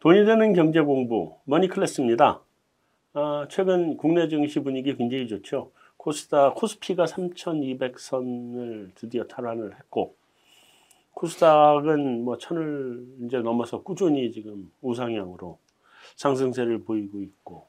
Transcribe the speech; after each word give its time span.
돈이 0.00 0.24
되는 0.24 0.54
경제 0.54 0.80
공부 0.80 1.36
머니 1.44 1.68
클래스입니다. 1.68 2.42
아, 3.12 3.46
최근 3.50 3.96
국내 3.98 4.28
증시 4.28 4.60
분위기 4.60 4.96
굉장히 4.96 5.28
좋죠. 5.28 5.72
코스닥 5.98 6.54
코스피가 6.54 7.04
3,200선을 7.04 8.94
드디어 8.94 9.24
탈환을 9.24 9.76
했고 9.76 10.16
코스닥은 11.12 12.24
뭐 12.24 12.38
천을 12.38 13.04
이제 13.26 13.40
넘어서 13.40 13.82
꾸준히 13.82 14.32
지금 14.32 14.72
우상향으로 14.80 15.58
상승세를 16.16 16.84
보이고 16.84 17.20
있고 17.20 17.66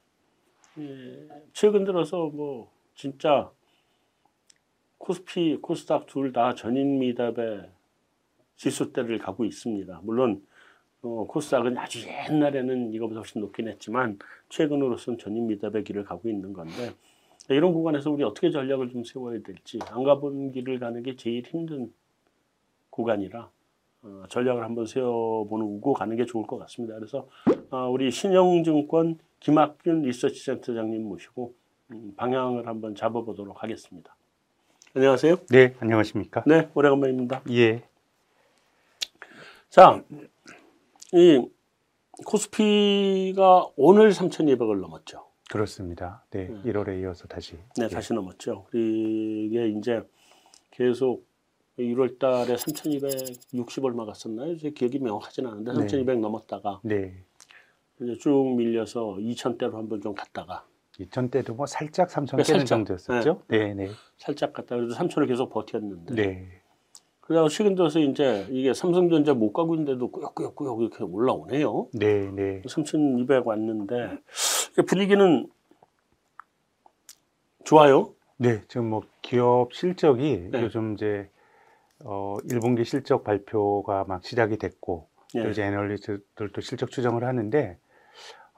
예, 0.77 1.27
최근 1.51 1.83
들어서 1.83 2.27
뭐 2.29 2.71
진짜 2.95 3.51
코스피 4.99 5.57
코스닥 5.61 6.05
둘 6.05 6.31
다 6.31 6.55
전인 6.55 6.99
미답의 6.99 7.69
지수대를 8.55 9.17
가고 9.19 9.43
있습니다. 9.43 9.99
물론 10.03 10.45
어, 11.03 11.25
코스닥은 11.27 11.77
아주 11.77 11.99
옛날에는 12.29 12.93
이거보다 12.93 13.21
훨씬 13.21 13.41
높긴 13.41 13.67
했지만 13.67 14.19
최근으로선 14.49 15.17
전인 15.17 15.47
미답의 15.47 15.83
길을 15.83 16.03
가고 16.03 16.29
있는 16.29 16.53
건데 16.53 16.91
이런 17.49 17.73
구간에서 17.73 18.11
우리 18.11 18.23
어떻게 18.23 18.51
전략을 18.51 18.89
좀 18.89 19.03
세워야 19.03 19.39
될지 19.41 19.79
안 19.89 20.03
가본 20.03 20.51
길을 20.51 20.79
가는 20.79 21.01
게 21.01 21.15
제일 21.15 21.43
힘든 21.43 21.91
구간이라 22.91 23.49
어, 24.03 24.23
전략을 24.29 24.63
한번 24.63 24.85
세워보고 24.85 25.93
가는 25.93 26.15
게 26.15 26.25
좋을 26.25 26.45
것 26.45 26.57
같습니다. 26.59 26.95
그래서 26.95 27.27
어, 27.71 27.89
우리 27.89 28.11
신영증권 28.11 29.19
김학균 29.39 30.03
리서치센터장님 30.03 31.03
모시고 31.03 31.53
음, 31.91 32.13
방향을 32.15 32.67
한번 32.67 32.95
잡아보도록 32.95 33.63
하겠습니다. 33.63 34.15
안녕하세요. 34.93 35.37
네, 35.49 35.73
안녕하십니까? 35.79 36.43
네, 36.45 36.69
오래간만입니다. 36.73 37.43
예, 37.51 37.83
자, 39.71 40.03
이 41.13 41.45
코스피가 42.25 43.67
오늘 43.75 44.11
3,200을 44.11 44.79
넘었죠. 44.79 45.25
그렇습니다. 45.49 46.23
네, 46.31 46.47
음. 46.47 46.63
1월에 46.65 47.01
이어서 47.01 47.27
다시. 47.27 47.55
네, 47.77 47.83
예. 47.85 47.87
다시 47.87 48.13
넘었죠. 48.13 48.67
이게 48.73 49.67
이제 49.67 50.01
계속 50.71 51.25
1월 51.77 52.17
달에 52.19 52.55
3,260 52.55 53.83
얼마 53.83 54.05
갔었나요? 54.05 54.55
제 54.57 54.69
기억이 54.71 54.99
명확하진 54.99 55.45
않은데 55.47 55.71
네. 55.73 55.77
3,200 55.79 56.19
넘었다가 56.19 56.79
네, 56.83 57.23
이제 58.01 58.15
쭉 58.19 58.55
밀려서 58.55 59.17
2,000대로 59.19 59.73
한번 59.73 59.99
좀 60.01 60.13
갔다가 60.13 60.65
2000대도 60.99 61.55
뭐 61.55 61.65
살짝 61.65 62.09
3000 62.09 62.37
네, 62.37 62.43
깨는 62.43 62.59
살짝. 62.59 62.67
정도였었죠? 62.67 63.43
네, 63.47 63.73
네, 63.73 63.89
살짝 64.17 64.53
갔다가 64.53 64.81
그래도 64.81 64.93
3,000을 64.95 65.27
계속 65.27 65.49
버텼는데 65.49 66.13
네, 66.15 66.60
그러다가 67.31 67.47
최근 67.47 67.75
들어서 67.75 67.99
이제 67.99 68.45
이게 68.49 68.73
삼성전자 68.73 69.33
못 69.33 69.53
가고 69.53 69.73
있는데도 69.75 70.11
꾸역꾸역꾸역 70.11 70.81
이렇게 70.81 71.03
올라오네요. 71.05 71.87
네, 71.93 72.29
네, 72.29 72.61
3,200 72.67 73.47
왔는데 73.47 74.17
분위기는 74.85 75.47
좋아요. 77.63 78.13
네. 78.35 78.61
지금 78.67 78.89
뭐 78.89 79.03
기업 79.21 79.73
실적이 79.73 80.49
네. 80.51 80.61
요즘 80.61 80.95
이제 80.95 81.29
어 82.03 82.35
1분기 82.49 82.83
실적 82.83 83.23
발표가 83.23 84.03
막 84.03 84.25
시작이 84.25 84.57
됐고 84.57 85.07
또 85.31 85.45
예. 85.45 85.51
이제 85.51 85.63
애널리스트들도 85.63 86.59
실적 86.59 86.91
추정을 86.91 87.23
하는데 87.23 87.77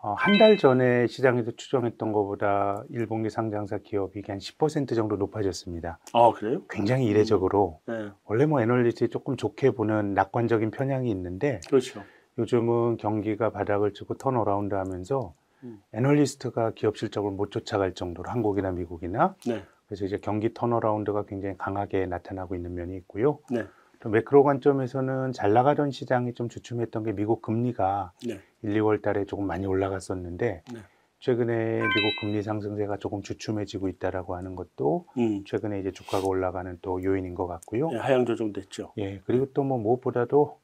어, 0.05 0.13
한 0.17 0.37
달 0.37 0.57
전에 0.57 1.07
시장에서 1.07 1.51
추정했던 1.51 2.11
것보다 2.11 2.83
1분기 2.91 3.29
상장사 3.29 3.77
기업이익이 3.77 4.21
한 4.27 4.37
10% 4.37 4.95
정도 4.95 5.15
높아졌습니다. 5.15 5.97
아 6.11 6.31
그래요? 6.35 6.61
굉장히 6.69 7.05
이례적으로 7.05 7.79
네, 7.87 8.09
원래 8.25 8.45
뭐 8.45 8.61
애널리스트들이 8.61 9.07
조금 9.07 9.37
좋게 9.37 9.71
보는 9.71 10.13
낙관적인 10.13 10.71
편향이 10.71 11.09
있는데 11.11 11.61
그렇죠. 11.69 12.03
요즘은 12.37 12.97
경기가 12.97 13.51
바닥을 13.51 13.93
치고 13.93 14.15
turnaround 14.17 14.75
하면서 14.75 15.33
음. 15.63 15.81
애널리스트가 15.93 16.71
기업 16.71 16.97
실적을 16.97 17.31
못 17.31 17.49
쫓아갈 17.51 17.93
정도로 17.93 18.29
한국이나 18.29 18.71
미국이나 18.71 19.35
네, 19.47 19.63
그래서 19.87 20.03
이제 20.03 20.17
경기 20.21 20.53
turnaround가 20.53 21.23
굉장히 21.27 21.55
강하게 21.57 22.07
나타나고 22.07 22.55
있는 22.55 22.73
면이 22.73 22.97
있고요. 22.97 23.39
네, 23.49 23.63
또 23.63 23.69
매크로 24.09 24.43
관점에서는 24.43 25.31
잘 25.31 25.53
나가던 25.53 25.91
시장이 25.91 26.33
좀 26.33 26.49
주춤했던 26.49 27.03
게 27.03 27.11
미국 27.13 27.41
금리가 27.41 28.13
네, 28.27 28.39
1, 28.61 28.73
2월 28.81 29.01
달에 29.01 29.25
조금 29.25 29.45
많이 29.47 29.65
올라갔었는데 29.65 30.63
네. 30.71 30.79
최근에 31.19 31.79
미국 31.79 32.19
금리 32.19 32.41
상승세가 32.43 32.97
조금 32.97 33.21
주춤해지고 33.21 33.87
있다라고 33.87 34.35
하는 34.35 34.55
것도 34.55 35.05
음, 35.17 35.43
최근에 35.45 35.79
이제 35.79 35.91
주가가 35.91 36.27
올라가는 36.27 36.77
또 36.81 37.01
요인인 37.01 37.33
것 37.33 37.47
같고요. 37.47 37.89
네, 37.91 37.97
하향 37.97 38.25
조정됐죠. 38.25 38.93
예, 38.97 39.19
그리고 39.25 39.51
또 39.53 39.63
뭐 39.63 39.77
무엇보다도 39.77 40.59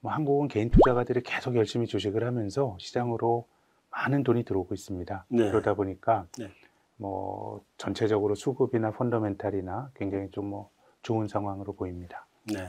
뭐 0.00 0.12
한국은 0.12 0.46
개인 0.48 0.70
투자가들이 0.70 1.22
계속 1.22 1.56
열심히 1.56 1.86
주식을 1.86 2.22
하면서 2.24 2.76
시장으로 2.78 3.46
많은 3.90 4.22
돈이 4.22 4.44
들어오고 4.44 4.74
있습니다. 4.74 5.24
네. 5.28 5.50
그러다 5.50 5.74
보니까 5.74 6.26
네. 6.38 6.50
뭐 6.98 7.62
전체적으로 7.76 8.34
수급이나 8.36 8.92
펀더멘탈이나 8.92 9.90
굉장히 9.94 10.30
좀 10.30 10.46
뭐 10.50 10.70
좋은 11.02 11.28
상황으로 11.28 11.72
보입니다. 11.72 12.25
네. 12.52 12.68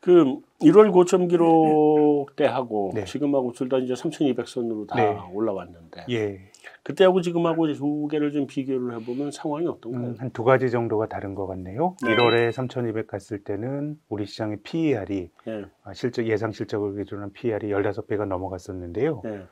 그 0.00 0.36
1월 0.60 0.92
고점 0.92 1.26
기록 1.28 2.36
때하고 2.36 2.92
네. 2.94 3.04
지금하고 3.04 3.52
둘 3.52 3.68
다 3.68 3.78
이제 3.78 3.94
3,200선으로 3.94 4.86
다 4.86 4.96
네. 4.96 5.18
올라왔는데 5.32 6.06
예, 6.10 6.38
그때하고 6.84 7.20
지금하고 7.20 7.72
두 7.74 8.06
개를 8.08 8.32
좀 8.32 8.46
비교를 8.46 8.94
해보면 9.00 9.32
상황이 9.32 9.66
어떤가요? 9.66 10.02
음, 10.02 10.14
한두 10.18 10.44
가지 10.44 10.70
정도가 10.70 11.08
다른 11.08 11.34
것 11.34 11.46
같네요. 11.48 11.96
네. 12.02 12.14
1월에 12.16 12.52
3,200 12.52 13.08
갔을 13.08 13.42
때는 13.42 13.98
우리 14.08 14.24
시장의 14.24 14.58
PER이 14.62 15.30
네, 15.44 15.64
실적 15.94 16.24
예상 16.26 16.52
실적을 16.52 16.96
기준으로 16.96 17.24
한 17.24 17.32
PER이 17.32 17.68
15배가 17.68 18.24
넘어갔었는데요. 18.26 19.20
네, 19.24 19.42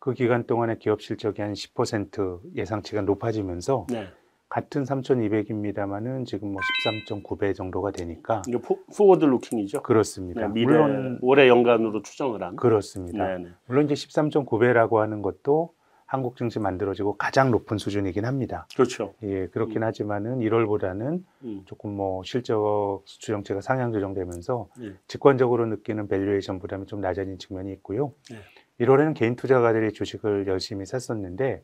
그 0.00 0.12
기간 0.14 0.44
동안에 0.46 0.76
기업 0.78 1.00
실적이 1.00 1.42
한 1.42 1.52
10% 1.52 2.40
예상치가 2.56 3.02
높아지면서 3.02 3.86
네. 3.88 4.08
같은 4.52 4.82
3,200입니다만은 4.82 6.26
지금 6.26 6.52
뭐 6.52 6.60
13.9배 6.84 7.54
정도가 7.54 7.90
되니까 7.90 8.42
이게 8.46 8.58
포, 8.58 8.78
forward 8.94 9.24
looking이죠. 9.24 9.82
그렇습니다. 9.82 10.42
네, 10.42 10.48
미래 10.52 10.66
물론 10.66 11.18
올해 11.22 11.48
연간으로 11.48 12.02
추정을 12.02 12.42
한. 12.42 12.56
그렇습니다. 12.56 13.28
네, 13.28 13.44
네. 13.44 13.48
물론 13.64 13.86
이제 13.86 13.94
13.9배라고 13.94 14.96
하는 14.96 15.22
것도 15.22 15.72
한국 16.04 16.36
증시 16.36 16.58
만들어지고 16.58 17.16
가장 17.16 17.50
높은 17.50 17.78
수준이긴 17.78 18.26
합니다. 18.26 18.66
그렇죠. 18.76 19.14
예, 19.22 19.46
그렇긴 19.46 19.84
하지만은 19.84 20.40
1월보다는 20.40 21.22
음, 21.44 21.62
조금 21.64 21.96
뭐 21.96 22.22
실적 22.22 23.04
추정치가 23.06 23.62
상향 23.62 23.90
조정되면서 23.90 24.68
네. 24.78 24.92
직관적으로 25.06 25.64
느끼는 25.64 26.08
valuation 26.08 26.58
부담이 26.58 26.84
좀 26.84 27.00
낮아진 27.00 27.38
측면이 27.38 27.72
있고요. 27.72 28.12
네. 28.30 28.36
1월에는 28.84 29.14
개인 29.14 29.34
투자가들이 29.34 29.94
주식을 29.94 30.46
열심히 30.46 30.84
샀었는데 30.84 31.62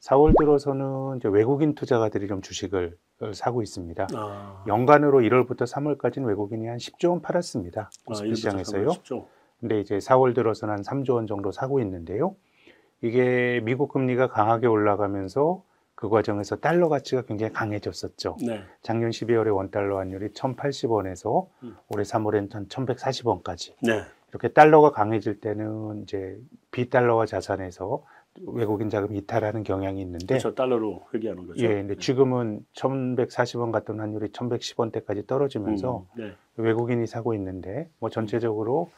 4월 0.00 0.36
들어서는 0.38 1.18
이제 1.18 1.28
외국인 1.28 1.74
투자가들이 1.74 2.28
좀 2.28 2.42
주식을 2.42 2.96
어, 3.20 3.32
사고 3.32 3.62
있습니다. 3.62 4.08
아, 4.14 4.64
연간으로 4.66 5.20
1월부터 5.20 5.62
3월까지는 5.62 6.26
외국인이 6.26 6.66
한 6.66 6.76
10조 6.78 7.10
원 7.10 7.22
팔았습니다. 7.22 7.82
아, 7.82 7.90
코스피 8.04 8.28
일부터 8.28 8.36
시장에서요. 8.36 8.88
근데 9.60 9.80
이제 9.80 9.96
4월 9.98 10.34
들어서는 10.34 10.74
한 10.74 10.82
3조 10.82 11.14
원 11.14 11.26
정도 11.26 11.52
사고 11.52 11.80
있는데요. 11.80 12.36
이게 13.00 13.60
미국 13.64 13.92
금리가 13.92 14.28
강하게 14.28 14.66
올라가면서 14.66 15.62
그 15.94 16.08
과정에서 16.08 16.56
달러 16.56 16.88
가치가 16.88 17.22
굉장히 17.22 17.52
강해졌었죠. 17.52 18.36
네, 18.44 18.62
작년 18.82 19.10
12월에 19.10 19.54
원달러 19.54 19.98
환율이 19.98 20.30
1,080원에서 20.30 21.46
음. 21.62 21.76
올해 21.88 22.02
3월에는 22.02 22.50
1,140원까지. 22.68 23.74
네, 23.82 24.02
이렇게 24.30 24.48
달러가 24.48 24.90
강해질 24.90 25.40
때는 25.40 26.02
이제 26.02 26.36
비달러화 26.72 27.24
자산에서 27.26 28.02
외국인 28.42 28.90
자금 28.90 29.14
이탈하는 29.14 29.62
경향이 29.62 30.00
있는데 30.02 30.26
그렇죠. 30.26 30.54
달러로 30.54 31.06
회귀하는 31.14 31.46
거죠. 31.46 31.64
예, 31.64 31.68
근데 31.68 31.96
지금은 31.96 32.64
1,140원 32.74 33.70
같던 33.70 34.00
환율이 34.00 34.28
1,110원대까지 34.28 35.26
떨어지면서 35.26 36.06
음, 36.16 36.20
네, 36.20 36.32
외국인이 36.56 37.06
사고 37.06 37.34
있는데 37.34 37.88
뭐 38.00 38.10
전체적으로 38.10 38.90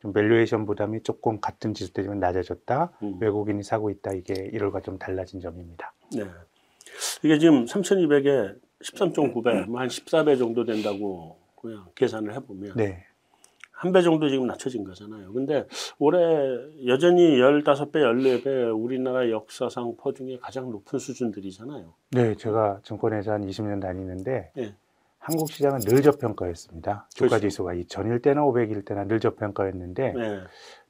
좀 0.00 0.12
valuation 0.12 0.66
부담이 0.66 1.02
조금 1.02 1.40
같은 1.40 1.74
지수대지만 1.74 2.20
낮아졌다. 2.20 2.92
음, 3.02 3.18
외국인이 3.20 3.62
사고 3.62 3.90
있다. 3.90 4.12
이게 4.12 4.34
1월과 4.52 4.84
좀 4.84 4.98
달라진 4.98 5.40
점입니다. 5.40 5.92
네. 6.14 6.24
이게 7.24 7.38
지금 7.38 7.64
3,200에 7.64 8.56
13.9배, 8.82 9.66
뭐 9.66 9.79
한 9.79 9.88
14배 9.88 10.38
정도 10.38 10.64
된다고 10.64 11.38
그냥 11.60 11.86
계산을 11.94 12.34
해보면 12.34 12.74
네. 12.76 13.06
한 13.84 13.92
배 13.92 14.00
정도 14.00 14.30
지금 14.30 14.46
낮춰진 14.46 14.82
거잖아요. 14.82 15.30
근데 15.32 15.66
올해 15.98 16.18
여전히 16.86 17.36
15배, 17.38 17.92
14배 17.92 18.82
우리나라 18.82 19.30
역사상 19.30 19.94
PER 19.98 20.12
중에 20.14 20.38
가장 20.40 20.70
높은 20.70 20.98
수준들이잖아요. 20.98 21.92
네, 22.12 22.34
제가 22.34 22.80
증권회사 22.82 23.34
한 23.34 23.46
20년 23.46 23.82
다니는데 23.82 24.52
예. 24.56 24.74
한국 25.18 25.50
시장은 25.50 25.80
늘 25.80 26.00
저평가였습니다. 26.02 27.08
주가 27.10 27.28
그렇죠. 27.28 27.48
지수가 27.48 27.74
2000일 27.74 28.22
때나 28.22 28.40
500일 28.42 28.86
때나 28.86 29.04
늘 29.04 29.20
저평가였는데 29.20 30.12
네. 30.12 30.38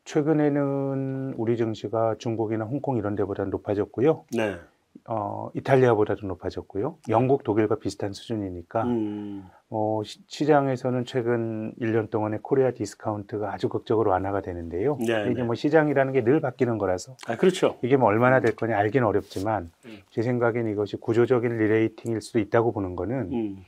최근에는 0.04 1.34
우리 1.36 1.56
증시가 1.56 2.14
중국이나 2.18 2.64
홍콩 2.64 2.96
이런 2.96 3.16
데보다 3.16 3.44
높아졌고요. 3.44 4.24
네. 4.36 4.56
어, 5.06 5.50
이탈리아보다도 5.54 6.26
높아졌고요. 6.26 6.96
영국, 7.10 7.44
독일과 7.44 7.76
비슷한 7.76 8.14
수준이니까 8.14 8.84
음. 8.84 9.44
어, 9.68 10.00
시, 10.02 10.20
시장에서는 10.28 11.04
최근 11.04 11.74
1년 11.78 12.08
동안에 12.08 12.38
Korea 12.40 12.70
discount가 12.70 13.52
아주 13.52 13.68
극적으로 13.68 14.12
완화가 14.12 14.40
되는데요. 14.40 14.96
네, 15.06 15.24
이게 15.30 15.34
네. 15.34 15.42
뭐 15.42 15.54
시장이라는 15.54 16.12
게 16.14 16.24
늘 16.24 16.40
바뀌는 16.40 16.78
거라서 16.78 17.16
아 17.28 17.36
그렇죠. 17.36 17.76
이게 17.82 17.98
뭐 17.98 18.08
얼마나 18.08 18.40
될 18.40 18.56
거냐 18.56 18.78
알기는 18.78 19.06
어렵지만 19.06 19.70
음. 19.84 19.98
제 20.10 20.22
생각엔 20.22 20.68
이것이 20.68 20.96
구조적인 20.96 21.54
rerating일 21.58 22.22
수도 22.22 22.38
있다고 22.38 22.72
보는 22.72 22.96
거는 22.96 23.32
음. 23.32 23.64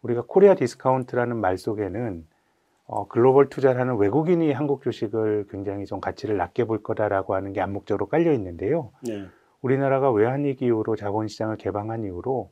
우리가 0.00 0.24
Korea 0.26 0.54
discount라는 0.54 1.36
말 1.36 1.58
속에는 1.58 2.26
어, 2.86 3.06
글로벌 3.06 3.50
투자를 3.50 3.78
하는 3.80 3.96
외국인이 3.98 4.50
한국 4.52 4.82
주식을 4.82 5.46
굉장히 5.50 5.84
좀 5.84 6.00
가치를 6.00 6.38
낮게 6.38 6.64
볼 6.64 6.82
거다라고 6.82 7.34
하는 7.34 7.52
게 7.52 7.60
암묵적으로 7.60 8.06
깔려 8.06 8.32
있는데요. 8.32 8.92
네. 9.06 9.26
우리나라가 9.62 10.10
외환위기 10.10 10.64
이후로 10.66 10.96
자본시장을 10.96 11.56
개방한 11.56 12.04
이후로 12.04 12.50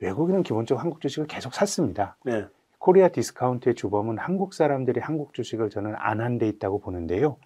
외국인은 0.00 0.42
기본적으로 0.42 0.82
한국 0.82 1.00
주식을 1.00 1.26
계속 1.26 1.54
샀습니다. 1.54 2.16
네. 2.24 2.46
Korea 2.78 3.08
discount의 3.08 3.74
주범은 3.74 4.16
한국 4.18 4.54
사람들이 4.54 5.00
한국 5.00 5.34
주식을 5.34 5.68
저는 5.68 5.94
안 5.98 6.20
산 6.20 6.38
데 6.38 6.48
있다고 6.48 6.80
보는데요. 6.80 7.36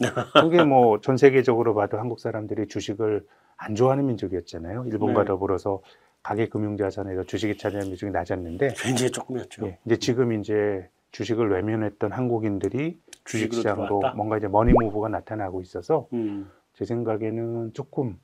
그게 0.40 0.62
뭐 0.62 1.00
전 1.00 1.16
세계적으로 1.16 1.74
봐도 1.74 1.98
한국 1.98 2.20
사람들이 2.20 2.68
주식을 2.68 3.26
안 3.56 3.74
좋아하는 3.74 4.06
민족이었잖아요. 4.06 4.84
일본과 4.86 5.22
네. 5.22 5.26
더불어서 5.26 5.82
가계 6.22 6.48
금융 6.48 6.76
자산에서 6.76 7.24
주식이 7.24 7.58
차지하는 7.58 7.90
비중이 7.90 8.12
낮았는데 8.12 8.74
굉장히 8.76 9.10
조금이었죠. 9.10 9.66
예, 9.66 9.78
이제 9.84 9.96
지금 9.98 10.32
이제 10.40 10.88
주식을 11.10 11.50
외면했던 11.50 12.12
한국인들이 12.12 12.98
주식 13.24 13.50
주식으로 13.50 13.56
시장으로 13.58 13.86
들어왔다? 13.98 14.16
뭔가 14.16 14.38
이제 14.38 14.46
money 14.48 14.72
move가 14.72 15.08
나타나고 15.08 15.60
있어서 15.62 16.06
음. 16.12 16.50
제 16.74 16.84
생각에는 16.84 17.72
조금 17.74 18.18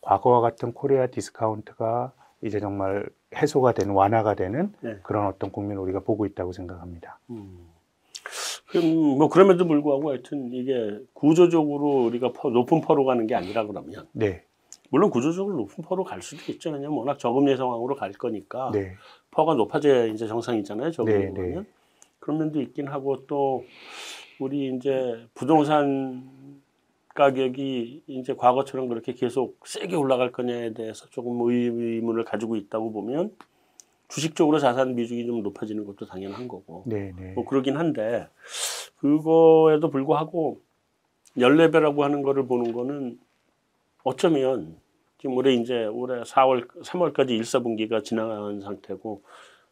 과거와 0.00 0.40
같은 0.40 0.72
Korea 0.72 1.06
discount가 1.06 2.12
이제 2.42 2.60
정말 2.60 3.08
해소가 3.34 3.72
되는 3.72 3.94
완화가 3.94 4.34
되는 4.34 4.72
네. 4.80 4.96
그런 5.02 5.26
어떤 5.26 5.50
국면을 5.50 5.82
우리가 5.82 6.00
보고 6.00 6.24
있다고 6.26 6.52
생각합니다. 6.52 7.18
음. 7.30 7.68
그럼 8.70 8.86
뭐 9.18 9.28
그럼에도 9.28 9.66
불구하고 9.66 10.10
하여튼 10.10 10.52
이게 10.52 10.98
구조적으로 11.14 12.04
우리가 12.04 12.32
PER- 12.32 12.50
높은 12.50 12.80
PER로 12.82 13.04
가는 13.04 13.26
게 13.26 13.34
아니라 13.34 13.66
그러면 13.66 14.06
네, 14.12 14.44
물론 14.90 15.10
구조적으로 15.10 15.56
높은 15.56 15.82
퍼로 15.82 16.04
갈 16.04 16.20
수도 16.20 16.52
있죠. 16.52 16.70
왜냐면 16.70 16.98
워낙 16.98 17.18
저금리 17.18 17.56
상황으로 17.56 17.96
갈 17.96 18.12
거니까 18.12 18.70
네, 18.72 18.94
퍼가 19.30 19.54
높아져야 19.54 20.04
이제 20.06 20.26
정상이잖아요. 20.26 20.90
저금리 20.90 21.30
네, 21.32 21.54
네. 21.54 21.62
그런 22.18 22.38
면도 22.38 22.60
있긴 22.60 22.88
하고 22.88 23.26
또 23.26 23.64
우리 24.38 24.74
이제 24.76 25.26
부동산 25.34 26.28
가격이 27.18 28.04
이제 28.06 28.34
과거처럼 28.34 28.88
그렇게 28.88 29.12
계속 29.12 29.58
세게 29.66 29.96
올라갈 29.96 30.30
거냐에 30.30 30.72
대해서 30.72 31.08
조금 31.10 31.40
의문을 31.40 32.24
가지고 32.24 32.54
있다고 32.54 32.92
보면 32.92 33.34
주식적으로 34.06 34.60
자산 34.60 34.94
비중이 34.94 35.26
좀 35.26 35.42
높아지는 35.42 35.84
것도 35.84 36.06
당연한 36.06 36.46
거고. 36.46 36.84
네, 36.86 37.12
네, 37.18 37.32
뭐 37.34 37.44
그러긴 37.44 37.76
한데 37.76 38.28
그거에도 38.98 39.90
불구하고 39.90 40.60
연레배라고 41.36 42.04
하는 42.04 42.22
거를 42.22 42.46
보는 42.46 42.72
거는 42.72 43.18
어쩌면 44.04 44.76
지금 45.18 45.36
올해 45.36 45.52
이제 45.54 45.86
올해 45.86 46.22
4월 46.22 46.68
3월까지 46.68 47.30
1, 47.30 47.40
4분기가 47.40 48.04
지나간 48.04 48.60
상태고 48.60 49.22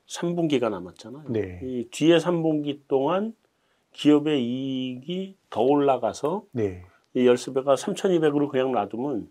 3분기가 0.09 0.69
남았잖아요. 0.69 1.29
네, 1.29 1.61
이 1.63 1.87
뒤에 1.93 2.19
3분기 2.19 2.81
동안 2.89 3.35
기업의 3.93 4.45
이익이 4.45 5.37
더 5.49 5.63
올라가서 5.63 6.45
네, 6.51 6.85
이 7.17 7.27
열수배가 7.27 7.75
3,200으로 7.77 8.49
그냥 8.51 8.73
놔두면 8.73 9.29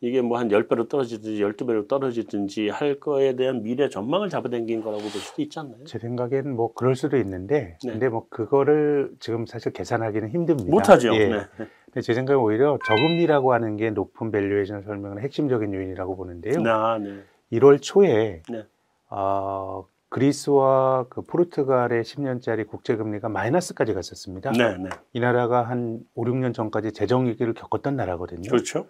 이게 0.00 0.20
뭐 0.20 0.38
한 0.38 0.48
10배로 0.48 0.88
떨어지든지 0.88 1.40
12배로 1.42 1.86
떨어지든지 1.88 2.68
할 2.68 2.98
거에 3.00 3.36
대한 3.36 3.62
미래 3.62 3.88
전망을 3.88 4.28
잡아당긴 4.28 4.80
거라고 4.82 5.02
볼 5.02 5.10
수도 5.10 5.40
있지 5.42 5.58
않나요? 5.58 5.84
제 5.84 5.98
생각엔 6.00 6.54
뭐 6.54 6.72
그럴 6.72 6.94
수도 6.96 7.16
있는데, 7.16 7.78
네. 7.84 7.90
근데 7.92 8.08
뭐 8.08 8.26
그거를 8.28 9.12
지금 9.20 9.46
사실 9.46 9.72
계산하기는 9.72 10.30
힘듭니다. 10.30 10.70
못하죠. 10.70 11.14
예. 11.14 11.28
네. 11.28 11.40
근데 11.86 12.00
제 12.00 12.12
생각엔 12.12 12.40
오히려 12.40 12.78
저금리라고 12.86 13.52
하는 13.52 13.76
게 13.76 13.90
높은 13.90 14.30
valuation 14.32 14.82
설명의 14.82 15.22
핵심적인 15.22 15.72
요인이라고 15.72 16.16
보는데요. 16.16 16.62
아, 16.66 16.98
네. 16.98 17.20
1월 17.52 17.80
초에 17.80 18.42
네. 18.50 18.64
어, 19.10 19.84
그리스와 20.08 21.06
그 21.10 21.22
포르투갈의 21.22 22.02
10년짜리 22.02 22.66
국채금리가 22.66 23.28
마이너스까지 23.28 23.92
갔었습니다. 23.92 24.52
네, 24.52 24.76
네. 24.78 24.88
이 25.12 25.20
나라가 25.20 25.62
한 25.62 26.00
5, 26.14 26.24
6년 26.24 26.54
전까지 26.54 26.92
재정 26.92 27.26
위기를 27.26 27.52
겪었던 27.54 27.96
나라거든요. 27.96 28.48
그렇죠. 28.50 28.86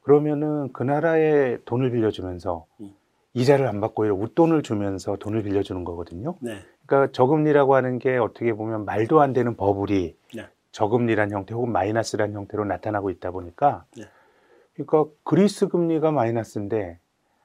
그러면은 0.00 0.72
그 0.72 0.82
나라에 0.82 1.58
돈을 1.64 1.90
빌려주면서 1.90 2.66
음. 2.80 2.94
이자를 3.34 3.66
안 3.66 3.80
받고 3.80 4.02
오히려 4.02 4.14
웃돈을 4.14 4.62
주면서 4.62 5.16
돈을 5.16 5.42
빌려주는 5.42 5.84
거거든요. 5.84 6.36
네. 6.40 6.58
그러니까 6.86 7.12
저금리라고 7.12 7.74
하는 7.74 7.98
게 7.98 8.16
어떻게 8.16 8.52
보면 8.52 8.84
말도 8.84 9.20
안 9.20 9.32
되는 9.32 9.56
버블이 9.56 10.16
네. 10.34 10.48
저금리란 10.72 11.30
형태 11.30 11.54
혹은 11.54 11.70
마이너스란 11.72 12.32
형태로 12.32 12.64
나타나고 12.64 13.10
있다 13.10 13.30
보니까 13.30 13.84
네. 13.96 14.04
그러니까 14.74 15.04
그리스 15.22 15.68
금리가 15.68 16.10
마이너스인데 16.12 16.98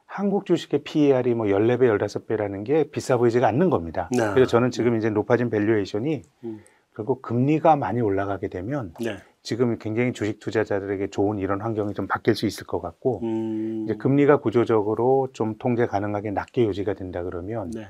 한국 0.08 0.46
주식의 0.46 0.84
PER이 0.84 1.36
뭐 1.36 1.46
14배, 1.48 1.82
15배라는 1.82 2.66
게 2.66 2.86
비싸 2.90 3.18
보이지가 3.18 3.48
않는 3.48 3.70
겁니다. 3.70 4.10
네. 4.12 4.34
그래서 4.34 4.50
저는 4.50 4.72
지금 4.72 4.98
이제 4.98 5.10
높아진 5.10 5.50
valuation이 5.50 6.24
음. 6.46 6.64
결국 6.96 7.22
금리가 7.22 7.76
많이 7.76 8.02
올라가게 8.02 8.48
되면 8.48 8.94
네. 9.00 9.18
지금 9.44 9.78
굉장히 9.78 10.14
주식 10.14 10.40
투자자들에게 10.40 11.08
좋은 11.08 11.38
이런 11.38 11.62
환경이 11.62 11.94
좀 11.94 12.08
바뀔 12.08 12.36
수 12.36 12.48
있을 12.48 12.66
것 12.66 12.82
같고 12.82 13.20
음. 13.24 13.84
이제 13.84 13.96
금리가 13.96 14.38
구조적으로 14.38 15.30
좀 15.34 15.56
통제 15.60 15.86
가능하게 15.86 16.32
낮게 16.32 16.66
유지가 16.66 16.96
된다 16.96 17.22
그러면 17.22 17.70
네. 17.72 17.88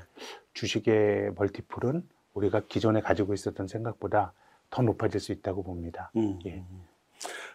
주식의 0.52 1.32
multiple은 1.36 2.02
우리가 2.34 2.62
기존에 2.68 3.00
가지고 3.00 3.32
있었던 3.32 3.68
생각보다 3.68 4.34
더 4.70 4.82
높아질 4.82 5.20
수 5.20 5.32
있다고 5.32 5.62
봅니다. 5.62 6.10
음. 6.16 6.38
예. 6.46 6.62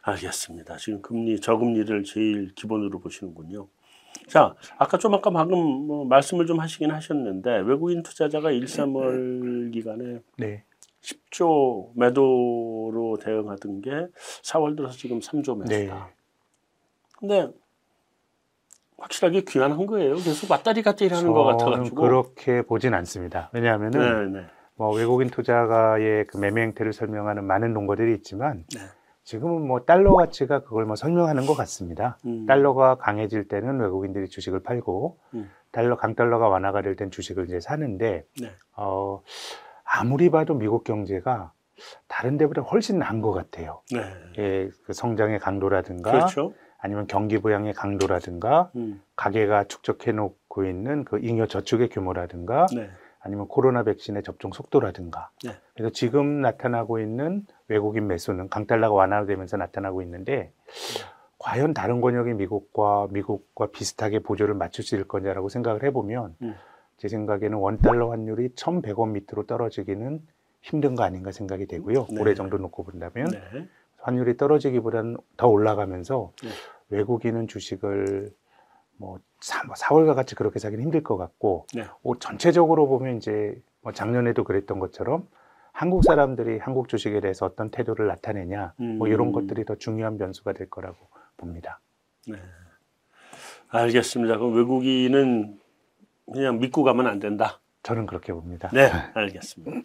알겠습니다. 0.01 0.77
지금 0.77 1.01
금리 1.01 1.39
저금리를 1.39 2.03
제일 2.05 2.53
기본으로 2.55 2.99
보시는군요. 2.99 3.67
자, 4.27 4.55
아까 4.77 4.97
좀 4.97 5.13
아까 5.13 5.29
방금 5.29 5.59
뭐 5.59 6.05
말씀을 6.05 6.45
좀 6.45 6.59
하시긴 6.59 6.91
하셨는데 6.91 7.59
외국인 7.59 8.03
투자자가 8.03 8.51
1, 8.51 8.65
3월 8.65 9.71
기간에 9.71 10.21
네, 10.37 10.63
10조 11.01 11.89
매도로 11.95 13.17
대응하던 13.21 13.81
게 13.81 13.91
4월 14.43 14.75
들어서 14.75 14.97
지금 14.97 15.19
3조 15.19 15.57
매수다. 15.59 15.93
네, 15.95 16.13
근데 17.17 17.49
확실하게 18.97 19.41
귀환한 19.41 19.85
거예요. 19.85 20.15
계속 20.15 20.49
왔다리 20.49 20.81
갔다리 20.81 21.13
하는 21.13 21.31
것 21.31 21.43
같아가지고. 21.43 22.01
그렇게 22.01 22.61
보진 22.61 22.93
않습니다. 22.93 23.49
왜냐하면은 23.53 24.31
네, 24.31 24.39
네. 24.41 24.47
뭐 24.75 24.95
외국인 24.95 25.29
투자가의 25.29 26.27
그 26.27 26.37
매매 26.37 26.61
행태를 26.63 26.93
설명하는 26.93 27.43
많은 27.45 27.73
논거들이 27.73 28.13
있지만 28.15 28.65
네. 28.73 28.81
지금은 29.23 29.65
뭐 29.67 29.81
달러 29.81 30.15
가치가 30.15 30.59
그걸 30.63 30.85
뭐 30.85 30.95
설명하는 30.95 31.45
것 31.45 31.55
같습니다. 31.55 32.17
음. 32.25 32.45
달러가 32.45 32.95
강해질 32.95 33.47
때는 33.47 33.79
외국인들이 33.79 34.27
주식을 34.27 34.61
팔고 34.63 35.17
음. 35.33 35.49
달러 35.71 35.95
강달러가 35.97 36.49
완화가 36.49 36.81
될 36.81 36.95
땐 36.95 37.09
주식을 37.09 37.45
이제 37.45 37.59
사는데 37.59 38.25
네. 38.41 38.51
어, 38.75 39.21
아무리 39.83 40.29
봐도 40.29 40.53
미국 40.53 40.83
경제가 40.83 41.51
다른 42.07 42.37
데보다 42.37 42.61
훨씬 42.61 42.99
나은 42.99 43.21
것 43.21 43.31
같아요. 43.31 43.81
네. 43.91 44.01
예, 44.37 44.69
그 44.85 44.93
성장의 44.93 45.39
강도라든가 45.39 46.11
그렇죠. 46.11 46.53
아니면 46.77 47.07
경기 47.07 47.39
부양의 47.39 47.73
강도라든가 47.73 48.71
음. 48.75 49.01
가계가 49.15 49.63
축적해 49.65 50.11
놓고 50.11 50.65
있는 50.65 51.05
그 51.05 51.17
잉여 51.19 51.47
저축의 51.47 51.89
규모라든가 51.89 52.67
네. 52.75 52.89
아니면 53.21 53.47
코로나 53.47 53.83
백신의 53.83 54.21
접종 54.23 54.51
속도라든가 54.51 55.29
네. 55.45 55.53
그래서 55.73 55.91
지금 55.93 56.41
나타나고 56.41 56.99
있는 56.99 57.45
외국인 57.67 58.07
매수는 58.07 58.49
강달러가 58.49 58.93
완화되면서 58.93 59.57
나타나고 59.57 60.01
있는데 60.01 60.51
과연 61.39 61.73
다른 61.73 62.01
권역의 62.01 62.35
미국과 62.35 63.07
미국과 63.11 63.67
비슷하게 63.67 64.19
보조를 64.19 64.53
맞출 64.55 64.83
수 64.83 64.95
있을 64.95 65.07
거냐라고 65.07 65.49
생각을 65.49 65.83
해보면 65.83 66.35
음. 66.41 66.55
제 66.97 67.07
생각에는 67.07 67.57
원달러 67.57 68.11
환율이 68.11 68.49
1,100원 68.49 69.09
밑으로 69.11 69.45
떨어지기는 69.45 70.21
힘든 70.61 70.95
거 70.95 71.03
아닌가 71.03 71.31
생각이 71.31 71.65
되고요. 71.65 72.07
네. 72.09 72.21
올해 72.21 72.33
정도 72.33 72.57
놓고 72.57 72.83
본다면 72.85 73.27
네. 73.27 73.67
환율이 73.97 74.37
떨어지기보다는 74.37 75.17
더 75.35 75.47
올라가면서 75.47 76.31
네. 76.41 76.49
외국인은 76.89 77.47
주식을 77.47 78.31
뭐 78.97 79.19
4월과 79.41 80.15
같이 80.15 80.35
그렇게 80.35 80.59
사기는 80.59 80.81
힘들 80.81 81.03
것 81.03 81.17
같고 81.17 81.67
네. 81.73 81.83
어, 82.03 82.19
전체적으로 82.19 82.87
보면 82.87 83.17
이제 83.17 83.59
뭐 83.81 83.91
작년에도 83.91 84.43
그랬던 84.45 84.79
것처럼 84.79 85.27
한국 85.73 86.03
사람들이 86.03 86.59
한국 86.59 86.87
주식에 86.87 87.19
대해서 87.19 87.45
어떤 87.45 87.69
태도를 87.71 88.07
나타내냐 88.07 88.75
뭐 88.77 89.07
이런 89.07 89.27
음. 89.29 89.31
것들이 89.33 89.65
더 89.65 89.75
중요한 89.75 90.17
변수가 90.17 90.53
될 90.53 90.69
거라고 90.69 90.95
봅니다. 91.35 91.81
네. 92.27 92.37
알겠습니다. 93.69 94.37
그럼 94.37 94.55
외국인은 94.55 95.59
그냥 96.31 96.59
믿고 96.59 96.83
가면 96.83 97.07
안 97.07 97.19
된다. 97.19 97.59
저는 97.81 98.05
그렇게 98.05 98.31
봅니다. 98.31 98.69
네, 98.71 98.89
알겠습니다. 99.15 99.81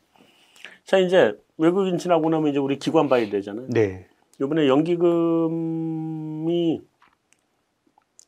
자, 0.85 0.99
이제 0.99 1.37
외국인 1.57 1.97
지나고 1.99 2.29
나면 2.29 2.51
이제 2.51 2.59
우리 2.59 2.79
기관 2.79 3.09
봐야 3.09 3.29
되잖아요. 3.29 3.67
네. 3.71 4.07
이번에 4.41 4.69
연기금이 4.69 5.11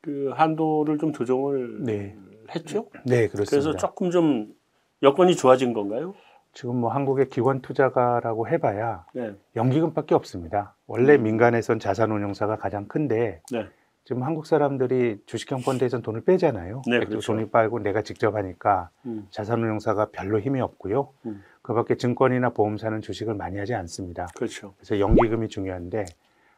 그 0.00 0.30
한도를 0.34 0.98
좀 0.98 1.12
조정을 1.12 1.84
네. 1.84 2.16
했죠. 2.54 2.88
네, 3.04 3.28
그렇습니다. 3.28 3.50
그래서 3.50 3.76
조금 3.76 4.10
좀 4.10 4.54
여건이 5.02 5.36
좋아진 5.36 5.74
건가요? 5.74 6.14
지금 6.52 6.76
뭐 6.76 6.90
한국의 6.90 7.28
기관 7.30 7.60
투자가라고 7.60 8.48
해봐야 8.48 9.04
네. 9.14 9.34
연기금밖에 9.56 10.14
없습니다. 10.14 10.74
원래 10.86 11.14
음. 11.16 11.22
민간에선 11.22 11.78
자산운용사가 11.78 12.56
가장 12.56 12.86
큰데 12.86 13.40
네. 13.52 13.66
지금 14.04 14.24
한국 14.24 14.46
사람들이 14.46 15.20
주식형 15.26 15.60
펀드에선 15.60 16.02
돈을 16.02 16.22
빼잖아요. 16.22 16.82
네, 16.88 16.98
그렇죠. 17.00 17.20
돈을 17.32 17.50
빨고 17.50 17.78
내가 17.78 18.02
직접 18.02 18.34
하니까 18.34 18.90
음. 19.06 19.28
자산운용사가 19.30 20.06
별로 20.10 20.40
힘이 20.40 20.60
없고요. 20.60 21.12
음. 21.26 21.42
그밖에 21.62 21.96
증권이나 21.96 22.50
보험사는 22.50 23.00
주식을 23.02 23.34
많이 23.34 23.58
하지 23.58 23.74
않습니다. 23.74 24.26
그렇죠. 24.34 24.74
그래서 24.78 24.98
연기금이 24.98 25.48
중요한데 25.48 26.06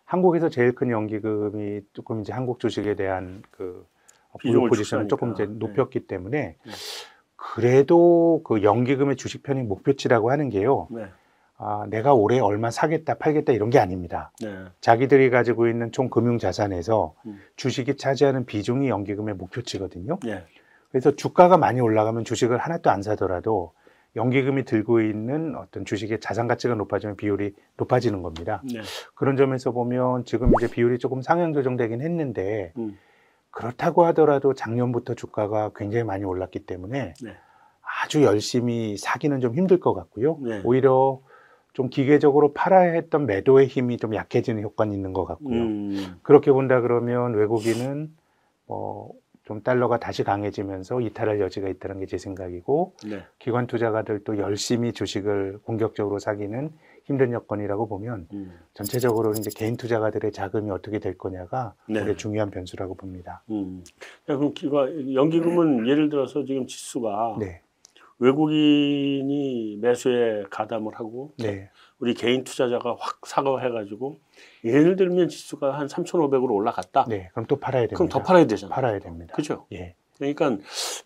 한국에서 0.04 0.48
제일 0.48 0.74
큰 0.74 0.90
연기금이 0.90 1.82
조금 1.92 2.20
이제 2.22 2.32
한국 2.32 2.60
주식에 2.60 2.94
대한 2.94 3.42
그 3.50 3.86
보유 4.42 4.60
포지션을 4.68 5.08
조금 5.08 5.32
이제 5.32 5.44
축소하니까. 5.44 5.66
높였기 5.66 6.06
때문에 6.06 6.56
네. 6.64 6.72
그래도 7.42 8.40
그 8.44 8.62
연기금의 8.62 9.16
주식 9.16 9.42
편입 9.42 9.66
목표치라고 9.66 10.30
하는 10.30 10.48
게요. 10.48 10.86
네. 10.90 11.06
아, 11.58 11.86
내가 11.90 12.14
올해 12.14 12.38
얼마 12.38 12.70
사겠다, 12.70 13.14
팔겠다 13.14 13.52
이런 13.52 13.68
게 13.68 13.78
아닙니다. 13.78 14.32
네. 14.40 14.48
자기들이 14.80 15.30
가지고 15.30 15.68
있는 15.68 15.92
총 15.92 16.08
금융 16.08 16.38
자산에서 16.38 17.14
음. 17.26 17.40
주식이 17.56 17.96
차지하는 17.96 18.46
비중이 18.46 18.88
연기금의 18.88 19.34
목표치거든요. 19.34 20.18
네. 20.24 20.44
그래서 20.90 21.14
주가가 21.14 21.56
많이 21.56 21.80
올라가면 21.80 22.24
주식을 22.24 22.58
하나도 22.58 22.90
안 22.90 23.02
사더라도 23.02 23.72
연기금이 24.14 24.64
들고 24.64 25.00
있는 25.00 25.56
어떤 25.56 25.84
주식의 25.84 26.20
자산 26.20 26.46
가치가 26.46 26.74
높아지면 26.74 27.16
비율이 27.16 27.54
높아지는 27.76 28.22
겁니다. 28.22 28.62
네. 28.72 28.82
그런 29.14 29.36
점에서 29.36 29.72
보면 29.72 30.24
지금 30.26 30.52
이제 30.58 30.68
비율이 30.68 30.98
조금 30.98 31.22
상향 31.22 31.54
조정되긴 31.54 32.02
했는데 32.02 32.72
음. 32.76 32.98
그렇다고 33.52 34.04
하더라도 34.06 34.54
작년부터 34.54 35.14
주가가 35.14 35.70
굉장히 35.76 36.04
많이 36.04 36.24
올랐기 36.24 36.60
때문에 36.60 37.14
네. 37.22 37.36
아주 38.02 38.22
열심히 38.24 38.96
사기는 38.96 39.40
좀 39.40 39.54
힘들 39.54 39.78
것 39.78 39.94
같고요. 39.94 40.38
네. 40.40 40.62
오히려 40.64 41.20
좀 41.74 41.88
기계적으로 41.88 42.52
팔아야 42.54 42.92
했던 42.92 43.26
매도의 43.26 43.66
힘이 43.66 43.98
좀 43.98 44.14
약해지는 44.14 44.62
효과는 44.62 44.92
있는 44.92 45.12
것 45.12 45.24
같고요. 45.26 45.60
음. 45.62 46.18
그렇게 46.22 46.50
본다 46.50 46.80
그러면 46.80 47.34
외국인은 47.34 48.10
뭐좀 48.66 49.62
달러가 49.62 49.98
다시 49.98 50.24
강해지면서 50.24 51.00
이탈할 51.00 51.40
여지가 51.40 51.68
있다는 51.68 52.00
게 52.00 52.06
제 52.06 52.18
생각이고 52.18 52.94
네. 53.06 53.22
기관 53.38 53.66
투자가들도 53.66 54.38
열심히 54.38 54.92
주식을 54.92 55.60
공격적으로 55.62 56.18
사기는 56.18 56.72
힘든 57.12 57.32
여건이라고 57.32 57.86
보면 57.88 58.26
음. 58.32 58.58
전체적으로 58.72 59.32
이제 59.32 59.50
개인 59.54 59.76
투자가들의 59.76 60.32
자금이 60.32 60.70
어떻게 60.70 60.98
될 60.98 61.18
거냐가 61.18 61.74
네. 61.86 62.00
되게 62.00 62.16
중요한 62.16 62.50
변수라고 62.50 62.94
봅니다. 62.94 63.42
음. 63.50 63.84
야, 64.30 64.36
그럼 64.36 64.54
기가 64.54 64.86
연기금은 65.14 65.86
예를 65.88 66.08
들어서 66.08 66.44
지금 66.44 66.66
지수가 66.66 67.36
네, 67.38 67.60
외국인이 68.18 69.78
매수에 69.80 70.44
가담을 70.48 70.94
하고 70.94 71.34
네, 71.38 71.70
우리 71.98 72.14
개인 72.14 72.44
투자자가 72.44 72.96
확 72.98 73.26
사고해가지고 73.26 74.18
예를 74.64 74.96
들면 74.96 75.28
지수가 75.28 75.78
한 75.78 75.86
3,500으로 75.86 76.52
올라갔다. 76.52 77.04
네. 77.08 77.28
그럼 77.32 77.46
또 77.46 77.56
팔아야 77.56 77.82
됩니다. 77.82 77.96
그럼 77.96 78.08
더 78.08 78.22
팔아야 78.22 78.46
되잖아. 78.46 78.74
팔아야 78.74 78.98
됩니다. 79.00 79.34
그죠? 79.34 79.66
예, 79.72 79.94
그러니까 80.16 80.56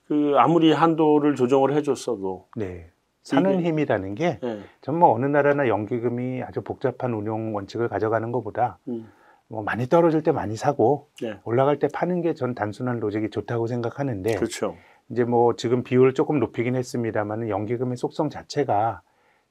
그 0.06 0.34
아무리 0.36 0.70
한도를 0.72 1.34
조정을 1.34 1.74
해줬어도 1.74 2.46
네. 2.54 2.90
사는 3.26 3.58
이게- 3.58 3.68
힘이라는 3.68 4.14
게 4.14 4.38
예. 4.42 4.60
정말 4.82 5.10
어느 5.10 5.26
나라나 5.26 5.66
연기금이 5.66 6.44
아주 6.44 6.60
복잡한 6.62 7.12
운용 7.12 7.56
원칙을 7.56 7.88
가져가는 7.88 8.30
것보다 8.30 8.78
음. 8.86 9.10
뭐 9.48 9.64
많이 9.64 9.88
떨어질 9.88 10.22
때 10.22 10.30
많이 10.30 10.54
사고 10.56 11.08
네. 11.20 11.38
올라갈 11.44 11.80
때 11.80 11.88
파는 11.92 12.22
게 12.22 12.34
전 12.34 12.54
단순한 12.54 13.00
로직이 13.00 13.30
좋다고 13.30 13.66
생각하는데 13.66 14.36
그렇죠. 14.36 14.76
이제 15.08 15.24
뭐 15.24 15.56
지금 15.56 15.82
비율을 15.82 16.14
조금 16.14 16.38
높이긴 16.38 16.76
했습니다만 16.76 17.48
연기금의 17.48 17.96
속성 17.96 18.30
자체가 18.30 19.02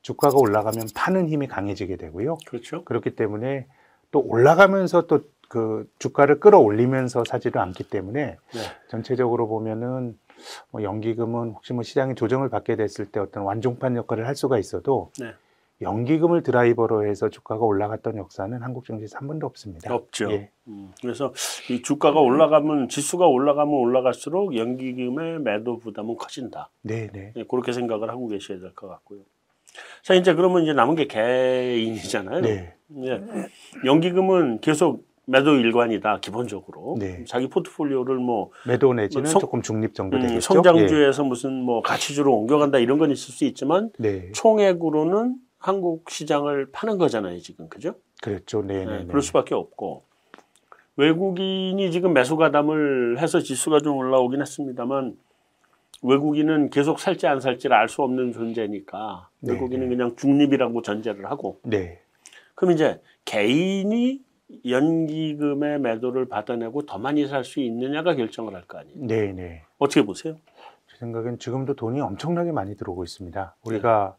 주가가 0.02 0.38
올라가면 0.38 0.88
파는 0.96 1.28
힘이 1.28 1.48
강해지게 1.48 1.98
되고요. 1.98 2.38
그렇죠. 2.48 2.86
그렇기 2.86 3.16
때문에 3.18 3.68
또 4.12 4.22
올라가면서 4.26 5.08
또 5.08 5.20
그 5.48 5.88
주가를 6.00 6.40
끌어올리면서 6.40 7.24
사지도 7.24 7.60
않기 7.62 7.84
때문에 7.92 8.22
네. 8.26 8.60
전체적으로 8.88 9.48
보면은 9.48 10.18
뭐 10.72 10.84
연기금은 10.84 11.52
혹시 11.52 11.74
뭐 11.74 11.84
시장이 11.84 12.16
조정을 12.16 12.50
받게 12.50 12.76
됐을 12.76 13.06
때 13.06 13.20
어떤 13.20 13.44
완종판 13.44 13.96
역할을 13.96 14.28
할 14.28 14.36
수가 14.36 14.58
있어도 14.60 15.12
네. 15.20 15.34
연기금을 15.82 16.42
드라이버로 16.42 17.06
해서 17.06 17.30
주가가 17.30 17.66
올라갔던 17.66 18.16
역사는 18.18 18.62
한국 18.62 18.86
증시에서 18.86 19.18
한 19.18 19.28
번도 19.28 19.46
없습니다. 19.48 19.94
없죠. 19.94 20.32
예. 20.32 20.50
음, 20.68 20.94
그래서 21.02 21.34
이 21.70 21.82
주가가 21.82 22.22
올라가면 22.22 22.88
지수가 22.88 23.28
올라가면 23.28 23.74
올라갈수록 23.74 24.56
연기금의 24.56 25.40
매도 25.42 25.80
부담은 25.80 26.16
커진다. 26.16 26.70
네, 26.82 27.08
네. 27.12 27.34
예, 27.36 27.44
그렇게 27.44 27.74
생각을 27.74 28.10
하고 28.10 28.28
계셔야 28.30 28.60
될 28.60 28.74
것 28.74 28.88
같고요. 28.88 29.20
자 30.02 30.14
이제 30.14 30.34
그러면 30.34 30.64
이제 30.64 30.72
남은 30.72 30.96
게 30.96 31.08
개인이잖아요. 31.08 32.40
네. 32.42 32.74
예. 33.04 33.22
연기금은 33.84 34.62
계속 34.62 35.06
매도 35.28 35.56
일관이다 35.56 36.20
기본적으로 36.20 36.96
네. 37.00 37.24
자기 37.26 37.48
포트폴리오를 37.50 38.18
뭐 38.18 38.52
매도 38.68 38.94
내지는 38.94 39.26
성- 39.26 39.40
조금 39.42 39.62
중립 39.62 39.94
정도 39.96 40.18
음, 40.18 40.22
되겠죠. 40.22 40.42
성장주에서 40.42 41.24
무슨 41.24 41.54
뭐 41.62 41.82
가치주로 41.82 42.34
옮겨간다 42.34 42.78
이런 42.80 43.00
건 43.00 43.12
있을 43.12 43.34
수 43.34 43.46
있지만 43.46 43.90
예. 44.04 44.12
네, 44.12 44.32
총액으로는 44.34 45.36
한국 45.58 46.10
시장을 46.12 46.70
파는 46.72 46.98
거잖아요 47.00 47.40
지금 47.40 47.68
그죠? 47.70 47.96
그렇죠. 48.22 48.62
네, 48.62 48.80
네, 48.80 48.86
네, 48.86 48.98
네. 49.00 49.06
그럴 49.08 49.22
수밖에 49.22 49.56
없고 49.56 50.04
외국인이 50.98 51.92
지금 51.92 52.14
매수 52.14 52.38
가담을 52.38 53.20
해서 53.20 53.40
지수가 53.40 53.80
좀 53.80 53.98
올라오긴 53.98 54.42
했습니다만 54.42 55.16
외국인은 56.04 56.70
계속 56.70 57.00
살지 57.00 57.26
안 57.26 57.40
살지를 57.40 57.76
알 57.76 57.90
수 57.90 58.04
없는 58.04 58.32
존재니까 58.32 59.30
네, 59.40 59.54
외국인은 59.54 59.90
네. 59.90 59.96
그냥 59.96 60.16
중립이라고 60.16 60.84
전제를 60.84 61.26
하고 61.26 61.60
네, 61.64 62.00
그럼 62.54 62.74
이제 62.74 63.02
개인이 63.26 64.22
연기금의 64.68 65.80
매도를 65.80 66.26
받아내고 66.28 66.86
더 66.86 66.98
많이 66.98 67.28
살 67.28 67.44
수 67.44 67.60
있느냐가 67.60 68.16
결정을 68.16 68.54
할 68.54 68.64
거 68.68 68.78
아니에요. 68.80 68.98
네, 69.00 69.34
네. 69.34 69.64
어떻게 69.78 70.02
보세요? 70.04 70.36
제 70.90 70.98
생각엔 70.98 71.40
지금도 71.40 71.76
돈이 71.76 72.00
엄청나게 72.02 72.52
많이 72.52 72.76
들어오고 72.78 73.04
있습니다. 73.04 73.56
우리가 73.66 74.16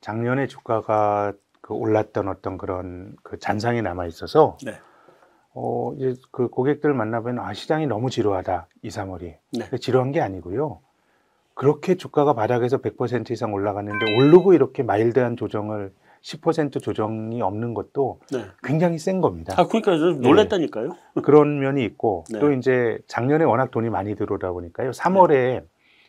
작년에 0.00 0.46
주가가 0.46 1.32
그 1.60 1.74
올랐던 1.74 2.28
어떤 2.28 2.58
그런 2.58 3.16
그 3.22 3.38
잔상이 3.38 3.82
남아 3.82 4.06
있어서 4.06 4.56
네. 4.64 4.72
어 5.52 5.92
이제 5.96 6.14
그 6.30 6.48
고객들 6.48 6.92
만나보면 6.94 7.38
아 7.40 7.52
시장이 7.54 7.86
너무 7.86 8.10
지루하다 8.10 8.68
2, 8.82 8.88
3월이 8.88 9.20
네. 9.52 9.78
지루한 9.80 10.12
게 10.12 10.20
아니고요. 10.20 10.80
그렇게 11.54 11.96
주가가 11.96 12.34
바닥에서 12.34 12.78
100% 12.78 13.30
이상 13.30 13.52
올라갔는데 13.54 14.04
오르고 14.18 14.52
이렇게 14.52 14.82
마일드한 14.82 15.36
조정을 15.36 15.92
10% 16.22 16.82
조정이 16.82 17.40
없는 17.40 17.74
것도 17.74 18.20
네. 18.32 18.44
굉장히 18.62 18.98
센 18.98 19.20
겁니다. 19.20 19.54
아 19.56 19.66
그러니까 19.66 19.96
저 19.98 20.12
놀랬다니까요. 20.12 20.96
그런 21.22 21.60
면이 21.60 21.84
있고 21.84 22.24
네. 22.30 22.38
또 22.40 22.52
이제 22.52 22.98
작년에 23.06 23.44
워낙 23.44 23.70
돈이 23.70 23.90
많이 23.90 24.14
들어오다 24.16 24.52
보니까요. 24.52 24.90
3월에 24.90 25.64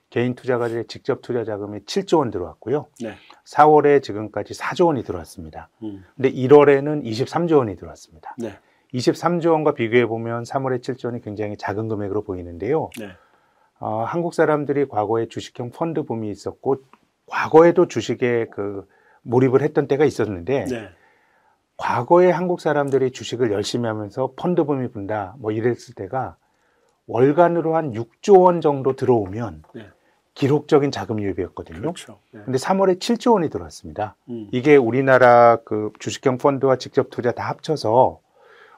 개인 0.10 0.36
투자가들의 0.36 0.86
직접 0.88 1.22
투자 1.22 1.44
자금이 1.44 1.80
7조 1.80 2.20
원 2.20 2.32
들어왔고요. 2.32 2.88
네. 3.02 3.16
4월에 3.46 4.02
지금까지 4.02 4.54
4조 4.54 4.88
원이 4.88 5.04
들어왔습니다. 5.04 5.70
음. 5.84 6.04
근데 6.16 6.32
1월에는 6.32 7.04
23조 7.04 7.58
원이 7.58 7.76
들어왔습니다. 7.76 8.36
네. 8.38 8.58
23조 8.94 9.52
원과 9.52 9.74
비교해 9.74 10.06
보면 10.06 10.44
3월에 10.44 10.80
7조 10.80 11.08
원이 11.08 11.22
굉장히 11.22 11.58
작은 11.58 11.90
금액으로 11.90 12.24
보이는데요. 12.24 12.90
네. 12.98 13.10
어, 13.80 14.04
한국 14.04 14.34
사람들이 14.34 14.88
과거에 14.88 15.28
주식형 15.28 15.72
펀드 15.72 16.04
붐이 16.04 16.30
있었고 16.30 16.78
과거에도 17.28 17.88
주식에 17.88 18.46
그 18.52 18.88
몰입을 19.28 19.62
했던 19.62 19.88
때가 19.88 20.06
있었는데 20.06 20.66
네. 20.66 20.90
과거에 21.76 22.32
한국 22.32 22.60
사람들이 22.60 23.12
주식을 23.12 23.52
열심히 23.52 23.88
하면서 23.88 24.32
펀드 24.36 24.64
붐이 24.64 24.90
분다 24.90 25.36
뭐 25.38 25.52
이랬을 25.52 25.94
때가 25.96 26.38
월간으로 27.06 27.76
한 27.76 27.92
6조 27.92 28.42
원 28.42 28.62
정도 28.62 28.96
들어오면 28.96 29.64
네. 29.76 29.88
기록적인 30.34 30.92
자금 30.92 31.22
유입이었거든요. 31.22 31.80
그렇죠. 31.80 32.20
네. 32.32 32.42
근데 32.44 32.58
3월에 32.58 33.00
7조 33.00 33.34
원이 33.34 33.50
들어왔습니다. 33.50 34.16
음. 34.30 34.48
이게 34.52 34.76
우리나라 34.76 35.58
그 35.64 35.92
주식형 36.00 36.38
펀드와 36.38 36.78
직접 36.78 37.10
투자 37.10 37.32
다 37.32 37.48
합쳐서 37.50 38.20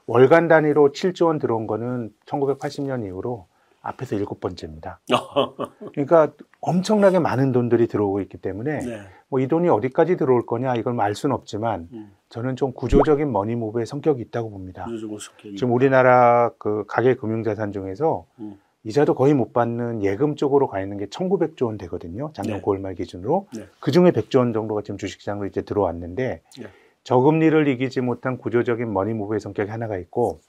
월간 0.06 0.48
단위로 0.48 0.91
7조 0.91 1.27
원 1.27 1.38
들어온 1.39 1.68
거는 1.68 2.12
1980년 2.25 3.06
이후로 3.06 3.48
앞에서 3.82 4.16
일곱 4.16 4.40
번째입니다. 4.40 5.00
그러니까 5.94 6.32
엄청나게 6.62 7.20
많은 7.20 7.52
돈들이 7.52 7.88
들어오고 7.88 8.22
있기 8.22 8.38
때문에 8.38 8.80
네. 8.80 9.02
뭐이 9.30 9.48
돈이 9.48 9.70
어디까지 9.70 10.18
들어올 10.18 10.46
거냐 10.46 10.76
이걸 10.76 11.00
알 11.00 11.16
수는 11.16 11.34
없지만 11.36 11.88
음. 11.94 12.12
저는 12.30 12.56
좀 12.56 12.74
구조적인 12.74 13.32
머니무브의 13.32 13.86
성격이 13.86 14.22
있다고 14.24 14.50
봅니다. 14.52 14.86
지금 15.58 15.74
우리나라 15.74 16.52
그 16.58 16.84
가계 16.88 17.16
금융자산 17.16 17.72
중에서 17.72 18.26
음. 18.40 18.60
이자도 18.84 19.14
거의 19.14 19.34
못 19.34 19.52
받는 19.52 20.04
예금 20.04 20.36
쪽으로 20.36 20.68
가 20.68 20.82
있는 20.82 20.98
게 20.98 21.08
1,900조 21.08 21.66
원 21.66 21.78
되거든요. 21.78 22.32
작년 22.34 22.58
네. 22.58 22.64
9월 22.64 22.80
말 22.80 22.96
기준으로. 22.96 23.48
네. 23.54 23.68
그 23.80 23.92
중에 23.92 24.12
100조 24.12 24.38
원 24.40 24.54
정도가 24.54 24.84
지금 24.84 24.98
주식시장으로 24.98 25.48
이제 25.48 25.62
들어왔는데 25.62 26.42
네. 26.58 26.68
저금리를 27.04 27.68
이기지 27.68 28.02
못한 28.02 28.38
구조적인 28.38 28.92
머니무브의 28.94 29.40
성격이 29.40 29.70
하나가 29.70 29.98
있고 29.98 30.40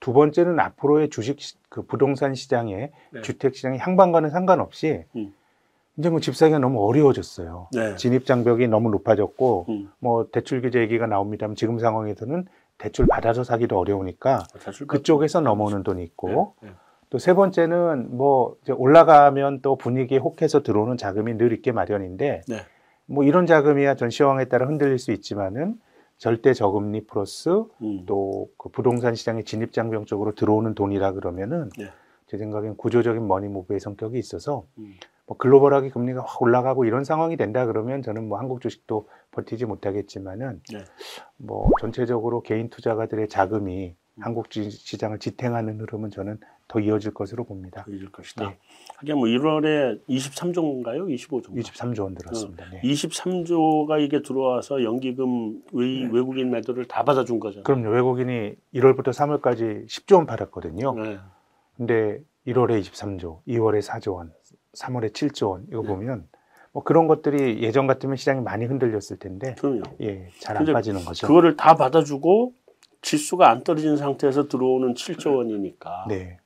두 0.00 0.12
번째는 0.12 0.60
앞으로의 0.60 1.10
주식 1.10 1.40
시- 1.40 1.56
그 1.68 1.82
부동산 1.82 2.34
시장에 2.34 2.90
네. 3.10 3.22
주택 3.22 3.54
시장의 3.54 3.78
향방과는 3.78 4.30
상관없이 4.30 5.04
음. 5.16 5.34
이제 5.98 6.10
뭐 6.10 6.20
집 6.20 6.36
사기가 6.36 6.58
너무 6.58 6.86
어려워졌어요. 6.86 7.68
네. 7.72 7.96
진입 7.96 8.26
장벽이 8.26 8.68
너무 8.68 8.90
높아졌고 8.90 9.66
음. 9.70 9.90
뭐 9.98 10.26
대출 10.30 10.60
규제 10.60 10.80
얘기가 10.80 11.06
나옵니다만 11.06 11.56
지금 11.56 11.78
상황에서는 11.78 12.46
대출 12.78 13.06
받아서 13.06 13.44
사기도 13.44 13.78
어려우니까 13.78 14.44
대출 14.62 14.86
그쪽에서 14.86 15.40
넘어오는 15.40 15.82
돈이 15.82 16.02
있고 16.04 16.54
네, 16.60 16.68
네. 16.68 16.74
또세 17.08 17.32
번째는 17.32 18.14
뭐 18.16 18.56
이제 18.62 18.72
올라가면 18.72 19.62
또 19.62 19.76
분위기에 19.76 20.18
혹해서 20.18 20.62
들어오는 20.62 20.98
자금이 20.98 21.34
늘 21.38 21.52
있게 21.54 21.72
마련인데 21.72 22.42
네. 22.46 22.56
뭐 23.06 23.24
이런 23.24 23.46
자금이야 23.46 23.94
전 23.94 24.10
시황에 24.10 24.46
따라 24.46 24.66
흔들릴 24.66 24.98
수 24.98 25.12
있지만은 25.12 25.76
절대 26.18 26.54
저금리 26.54 27.06
플러스 27.06 27.50
음. 27.82 28.06
또그 28.06 28.70
부동산 28.70 29.14
시장의 29.14 29.44
진입 29.44 29.72
장벽 29.72 30.06
쪽으로 30.06 30.34
들어오는 30.34 30.74
돈이라 30.74 31.12
그러면은 31.12 31.70
네. 31.78 31.90
제 32.26 32.38
생각엔 32.38 32.76
구조적인 32.76 33.26
머니무브의 33.26 33.80
성격이 33.80 34.18
있어서 34.18 34.66
음. 34.78 34.94
뭐 35.26 35.36
글로벌하게 35.36 35.90
금리가 35.90 36.22
확 36.22 36.40
올라가고 36.40 36.84
이런 36.84 37.04
상황이 37.04 37.36
된다 37.36 37.66
그러면 37.66 38.00
저는 38.02 38.28
뭐 38.28 38.38
한국 38.38 38.60
주식도 38.60 39.08
버티지 39.32 39.66
못하겠지만은 39.66 40.62
네. 40.72 40.84
뭐 41.36 41.68
전체적으로 41.80 42.42
개인 42.42 42.70
투자가들의 42.70 43.28
자금이 43.28 43.94
음. 44.14 44.22
한국 44.22 44.46
시장을 44.50 45.18
지탱하는 45.18 45.80
흐름은 45.80 46.10
저는 46.10 46.38
더 46.68 46.80
이어질 46.80 47.14
것으로 47.14 47.44
봅니다. 47.44 47.84
보여줄 47.84 48.10
것이다. 48.10 48.48
네. 48.48 48.58
하긴 48.96 49.16
뭐 49.16 49.26
1월에 49.26 50.00
23조인가요? 50.08 51.06
25조? 51.14 51.54
23조 51.54 52.02
원 52.02 52.14
들었습니다. 52.14 52.64
어. 52.64 52.68
네. 52.72 52.80
23조가 52.82 54.00
이게 54.02 54.22
들어와서 54.22 54.82
연기금 54.82 55.62
외, 55.72 55.86
네. 55.86 56.08
외국인 56.12 56.50
매도를 56.50 56.86
다 56.86 57.04
받아준 57.04 57.38
거잖아요. 57.38 57.64
그럼요. 57.64 57.90
외국인이 57.90 58.54
1월부터 58.74 59.08
3월까지 59.10 59.86
10조 59.86 60.16
원 60.16 60.26
팔았거든요. 60.26 60.94
네. 60.94 61.18
근데 61.76 62.20
1월에 62.46 62.80
23조, 62.80 63.42
2월에 63.46 63.82
4조 63.82 64.14
원, 64.14 64.32
3월에 64.74 65.12
7조 65.12 65.50
원 65.50 65.66
이거 65.68 65.82
네. 65.82 65.88
보면 65.88 66.28
뭐 66.72 66.82
그런 66.82 67.06
것들이 67.06 67.62
예전 67.62 67.86
같으면 67.86 68.16
시장이 68.16 68.40
많이 68.40 68.64
흔들렸을 68.66 69.18
텐데 69.20 69.54
그럼요. 69.58 69.82
예, 70.00 70.28
잘 70.40 70.56
안 70.56 70.64
빠지는 70.64 71.04
거죠. 71.04 71.26
그거를 71.26 71.56
다 71.56 71.74
받아주고 71.74 72.52
지수가 73.02 73.48
안 73.48 73.62
떨어진 73.62 73.96
상태에서 73.96 74.48
들어오는 74.48 74.94
7조 74.94 75.36
원이니까 75.36 76.06
네, 76.08 76.38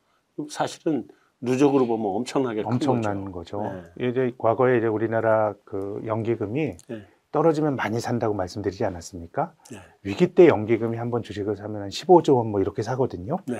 사실은 0.49 1.07
누적으로 1.41 1.87
보면 1.87 2.07
엄청나게 2.17 2.63
큰 2.63 2.73
엄청난 2.73 3.33
거죠. 3.33 3.59
거죠. 3.59 3.83
이제 3.99 4.33
과거에 4.39 4.79
이제 4.79 4.87
우리나라 4.87 5.55
그 5.65 6.01
연기금이 6.05 6.77
네. 6.89 7.07
떨어지면 7.33 7.77
많이 7.77 7.99
산다고 8.01 8.35
말씀드리지 8.35 8.85
않았습니까? 8.85 9.53
네. 9.71 9.79
위기 10.03 10.35
때 10.35 10.49
연기금이 10.49 10.97
한 10.97 11.11
번 11.11 11.23
주식을 11.23 11.57
사면 11.57 11.83
한 11.83 11.89
15조 11.89 12.37
원 12.37 12.49
뭐 12.49 12.61
이렇게 12.61 12.83
사거든요. 12.83 13.39
네. 13.47 13.57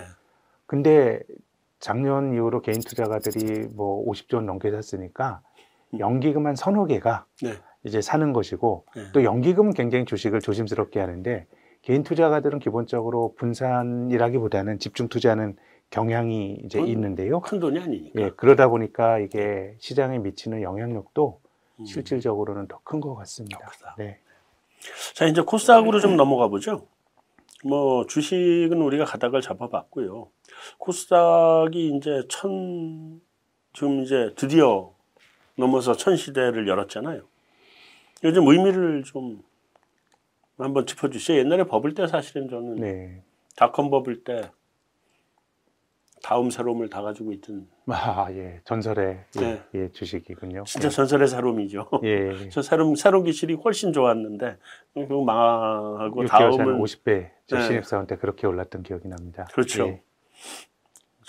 근데 0.67 1.21
작년 1.79 2.35
이후로 2.35 2.61
개인 2.61 2.81
투자가들이 2.81 3.69
뭐 3.75 4.05
50조 4.07 4.35
원 4.35 4.47
넘게 4.47 4.71
샀으니까 4.71 5.41
음. 5.95 6.01
연기금 6.01 6.47
한 6.47 6.55
서너 6.57 6.85
개가 6.87 7.25
네. 7.43 7.55
이제 7.85 8.03
사는 8.03 8.33
것이고 8.35 8.85
네. 8.95 9.03
또 9.15 9.25
연기금은 9.25 9.73
굉장히 9.73 10.05
주식을 10.05 10.41
조심스럽게 10.41 11.01
하는데 11.01 11.47
개인 11.83 12.03
투자가들은 12.03 12.59
기본적으로 12.59 13.33
분산이라기보다는 13.39 14.79
집중 14.81 15.09
투자하는 15.09 15.57
경향이 15.91 16.61
이제 16.65 16.79
음. 16.79 16.87
있는데요. 16.87 17.41
큰 17.41 17.59
돈이 17.61 17.79
아니니까. 17.79 18.21
예, 18.21 18.31
그러다 18.31 18.69
보니까 18.69 19.19
이게 19.19 19.75
시장에 19.81 20.19
미치는 20.19 20.63
영향력도 20.63 21.41
음. 21.81 21.85
실질적으로는 21.85 22.69
더 22.69 22.81
큰 22.85 23.01
것 23.01 23.15
같습니다. 23.17 23.59
크다. 23.67 23.95
네. 23.99 24.19
자 25.15 25.27
이제 25.27 25.43
코스닥으로 25.43 26.01
좀 26.01 26.17
넘어가 26.17 26.49
보죠. 26.49 26.87
뭐 27.65 28.07
주식은 28.07 28.81
우리가 28.81 29.05
가닥을 29.05 29.41
잡아봤고요. 29.43 30.29
코스닥이 30.79 31.97
이제 31.97 32.23
천 32.29 33.21
지금 33.75 34.03
이제 34.03 34.33
드디어 34.37 34.93
넘어서 35.57 35.95
천 35.95 36.17
시대를 36.17 36.67
열었잖아요. 36.69 37.23
요즘 38.25 38.47
의미를 38.49 39.03
좀 39.05 39.43
한번 40.57 40.87
짚어주세요. 40.87 41.39
옛날에 41.39 41.65
버블 41.65 41.95
때 41.95 42.07
사실은 42.07 42.49
저는 42.49 42.77
네. 42.77 43.23
닷컴 43.57 43.91
버블 43.91 44.25
때 44.25 44.51
다음 46.23 46.51
새로움을 46.51 46.89
다 46.91 47.03
가지고 47.03 47.33
있던 47.33 47.67
아, 47.87 48.29
예. 48.31 48.61
전설의 48.65 49.25
예, 49.37 49.41
네. 49.41 49.63
예, 49.75 49.89
주식이군요. 49.91 50.65
진짜 50.65 50.89
전설의 50.89 51.29
새로움이죠. 51.29 51.89
예. 52.05 52.49
저 52.51 52.63
새로움 52.63 52.95
새로운 52.95 53.25
기술이 53.25 53.55
훨씬 53.55 53.93
좋았는데 53.93 54.59
그거 54.95 55.23
망하고 55.25 56.25
6개월 56.25 56.29
전 56.29 56.57
다음은 56.59 56.79
50배 56.81 57.31
저 57.47 57.57
네. 57.57 57.63
신입사원 57.63 58.07
때 58.07 58.17
그렇게 58.17 58.47
올랐던 58.47 58.83
기억이 58.83 59.09
납니다. 59.09 59.47
그렇죠. 59.53 59.99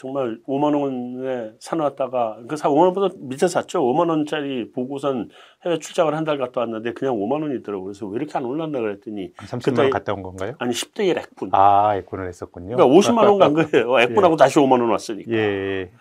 예. 0.02 0.12
정말 0.12 0.40
5만 0.48 0.80
원에 0.80 1.52
사놨다가 1.60 2.40
그사 2.48 2.70
5만 2.70 2.86
원보다 2.86 3.16
밑에 3.20 3.48
샀죠. 3.48 3.82
5만 3.84 4.10
원짜리 4.10 4.72
보고선 4.72 5.30
해외 5.64 5.78
출장을 5.78 6.14
한 6.16 6.26
달 6.26 6.38
갔다 6.38 6.62
왔는데 6.62 6.94
그냥 6.94 7.16
5만 7.16 7.42
원이더라고요. 7.44 7.86
그래서 7.86 8.06
왜 8.08 8.18
이렇게 8.18 8.38
안 8.38 8.46
올랐나 8.46 8.80
그랬더니 8.80 9.32
한 9.38 9.48
30만 9.48 9.64
그때- 9.66 9.82
원 9.82 9.90
갔다 9.92 10.14
온 10.14 10.22
건가요? 10.24 10.54
아니 10.60 10.72
10대 10.74 11.06
1 11.08 11.18
액분. 11.18 11.50
아, 11.54 11.96
액군을 11.96 12.28
했었군요. 12.28 12.76
그러니까 12.76 12.86
50만 12.96 13.28
원 13.28 13.38
간 13.40 13.54
거예요. 13.54 14.00
액분하고 14.02 14.36
다시 14.36 14.60
5만 14.60 14.72
원 14.82 14.90
왔으니까. 14.90 15.32
예. 15.32 15.92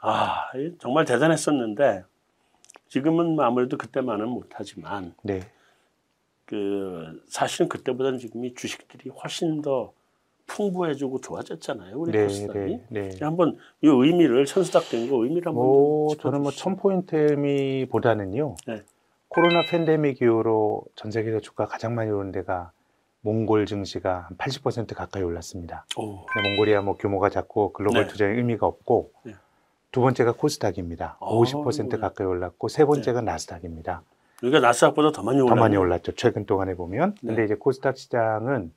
아 0.00 0.50
정말 0.78 1.04
대단했었는데 1.04 2.04
지금은 2.88 3.38
아무래도 3.40 3.76
그때만은 3.76 4.28
못하지만 4.28 5.14
네. 5.22 5.40
그 6.44 7.20
사실은 7.26 7.68
그때보다는 7.68 8.18
지금이 8.18 8.54
주식들이 8.54 9.10
훨씬 9.10 9.62
더 9.62 9.92
풍부해지고 10.46 11.20
좋아졌잖아요. 11.20 11.96
우리 11.98 12.12
네, 12.12 12.22
코스닥이. 12.24 12.80
네, 12.90 13.08
네. 13.10 13.24
한번 13.24 13.56
이 13.82 13.88
의미를 13.88 14.44
천수닥 14.46 14.88
된 14.88 15.08
거 15.08 15.16
의미를 15.24 15.46
한번 15.48 15.64
뭐좀 15.64 16.18
저는 16.20 16.42
뭐 16.42 16.50
짚어주시죠. 16.50 16.62
천 16.64 16.76
포인트 16.76 17.16
의미보다는요. 17.16 18.54
네. 18.66 18.82
코로나 19.28 19.62
팬데믹 19.68 20.22
이후로 20.22 20.82
전 20.94 21.10
세계에서 21.10 21.40
주가 21.40 21.66
가장 21.66 21.94
많이 21.94 22.10
오른 22.10 22.32
데가 22.32 22.70
몽골 23.22 23.66
증시가 23.66 24.26
한 24.28 24.36
80% 24.38 24.94
가까이 24.94 25.22
올랐습니다. 25.22 25.84
몽골이야 25.96 26.82
뭐 26.82 26.94
규모가 26.96 27.28
작고 27.28 27.72
글로벌 27.72 28.02
네. 28.04 28.08
투자에 28.08 28.30
의미가 28.36 28.66
없고 28.66 29.10
네. 29.24 29.34
두 29.90 30.00
번째가 30.00 30.32
코스닥입니다. 30.32 31.16
어, 31.20 31.40
50% 31.42 31.90
네. 31.90 31.96
가까이 31.98 32.26
올랐고 32.26 32.68
세 32.68 32.84
번째가 32.84 33.20
나스닥입니다. 33.22 34.02
그러니까 34.38 34.60
나스닥보다 34.60 35.10
더 35.12 35.22
많이 35.22 35.38
더 35.38 35.44
올랐네. 35.44 35.60
많이 35.60 35.76
올랐죠. 35.76 36.12
최근 36.12 36.44
동안에 36.46 36.74
보면. 36.74 37.14
근데 37.20 37.36
네. 37.36 37.44
이제 37.46 37.54
코스닥 37.56 37.96
시장은 37.98 38.72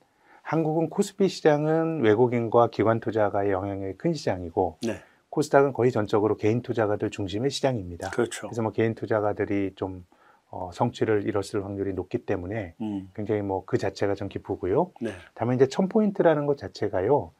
한국은 0.50 0.90
코스피 0.90 1.28
시장은 1.28 2.00
외국인과 2.00 2.70
기관 2.70 2.98
투자가의 2.98 3.52
영향력이 3.52 3.96
큰 3.96 4.14
시장이고 4.14 4.78
네, 4.82 4.96
코스닥은 5.28 5.72
거의 5.72 5.92
전적으로 5.92 6.36
개인 6.36 6.60
투자가들 6.60 7.10
중심의 7.10 7.50
시장입니다. 7.52 8.10
그렇죠. 8.10 8.48
그래서 8.48 8.60
뭐 8.60 8.72
개인 8.72 8.96
투자가들이 8.96 9.74
좀 9.76 10.04
어, 10.50 10.70
성취를 10.72 11.28
이뤘을 11.28 11.64
확률이 11.64 11.94
높기 11.94 12.18
때문에 12.18 12.74
음, 12.80 13.08
굉장히 13.14 13.42
뭐 13.42 13.64
그 13.64 13.78
자체가 13.78 14.16
좀 14.16 14.28
기쁘고요. 14.28 14.90
네, 15.00 15.10
다만 15.34 15.54
이제 15.54 15.68
천 15.68 15.88
포인트라는 15.88 16.46
것 16.46 16.58
자체가요. 16.58 17.30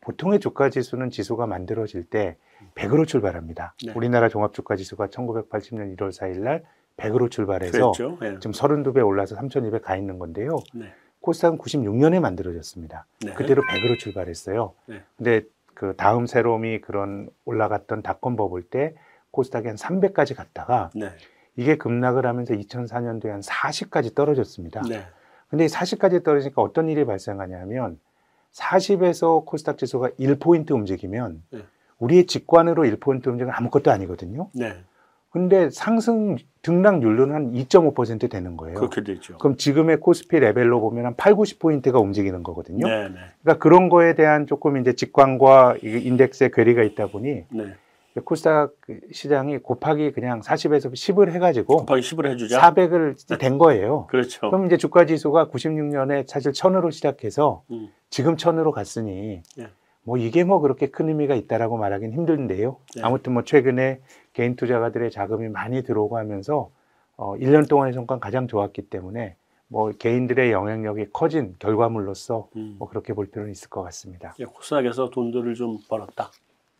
보통의 0.00 0.40
주가 0.40 0.68
지수는 0.68 1.10
지수가 1.10 1.46
만들어질 1.46 2.02
때 2.02 2.36
100으로 2.74 3.06
출발합니다. 3.06 3.74
네. 3.86 3.92
우리나라 3.94 4.28
종합 4.28 4.52
주가 4.52 4.74
지수가 4.74 5.06
1980년 5.06 5.96
1월 5.96 6.10
4일 6.10 6.40
날 6.40 6.64
100으로 6.96 7.30
출발해서 7.30 7.92
그랬죠. 7.92 8.18
예. 8.22 8.38
지금 8.40 8.50
32배 8.50 9.06
올라서 9.06 9.36
3,200 9.36 9.82
가 9.82 9.96
있는 9.96 10.18
건데요. 10.18 10.58
네, 10.74 10.92
코스닥은 11.26 11.58
96년에 11.58 12.20
만들어졌습니다. 12.20 13.06
네. 13.24 13.32
그대로 13.34 13.62
100으로 13.62 13.98
출발했어요. 13.98 14.72
네. 14.86 15.02
근데 15.16 15.42
그 15.74 15.94
다음 15.96 16.26
새로움이 16.26 16.80
그런 16.80 17.28
올라갔던 17.44 18.02
닷컴 18.02 18.36
버블 18.36 18.62
때 18.62 18.94
코스닥이 19.32 19.66
한 19.66 19.76
300까지 19.76 20.36
갔다가 20.36 20.90
네, 20.94 21.10
이게 21.56 21.76
급락을 21.76 22.26
하면서 22.26 22.54
2004년도에 22.54 23.28
한 23.28 23.40
40까지 23.40 24.14
떨어졌습니다. 24.14 24.82
네, 24.88 25.04
근데 25.48 25.64
이 25.64 25.68
40까지 25.68 26.22
떨어지니까 26.22 26.62
어떤 26.62 26.88
일이 26.88 27.04
발생하냐면 27.04 27.98
40에서 28.52 29.44
코스닥 29.44 29.78
지수가 29.78 30.10
1포인트 30.20 30.70
움직이면 30.70 31.42
네. 31.50 31.64
우리의 31.98 32.26
직관으로 32.26 32.84
1포인트 32.84 33.26
움직이면 33.26 33.50
아무것도 33.52 33.90
아니거든요. 33.90 34.48
네, 34.54 34.76
근데 35.36 35.68
상승 35.68 36.36
등락률로는 36.62 37.34
한 37.34 37.52
2.5% 37.52 38.30
되는 38.30 38.56
거예요. 38.56 38.76
그렇게 38.76 39.04
되죠. 39.04 39.36
그럼 39.36 39.58
지금의 39.58 40.00
코스피 40.00 40.40
레벨로 40.40 40.80
보면 40.80 41.04
한 41.04 41.14
8, 41.14 41.34
90포인트가 41.34 42.00
움직이는 42.00 42.42
거거든요. 42.42 42.88
네, 42.88 43.08
네, 43.10 43.16
그러니까 43.42 43.62
그런 43.62 43.90
거에 43.90 44.14
대한 44.14 44.46
조금 44.46 44.78
이제 44.78 44.94
직관과 44.94 45.76
이 45.84 45.88
인덱스의 45.88 46.52
괴리가 46.52 46.82
있다 46.84 47.08
보니 47.08 47.44
네. 47.50 47.74
코스닥 48.24 48.72
시장이 49.12 49.58
곱하기 49.58 50.12
그냥 50.12 50.40
40에서 50.40 50.90
10을 50.90 51.30
해가지고 51.32 51.84
곱하기 51.84 52.00
10을 52.00 52.30
해주자. 52.30 52.58
400을 52.58 53.38
된 53.38 53.58
거예요. 53.58 54.06
그렇죠. 54.06 54.48
그럼 54.48 54.64
이제 54.64 54.78
주가 54.78 55.04
지수가 55.04 55.48
96년에 55.48 56.26
사실 56.26 56.52
1000으로 56.52 56.90
시작해서 56.90 57.62
음, 57.70 57.90
지금 58.08 58.36
1000으로 58.36 58.72
갔으니 58.72 59.42
네. 59.58 59.68
뭐 60.06 60.16
이게 60.16 60.44
뭐 60.44 60.60
그렇게 60.60 60.86
큰 60.88 61.08
의미가 61.08 61.34
있다라고 61.34 61.76
말하기는 61.78 62.14
힘든데요. 62.14 62.76
네. 62.94 63.02
아무튼 63.02 63.34
뭐 63.34 63.42
최근에 63.42 64.00
개인 64.34 64.54
투자가들의 64.54 65.10
자금이 65.10 65.48
많이 65.48 65.82
들어오고 65.82 66.16
하면서 66.16 66.70
어 67.16 67.34
1년 67.34 67.68
동안의 67.68 67.92
성과가 67.92 68.20
가장 68.20 68.46
좋았기 68.46 68.82
때문에 68.82 69.34
뭐 69.66 69.90
개인들의 69.90 70.52
영향력이 70.52 71.06
커진 71.12 71.56
결과물로서 71.58 72.48
음. 72.54 72.76
뭐 72.78 72.88
그렇게 72.88 73.14
볼 73.14 73.26
필요는 73.26 73.50
있을 73.50 73.68
것 73.68 73.82
같습니다. 73.82 74.32
예, 74.38 74.44
코스닥에서 74.44 75.10
돈들을 75.10 75.54
좀 75.54 75.78
벌었다. 75.88 76.30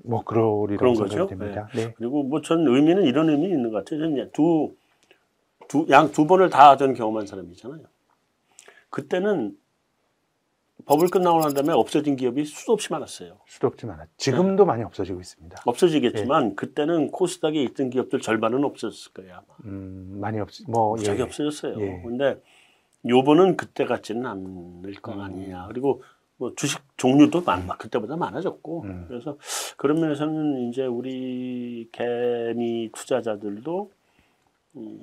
뭐 0.05 0.23
그러리라고 0.23 0.79
그런 0.79 0.95
거죠? 0.95 1.09
생각이 1.27 1.31
됩니다. 1.37 1.69
네. 1.75 1.95
그리고 1.97 2.23
뭐 2.23 2.41
전 2.43 2.65
의미는 2.65 3.03
이런 3.07 3.29
의미 3.29 3.47
있는 3.47 3.73
것 3.73 3.79
같아요. 3.85 3.99
저는 4.01 4.31
두, 4.33 4.73
두, 5.67 5.85
양 5.91 6.12
두 6.12 6.29
번을 6.29 6.49
다 6.49 6.77
전 6.77 6.95
경험한 6.95 7.27
사람이잖아요. 7.27 7.81
그때는 8.91 9.57
버블 10.87 11.09
끝나고 11.09 11.40
난 11.40 11.53
다음에 11.53 11.72
없어진 11.72 12.14
기업이 12.14 12.44
수도 12.44 12.72
없이 12.72 12.92
많았어요. 12.92 13.38
수도 13.46 13.66
없지 13.66 13.87
않아. 13.87 14.07
지금도 14.16 14.64
많이 14.64 14.85
없어지고 14.85 15.20
있습니다. 15.20 15.62
없어지겠지만 15.66 16.55
그때는 16.55 17.11
코스닥에 17.11 17.61
있던 17.64 17.90
기업들 17.90 18.20
절반은 18.20 18.64
없어졌을 18.64 19.12
거예요 19.12 19.35
아마. 19.35 19.44
음, 19.64 20.18
많이 20.20 20.38
없, 20.38 20.49
뭐 20.68 20.94
갑자기 20.94 21.18
예. 21.18 21.25
없어졌어요. 21.25 21.81
예. 21.81 22.03
근데 22.05 22.40
요번은 23.05 23.57
그때 23.57 23.85
같지는 23.85 24.27
않을 24.27 24.94
것 25.03 25.14
음. 25.14 25.20
아니냐. 25.20 25.66
그리고 25.68 26.03
뭐 26.37 26.55
주식 26.55 26.81
종류도 26.96 27.42
많, 27.42 27.66
그때보다 27.66 28.16
많아졌고. 28.16 28.83
음. 28.83 29.05
그래서 29.09 29.38
그런 29.77 30.01
면에서는 30.01 30.68
이제 30.68 30.87
우리 30.87 31.88
개미 31.90 32.90
투자자들도 32.94 33.90
음, 34.77 35.01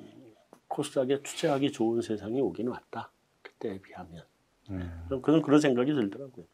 코스닥에 0.68 1.20
투자하기 1.22 1.72
좋은 1.72 2.00
세상이 2.00 2.40
오긴 2.40 2.68
왔다. 2.68 3.10
그때에 3.42 3.78
비하면. 3.80 4.22
음. 4.70 4.90
그런 5.08 5.22
그런 5.22 5.42
그런 5.42 5.60
생각이 5.60 5.92
들더라고요. 5.92 6.44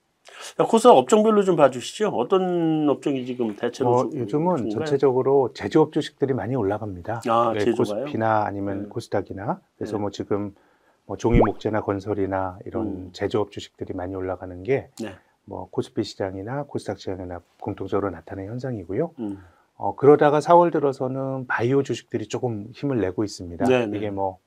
자, 0.56 0.64
코스닥 0.64 0.92
업종별로 0.96 1.42
좀 1.42 1.56
봐주시죠. 1.56 2.08
어떤 2.10 2.88
업종이 2.88 3.24
지금 3.24 3.56
대체로 3.56 3.90
뭐 3.90 4.10
주- 4.10 4.18
요즘은 4.18 4.56
중가요? 4.56 4.70
전체적으로 4.70 5.52
제조업 5.54 5.92
주식들이 5.92 6.34
많이 6.34 6.54
올라갑니다. 6.54 7.22
아, 7.28 7.52
네? 7.56 7.72
코스피나 7.72 8.44
아니면 8.44 8.82
네. 8.84 8.88
코스닥이나 8.88 9.60
그래서 9.76 9.96
네. 9.96 10.00
뭐 10.02 10.10
지금 10.10 10.54
뭐 11.06 11.16
종이 11.16 11.38
목재나 11.40 11.80
건설이나 11.82 12.58
이런 12.66 12.86
음. 12.86 13.10
제조업 13.12 13.50
주식들이 13.50 13.94
많이 13.94 14.14
올라가는 14.14 14.62
게 14.62 14.90
네. 15.02 15.14
뭐 15.44 15.68
코스피 15.70 16.04
시장이나 16.04 16.64
코스닥 16.64 16.98
시장이나 16.98 17.40
공통적으로 17.60 18.10
나타나는 18.10 18.50
현상이고요. 18.50 19.12
음. 19.18 19.38
어, 19.76 19.96
그러다가 19.96 20.40
4월 20.40 20.70
들어서는 20.70 21.46
바이오 21.46 21.82
주식들이 21.82 22.28
조금 22.28 22.68
힘을 22.72 23.00
내고 23.00 23.24
있습니다. 23.24 23.64
네, 23.64 23.86
네. 23.86 23.96
이게 23.96 24.10
뭐 24.10 24.38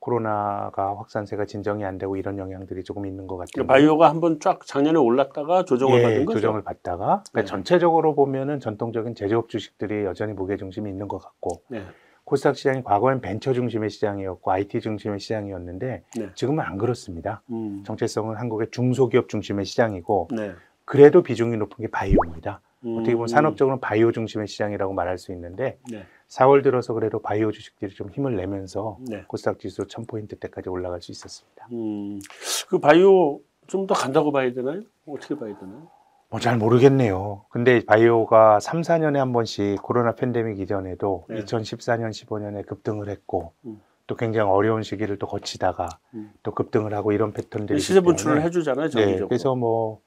코로나가 0.00 0.96
확산세가 0.96 1.44
진정이 1.44 1.84
안 1.84 1.98
되고 1.98 2.16
이런 2.16 2.38
영향들이 2.38 2.82
조금 2.84 3.06
있는 3.06 3.26
것 3.26 3.36
같아요. 3.36 3.50
그러니까 3.54 3.74
바이오가 3.74 4.08
한번 4.08 4.40
쫙 4.40 4.66
작년에 4.66 4.98
올랐다가 4.98 5.64
조정을 5.64 5.98
예, 5.98 6.02
받은 6.02 6.24
거죠. 6.24 6.38
조정을 6.40 6.62
받다가 6.62 7.22
그러니까 7.30 7.32
네. 7.34 7.44
전체적으로 7.44 8.14
보면은 8.14 8.60
전통적인 8.60 9.14
제조업 9.14 9.50
주식들이 9.50 10.04
여전히 10.04 10.32
무게 10.32 10.56
중심이 10.56 10.90
있는 10.90 11.06
것 11.06 11.18
같고 11.18 11.62
네. 11.68 11.84
코스닥 12.24 12.56
시장이 12.56 12.82
과거엔 12.82 13.20
벤처 13.20 13.52
중심의 13.52 13.90
시장이었고 13.90 14.50
IT 14.50 14.80
중심의 14.80 15.20
시장이었는데 15.20 16.02
네. 16.16 16.30
지금은 16.34 16.64
안 16.64 16.78
그렇습니다. 16.78 17.42
음. 17.50 17.82
정체성은 17.84 18.36
한국의 18.36 18.68
중소기업 18.70 19.28
중심의 19.28 19.66
시장이고 19.66 20.28
네. 20.34 20.52
그래도 20.86 21.22
비중이 21.22 21.56
높은 21.58 21.84
게 21.84 21.90
바이오입니다. 21.90 22.62
음. 22.86 22.96
어떻게 22.96 23.14
보면 23.14 23.28
산업적으로는 23.28 23.80
바이오 23.80 24.12
중심의 24.12 24.46
시장이라고 24.46 24.94
말할 24.94 25.18
수 25.18 25.32
있는데 25.32 25.78
네. 25.90 26.06
4월 26.30 26.62
들어서 26.62 26.94
그래도 26.94 27.18
바이오 27.20 27.50
주식들이 27.50 27.92
좀 27.94 28.08
힘을 28.10 28.36
내면서 28.36 28.98
네. 29.08 29.24
코스닥 29.26 29.58
지수 29.58 29.82
1000포인트 29.86 30.38
때까지 30.38 30.68
올라갈 30.68 31.00
수 31.02 31.10
있었습니다. 31.12 31.66
음. 31.72 32.20
그 32.68 32.78
바이오 32.78 33.40
좀 33.66 33.86
더 33.86 33.94
간다고 33.94 34.32
봐야 34.32 34.52
되나요? 34.52 34.82
어떻게 35.06 35.36
봐야 35.36 35.56
되나요? 35.58 35.88
뭐 36.28 36.40
잘 36.40 36.56
모르겠네요. 36.58 37.44
근데 37.50 37.84
바이오가 37.84 38.60
3, 38.60 38.82
4년에 38.82 39.16
한 39.16 39.32
번씩 39.32 39.82
코로나 39.82 40.14
팬데믹 40.14 40.60
이전에도 40.60 41.26
네. 41.28 41.40
2014년, 41.44 42.10
15년에 42.10 42.64
급등을 42.66 43.08
했고 43.08 43.52
음. 43.64 43.80
또 44.06 44.14
굉장히 44.16 44.48
어려운 44.50 44.82
시기를 44.84 45.18
또 45.18 45.26
거치다가 45.26 45.88
음. 46.14 46.32
또 46.44 46.52
급등을 46.52 46.94
하고 46.94 47.12
이런 47.12 47.32
패턴들이 47.32 47.78
시세 47.80 48.00
분출을 48.00 48.42
해주잖아요. 48.42 48.86
네, 48.86 48.90
정기적으로. 48.90 49.28
그래서 49.28 49.54
뭐 49.56 50.00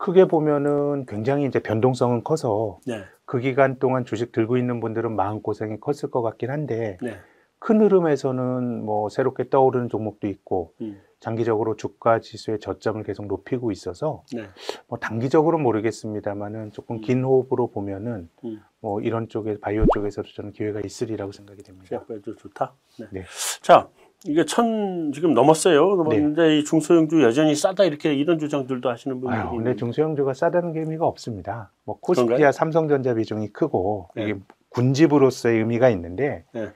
크게 0.00 0.24
보면은 0.24 1.04
굉장히 1.04 1.44
이제 1.44 1.60
변동성은 1.60 2.24
커서 2.24 2.80
네. 2.86 3.04
그 3.26 3.38
기간 3.38 3.78
동안 3.78 4.06
주식 4.06 4.32
들고 4.32 4.56
있는 4.56 4.80
분들은 4.80 5.14
마음 5.14 5.42
고생이 5.42 5.78
컸을 5.78 6.10
것 6.10 6.22
같긴 6.22 6.50
한데 6.50 6.96
네. 7.02 7.16
큰 7.58 7.82
흐름에서는 7.82 8.82
뭐 8.82 9.10
새롭게 9.10 9.50
떠오르는 9.50 9.90
종목도 9.90 10.26
있고 10.26 10.72
음. 10.80 11.02
장기적으로 11.20 11.76
주가 11.76 12.18
지수의 12.18 12.60
저점을 12.60 13.02
계속 13.02 13.26
높이고 13.26 13.70
있어서 13.72 14.24
네. 14.32 14.48
뭐 14.88 14.98
단기적으로 14.98 15.58
모르겠습니다만은 15.58 16.72
조금 16.72 16.96
음. 16.96 17.00
긴 17.02 17.22
호흡으로 17.22 17.66
보면은 17.66 18.30
음. 18.44 18.62
뭐 18.80 19.02
이런 19.02 19.28
쪽에 19.28 19.60
바이오 19.60 19.84
쪽에서도 19.92 20.26
저는 20.34 20.52
기회가 20.52 20.80
있으리라고 20.82 21.32
생각이 21.32 21.62
됩니다. 21.62 22.02
좋다. 22.38 22.72
네. 22.98 23.06
네. 23.10 23.24
자, 23.60 23.86
이게 24.26 24.44
천 24.44 25.12
지금 25.12 25.32
넘었어요. 25.32 25.96
넘었는데 25.96 26.42
네. 26.42 26.58
이 26.58 26.64
중소형주 26.64 27.22
여전히 27.22 27.54
싸다 27.54 27.84
이렇게 27.84 28.14
이런 28.14 28.38
주장들도 28.38 28.88
하시는 28.88 29.20
분들이 29.20 29.40
아유, 29.40 29.50
근데. 29.50 29.76
중소형주가 29.76 30.34
싸다는 30.34 30.72
게 30.72 30.80
의미가 30.80 31.06
없습니다. 31.06 31.72
뭐 31.84 31.98
그런가요? 32.00 32.26
코스피와 32.26 32.52
삼성전자 32.52 33.14
비중이 33.14 33.48
크고 33.48 34.08
네. 34.14 34.24
이게 34.24 34.38
군집으로서의 34.68 35.58
의미가 35.58 35.88
있는데 35.90 36.44
네. 36.52 36.68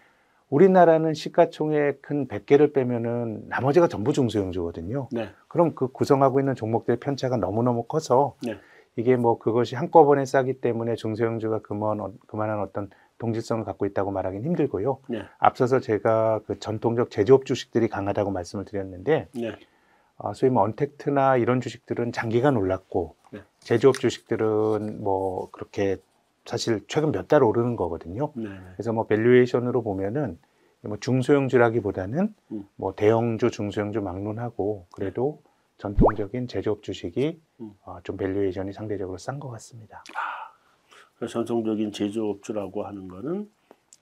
우리나라는 0.49 1.15
시가총액 1.15 2.01
큰 2.01 2.29
100개를 2.29 2.73
빼면은 2.73 3.45
나머지가 3.49 3.89
전부 3.89 4.13
중소형주거든요. 4.13 5.09
네. 5.13 5.29
그럼 5.49 5.75
그 5.75 5.89
구성하고 5.89 6.41
있는 6.41 6.55
종목들의 6.55 6.99
편차가 6.99 7.37
너무너무 7.37 7.85
커서 7.85 8.37
네. 8.43 8.57
이게 8.97 9.17
뭐 9.17 9.39
그것이 9.39 9.75
한꺼번에 9.75 10.25
싸기 10.25 10.61
때문에 10.61 10.95
중소형주가 10.95 11.61
그만, 11.63 11.99
그만한 12.27 12.61
어떤 12.61 12.89
동질성을 13.19 13.65
갖고 13.65 13.87
있다고 13.87 14.11
말하기는 14.11 14.45
힘들고요. 14.45 14.99
네. 15.09 15.23
앞서서 15.39 15.81
제가 15.81 16.41
그 16.47 16.59
전통적 16.59 17.11
제조업 17.11 17.47
주식들이 17.47 17.89
강하다고 17.89 18.31
말씀을 18.31 18.65
드렸는데 18.65 19.29
네. 19.35 19.57
어, 20.17 20.33
소위 20.35 20.51
뭐 20.51 20.63
untact나 20.63 21.37
이런 21.37 21.61
주식들은 21.61 22.13
장기간 22.13 22.57
올랐고 22.57 23.17
네. 23.31 23.43
제조업 23.61 23.99
주식들은 23.99 25.03
뭐 25.03 25.51
그렇게 25.51 25.97
사실 26.45 26.83
최근 26.89 27.11
몇 27.13 27.27
달 27.29 27.43
오르는 27.43 27.77
거거든요. 27.77 28.33
네. 28.35 28.49
그래서 28.75 28.93
뭐 28.93 29.07
valuation으로 29.07 29.83
보면은 29.83 30.39
뭐 30.83 30.99
중소형주라기보다는 30.99 32.35
음. 32.53 32.69
뭐 32.77 32.95
대형주, 32.95 33.51
중소형주 33.51 34.03
막론하고 34.03 34.87
그래도 34.93 35.41
전통적인 35.79 36.47
제조업 36.47 36.83
주식이 36.83 37.41
음. 37.61 37.73
어, 37.85 37.99
좀 38.03 38.17
valuation이 38.19 38.73
상대적으로 38.75 39.17
싼 39.19 39.41
것 39.41 39.49
같습니다. 39.51 40.05
그래서 40.07 40.19
전통적인 41.29 41.93
제조업주라고 41.93 42.87
하는 42.87 43.09
거는 43.09 43.51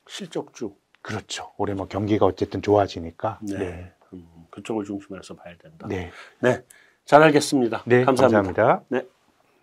실적주. 0.09 0.75
그렇죠. 1.03 1.53
올해 1.57 1.75
뭐 1.75 1.87
경기가 1.87 2.27
어쨌든 2.27 2.62
좋아지니까. 2.62 3.40
네. 3.42 3.59
네. 3.59 3.92
음, 4.12 4.27
그쪽을 4.51 4.85
중심으로 4.85 5.18
해서 5.18 5.35
봐야 5.35 5.57
된다. 5.57 5.87
네. 5.88 6.11
네. 6.40 6.62
잘 7.05 7.22
알겠습니다. 7.22 7.83
네, 7.87 8.05
감사합니다. 8.05 8.53
감사합니다. 8.53 9.07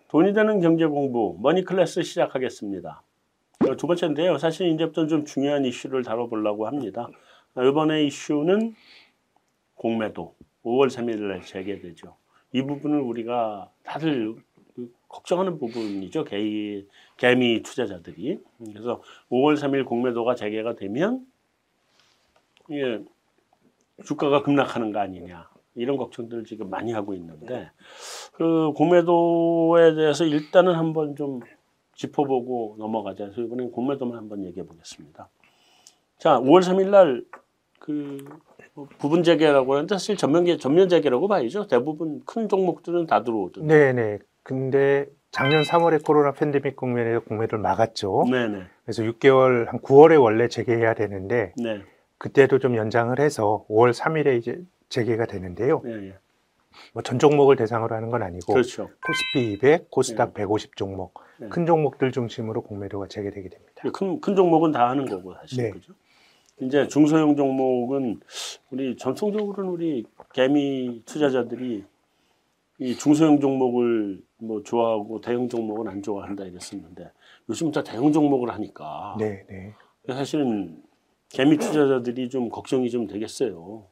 돈이 0.08 0.32
되는 0.34 0.60
경제 0.60 0.86
공부 0.86 1.36
머니 1.40 1.64
클래스 1.64 2.02
시작하겠습니다. 2.02 3.02
어, 3.60 3.76
두 3.76 3.86
번째인데요. 3.86 4.38
사실 4.38 4.68
이제부터 4.68 5.06
좀 5.06 5.24
중요한 5.24 5.64
이슈를 5.64 6.02
다뤄보려고 6.02 6.66
합니다. 6.66 7.08
아, 7.54 7.64
이번에 7.64 8.04
이슈는 8.04 8.74
공매도 9.74 10.34
5월 10.64 10.88
3일 10.88 11.20
날 11.20 11.42
재개되죠. 11.42 12.16
이 12.52 12.62
부분을 12.62 13.00
우리가 13.00 13.70
다들 13.82 14.34
그 14.74 14.92
걱정하는 15.08 15.58
부분이죠. 15.58 16.24
개, 16.24 16.84
개미 17.20 17.62
투자자들이. 17.62 18.40
그래서 18.72 19.02
5월 19.30 19.54
3일 19.54 19.84
공매도가 19.84 20.34
재개가 20.34 20.74
되면 20.74 21.26
이게 22.68 23.02
주가가 24.04 24.42
급락하는 24.42 24.90
거 24.90 25.00
아니냐. 25.00 25.48
이런 25.76 25.96
걱정들을 25.96 26.44
지금 26.44 26.68
많이 26.68 26.92
하고 26.92 27.14
있는데 27.14 27.70
그 28.32 28.72
공매도에 28.72 29.94
대해서 29.94 30.24
일단은 30.24 30.74
한번 30.74 31.14
좀 31.14 31.40
짚어보고 31.94 32.76
넘어가자. 32.78 33.24
그래서 33.24 33.42
이번엔 33.42 33.70
공매도만 33.70 34.16
한번 34.16 34.42
얘기해 34.44 34.66
보겠습니다. 34.66 35.28
자, 36.18 36.40
5월 36.40 36.62
3일 36.62 36.90
날 36.90 37.24
그 37.80 38.18
부분 38.98 39.24
재개라고 39.24 39.74
하는데 39.74 39.92
사실 39.94 40.16
전면 40.16 40.44
개 40.44 40.56
전면 40.56 40.88
재개라고 40.88 41.26
봐야죠. 41.26 41.66
대부분 41.66 42.22
큰 42.24 42.48
종목들은 42.48 43.06
다 43.06 43.24
들어오던데. 43.24 43.74
네 43.74 43.92
네. 43.92 44.18
근데 44.44 45.06
작년 45.30 45.62
3월에 45.62 46.04
코로나 46.04 46.32
팬데믹 46.32 46.76
국면에서 46.76 47.20
공매도를 47.20 47.62
막았죠. 47.62 48.24
네, 48.30 48.48
네, 48.48 48.62
그래서 48.84 49.02
6개월 49.02 49.66
한 49.66 49.80
9월에 49.80 50.20
원래 50.20 50.48
재개해야 50.48 50.94
되는데 50.94 51.52
네, 51.56 51.82
그때도 52.18 52.58
좀 52.58 52.76
연장을 52.76 53.18
해서 53.20 53.64
5월 53.68 53.92
3일에 53.92 54.38
이제 54.38 54.60
재개가 54.88 55.26
되는데요. 55.26 55.80
네, 55.84 55.96
네. 55.96 56.14
뭐전 56.94 57.18
종목을 57.18 57.56
대상으로 57.56 57.94
하는 57.94 58.10
건 58.10 58.22
아니고 58.22 58.52
그렇죠. 58.52 58.90
코스피 59.04 59.52
200, 59.52 59.90
코스닥 59.90 60.34
150 60.34 60.76
종목 60.76 61.14
네. 61.38 61.48
큰 61.48 61.66
종목들 61.66 62.12
중심으로 62.12 62.62
공매도가 62.62 63.06
재개되게 63.08 63.48
됩니다. 63.48 63.82
큰, 63.92 64.20
큰 64.20 64.36
종목은 64.36 64.72
다 64.72 64.88
하는 64.88 65.04
거고 65.06 65.34
사실 65.34 65.64
네. 65.64 65.70
그죠. 65.70 65.92
이제 66.60 66.86
중소형 66.88 67.36
종목은 67.36 68.20
우리 68.70 68.96
전통적으로는 68.96 69.70
우리 69.70 70.04
개미 70.32 71.02
투자자들이 71.06 71.84
이 72.80 72.96
중소형 72.96 73.38
종목을 73.38 74.22
뭐 74.38 74.62
좋아하고 74.62 75.20
대형 75.20 75.48
종목은 75.48 75.86
안 75.86 76.02
좋아한다 76.02 76.44
이랬었는데 76.44 77.10
요즘 77.48 77.70
다 77.70 77.82
대형 77.82 78.10
종목을 78.10 78.50
하니까 78.50 79.16
네, 79.18 79.44
네. 79.48 79.74
사실은 80.08 80.82
개미 81.28 81.58
투자자들이 81.58 82.30
좀 82.30 82.48
걱정이 82.48 82.90
좀 82.90 83.06
되겠어요. 83.06 83.84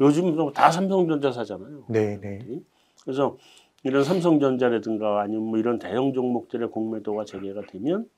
요즘 0.00 0.34
뭐다 0.34 0.70
삼성전자 0.70 1.30
사잖아요. 1.30 1.84
네, 1.88 2.18
네. 2.18 2.40
그래서 3.04 3.36
이런 3.84 4.02
삼성전자라든가 4.02 5.20
아니면 5.20 5.44
뭐 5.44 5.58
이런 5.58 5.78
대형 5.78 6.12
종목들의 6.12 6.70
공매도가 6.70 7.24
재개가 7.24 7.66
되면 7.66 8.08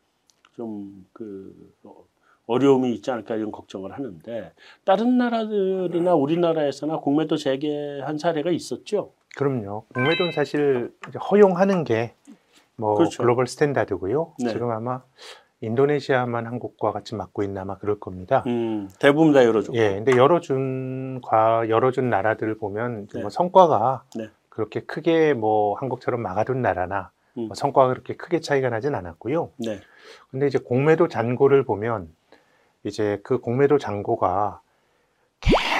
좀 0.54 1.04
그 1.12 1.54
어려움이 2.48 2.94
있지 2.94 3.10
않을까 3.10 3.36
이런 3.36 3.52
걱정을 3.52 3.92
하는데 3.92 4.52
다른 4.84 5.18
나라들이나 5.18 6.14
우리나라에서나 6.14 6.98
공매도 6.98 7.36
재개한 7.36 8.16
사례가 8.16 8.50
있었죠. 8.50 9.12
그럼요. 9.36 9.84
공매도는 9.94 10.32
사실 10.32 10.92
허용하는 11.30 11.84
게뭐 11.84 12.94
그렇죠. 12.96 13.22
global 13.22 13.46
standard고요. 13.46 14.34
네. 14.38 14.50
지금 14.50 14.70
아마 14.70 15.02
인도네시아만 15.60 16.46
한국과 16.46 16.92
같이 16.92 17.14
막고 17.14 17.42
있나 17.42 17.62
아마 17.62 17.78
그럴 17.78 17.98
겁니다. 17.98 18.44
음, 18.46 18.88
대부분 19.00 19.32
다 19.32 19.44
열어줘. 19.44 19.72
예, 19.74 19.94
근데 19.94 20.16
열어준 20.16 21.20
과 21.22 21.68
열어준 21.68 22.08
나라들을 22.10 22.58
보면 22.58 23.08
네. 23.08 23.20
뭐 23.20 23.30
성과가 23.30 24.04
네. 24.16 24.28
그렇게 24.48 24.80
크게 24.80 25.34
뭐 25.34 25.76
한국처럼 25.76 26.22
막아둔 26.22 26.62
나라나 26.62 27.10
음. 27.36 27.46
뭐 27.48 27.54
성과가 27.54 27.88
그렇게 27.88 28.14
크게 28.14 28.40
차이가 28.40 28.70
나진 28.70 28.94
않았고요. 28.94 29.50
네, 29.58 29.80
근데 30.30 30.46
이제 30.46 30.58
공매도 30.58 31.08
잔고를 31.08 31.64
보면 31.64 32.08
이제 32.84 33.20
그 33.24 33.38
공매도 33.40 33.78
잔고가 33.78 34.60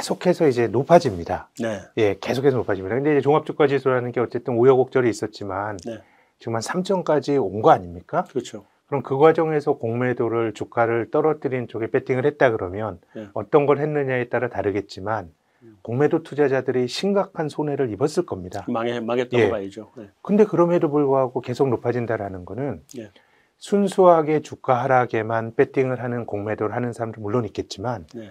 계속해서 0.09 0.49
이제 0.49 0.69
높아집니다. 0.69 1.51
네, 1.61 1.81
예, 1.99 2.17
계속해서 2.19 2.57
높아집니다. 2.59 2.95
근데 2.97 3.13
이제 3.13 3.21
종합주가지수라는 3.21 4.13
게 4.13 4.21
어쨌든 4.21 4.57
우여곡절이 4.57 5.09
있었지만 5.11 5.77
네. 5.85 6.01
지금 6.39 6.55
한 6.55 6.63
3점까지 6.63 7.43
온 7.43 7.61
거 7.61 7.71
아닙니까? 7.71 8.25
그렇죠. 8.31 8.65
그럼 8.87 9.03
그 9.03 9.19
과정에서 9.19 9.75
공매도를 9.75 10.55
주가를 10.55 11.11
떨어뜨린 11.11 11.69
쪽에 11.69 11.91
배팅을 11.91 12.25
했다 12.25 12.51
그러면 12.53 13.01
네. 13.15 13.29
어떤 13.35 13.67
걸 13.67 13.79
했느냐에 13.79 14.29
따라 14.31 14.49
다르겠지만 14.49 15.31
음. 15.63 15.77
공매도 15.83 16.23
투자자들이 16.23 16.89
심각한 16.89 17.49
손해를 17.51 17.91
입었을 17.91 18.25
겁니다. 18.25 18.65
망해 18.69 19.01
망했다고 19.01 19.43
예. 19.43 19.51
봐야죠. 19.51 19.91
네. 19.97 20.09
근데 20.23 20.45
그럼에도 20.45 20.89
불구하고 20.91 21.41
계속 21.43 21.69
높아진다라는 21.69 22.45
거는 22.47 22.83
예. 22.99 23.11
순수하게 23.59 24.41
주가 24.41 24.85
하락에만 24.85 25.55
배팅을 25.57 26.01
하는 26.03 26.25
공매도를 26.27 26.75
하는 26.75 26.93
사람도 26.93 27.21
물론 27.21 27.45
있겠지만 27.45 28.07
네. 28.15 28.31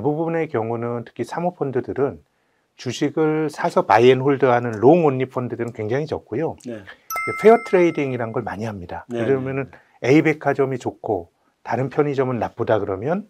대부분의 0.00 0.48
경우는 0.48 1.02
특히 1.04 1.24
사모펀드들은 1.24 2.20
주식을 2.76 3.50
사서 3.50 3.86
buy 3.86 4.02
and 4.02 4.17
hold하는 4.17 4.70
long 4.80 5.04
only 5.04 5.26
펀드들은 5.26 5.72
굉장히 5.72 6.06
적고요. 6.06 6.56
네. 6.64 6.78
pair 7.42 7.56
trading이란 7.66 8.32
걸 8.32 8.42
많이 8.42 8.64
합니다. 8.64 9.04
네. 9.08 9.24
그러면은 9.24 9.68
A 10.04 10.22
백화점이 10.22 10.78
좋고 10.78 11.30
다른 11.64 11.90
편의점은 11.90 12.38
나쁘다 12.38 12.78
그러면 12.78 13.28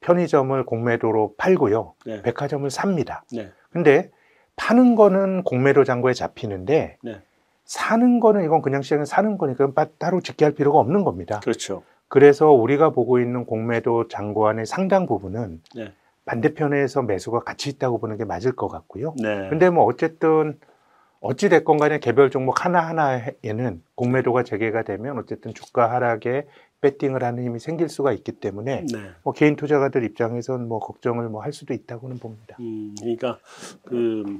편의점을 0.00 0.64
공매도로 0.64 1.34
팔고요. 1.36 1.94
네. 2.06 2.22
백화점을 2.22 2.68
삽니다. 2.70 3.22
네. 3.30 3.52
근데 3.70 4.10
파는 4.56 4.94
거는 4.96 5.42
공매도 5.44 5.84
잔고에 5.84 6.14
잡히는데 6.14 6.96
네. 7.02 7.20
사는 7.64 8.18
거는 8.18 8.44
이건 8.44 8.62
그냥 8.62 8.80
시장에 8.80 9.04
사는 9.04 9.36
거니까 9.36 9.72
빠- 9.72 9.86
따로 9.98 10.20
집계할 10.22 10.54
필요가 10.54 10.78
없는 10.78 11.04
겁니다. 11.04 11.38
그렇죠. 11.40 11.82
그래서 12.08 12.50
우리가 12.52 12.90
보고 12.90 13.20
있는 13.20 13.44
공매도 13.44 14.08
잔고 14.08 14.48
안의 14.48 14.66
상당 14.66 15.06
부분은 15.06 15.60
네. 15.76 15.92
반대편에서 16.24 17.02
매수가 17.02 17.40
같이 17.40 17.70
있다고 17.70 17.98
보는 17.98 18.18
게 18.18 18.24
맞을 18.24 18.52
것 18.52 18.68
같고요. 18.68 19.14
네. 19.22 19.48
근데 19.48 19.70
뭐 19.70 19.84
어쨌든 19.84 20.58
어찌 21.20 21.48
됐건 21.48 21.78
간에 21.78 21.98
개별 21.98 22.30
종목 22.30 22.64
하나하나에는 22.64 23.82
공매도가 23.94 24.42
재개가 24.44 24.82
되면 24.82 25.18
어쨌든 25.18 25.52
주가 25.54 25.90
하락에 25.90 26.46
배팅을 26.80 27.24
하는 27.24 27.42
힘이 27.42 27.58
생길 27.58 27.88
수가 27.88 28.12
있기 28.12 28.32
때문에 28.32 28.86
네. 28.92 28.98
뭐 29.24 29.32
개인 29.32 29.56
투자가들 29.56 30.04
입장에선 30.04 30.68
뭐 30.68 30.78
걱정을 30.78 31.28
뭐 31.28 31.42
할 31.42 31.52
수도 31.52 31.74
있다고는 31.74 32.18
봅니다. 32.18 32.56
음, 32.60 32.94
그러니까 33.00 33.38
그 33.84 34.38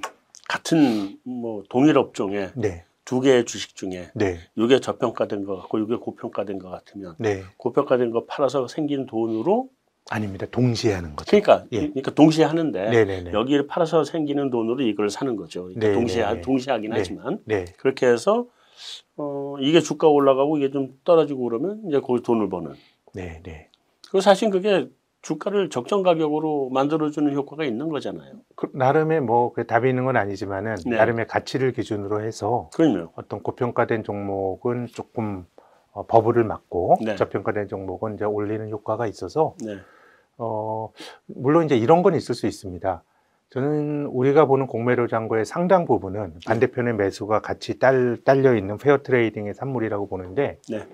같은 0.48 1.18
뭐 1.24 1.64
동일 1.68 1.98
업종에 1.98 2.50
네, 2.54 2.84
두 3.08 3.20
개의 3.20 3.46
주식 3.46 3.74
중에 3.74 4.10
네, 4.12 4.38
이게 4.54 4.80
저평가된 4.80 5.46
것 5.46 5.56
같고 5.56 5.78
이게 5.78 5.96
고평가된 5.96 6.58
것 6.58 6.68
같으면 6.68 7.14
네. 7.16 7.42
고평가된 7.56 8.10
거 8.10 8.26
팔아서 8.26 8.68
생긴 8.68 9.06
돈으로 9.06 9.70
아닙니다. 10.10 10.44
동시에 10.50 10.92
하는 10.92 11.16
거죠. 11.16 11.30
그러니까 11.30 11.64
예. 11.72 11.88
그러니까 11.88 12.10
동시에 12.10 12.44
하는데 12.44 12.90
네, 12.90 13.06
네, 13.06 13.22
네. 13.22 13.32
여기를 13.32 13.66
팔아서 13.66 14.04
생기는 14.04 14.50
돈으로 14.50 14.82
이걸 14.82 15.08
사는 15.08 15.36
거죠. 15.36 15.62
그러니까 15.62 15.86
네, 15.86 15.94
동시에. 15.94 16.40
동시에 16.42 16.72
하긴 16.74 16.90
네. 16.90 16.96
하지만 16.98 17.38
네, 17.46 17.64
그렇게 17.78 18.06
해서 18.06 18.46
어 19.16 19.56
이게 19.58 19.80
주가 19.80 20.06
올라가고 20.08 20.58
이게 20.58 20.70
좀 20.70 20.98
떨어지고 21.04 21.44
그러면 21.44 21.80
이제 21.88 22.00
거기 22.00 22.22
돈을 22.22 22.50
버는. 22.50 22.74
네, 23.14 23.40
네. 23.42 23.70
그 24.10 24.20
사실 24.20 24.50
그게 24.50 24.86
주가를 25.22 25.68
적정 25.70 26.02
가격으로 26.02 26.70
만들어주는 26.70 27.32
효과가 27.34 27.64
있는 27.64 27.88
거잖아요. 27.88 28.32
그 28.54 28.68
나름의 28.72 29.20
뭐 29.20 29.52
그 29.52 29.66
답이 29.66 29.88
있는 29.88 30.04
건 30.04 30.16
아니지만은 30.16 30.76
네. 30.86 30.96
나름의 30.96 31.26
가치를 31.26 31.72
기준으로 31.72 32.22
해서 32.22 32.70
그럼요. 32.74 33.10
어떤 33.16 33.42
고평가된 33.42 34.04
종목은 34.04 34.86
조금 34.88 35.44
어, 35.92 36.06
버블을 36.06 36.44
맞고 36.44 36.98
네. 37.04 37.16
저평가된 37.16 37.68
종목은 37.68 38.14
이제 38.14 38.24
올리는 38.24 38.68
효과가 38.70 39.06
있어서 39.08 39.54
네. 39.64 39.78
어, 40.36 40.92
물론 41.26 41.64
이제 41.64 41.76
이런 41.76 42.02
건 42.02 42.14
있을 42.14 42.34
수 42.34 42.46
있습니다. 42.46 43.02
저는 43.50 44.06
우리가 44.06 44.44
보는 44.44 44.66
공매도 44.66 45.06
잔고의 45.08 45.44
상당 45.46 45.86
부분은 45.86 46.34
반대편의 46.46 46.94
매수가 46.96 47.40
같이 47.40 47.78
딸, 47.78 48.18
딸려 48.24 48.54
있는 48.54 48.76
페어 48.76 48.98
트레이딩의 49.02 49.54
산물이라고 49.54 50.06
보는데 50.06 50.58
네. 50.68 50.86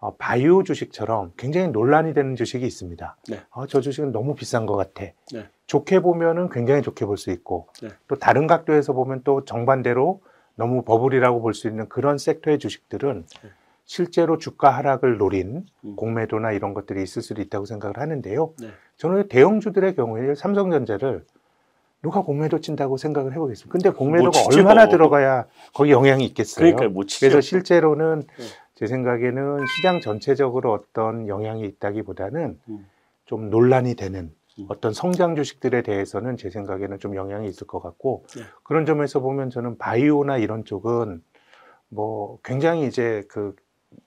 어, 0.00 0.16
바이오 0.16 0.62
주식처럼 0.62 1.32
굉장히 1.36 1.68
논란이 1.68 2.14
되는 2.14 2.34
주식이 2.34 2.66
있습니다. 2.66 3.16
네. 3.28 3.40
어, 3.50 3.66
저 3.66 3.80
주식은 3.82 4.12
너무 4.12 4.34
비싼 4.34 4.64
것 4.64 4.74
같아. 4.74 5.04
네. 5.32 5.46
좋게 5.66 6.00
보면은 6.00 6.48
굉장히 6.48 6.80
좋게 6.82 7.04
볼 7.04 7.18
수 7.18 7.30
있고 7.30 7.68
네. 7.82 7.90
또 8.08 8.16
다른 8.16 8.46
각도에서 8.46 8.94
보면 8.94 9.20
또 9.24 9.44
정반대로 9.44 10.22
너무 10.56 10.82
버블이라고 10.82 11.42
볼 11.42 11.52
수 11.54 11.68
있는 11.68 11.88
그런 11.88 12.16
섹터의 12.16 12.58
주식들은 12.58 13.26
네. 13.42 13.50
실제로 13.84 14.38
주가 14.38 14.70
하락을 14.70 15.18
노린 15.18 15.66
음. 15.84 15.96
공매도나 15.96 16.52
이런 16.52 16.72
것들이 16.72 17.02
있을 17.02 17.20
수도 17.22 17.42
있다고 17.42 17.66
생각을 17.66 17.98
하는데요. 17.98 18.54
네. 18.60 18.68
저는 18.96 19.28
대형주들의 19.28 19.96
경우에 19.96 20.34
삼성전자를 20.34 21.24
누가 22.02 22.22
공매도 22.22 22.60
친다고 22.60 22.96
생각을 22.96 23.32
해보겠습니다. 23.32 23.70
근데 23.70 23.90
공매도가. 23.90 24.38
얼마나 24.56 24.88
들어가야 24.88 25.44
거기 25.74 25.90
영향이 25.90 26.24
있겠어요. 26.24 26.64
그러니까 26.74 26.88
못 26.88 27.04
치죠. 27.06 27.26
그래서 27.28 27.42
실제로는 27.42 28.22
네. 28.38 28.44
제 28.80 28.86
생각에는 28.86 29.66
시장 29.76 30.00
전체적으로 30.00 30.72
어떤 30.72 31.28
영향이 31.28 31.66
있다기보다는 31.66 32.58
음. 32.66 32.86
좀 33.26 33.50
논란이 33.50 33.94
되는 33.94 34.32
음. 34.58 34.66
어떤 34.68 34.94
성장 34.94 35.36
주식들에 35.36 35.82
대해서는 35.82 36.38
제 36.38 36.48
생각에는 36.48 36.98
좀 36.98 37.14
영향이 37.14 37.46
있을 37.46 37.66
것 37.66 37.80
같고 37.80 38.24
네. 38.34 38.42
그런 38.62 38.86
점에서 38.86 39.20
보면 39.20 39.50
저는 39.50 39.76
바이오나 39.76 40.38
이런 40.38 40.64
쪽은 40.64 41.22
뭐 41.90 42.38
굉장히 42.42 42.86
이제 42.86 43.22
그 43.28 43.54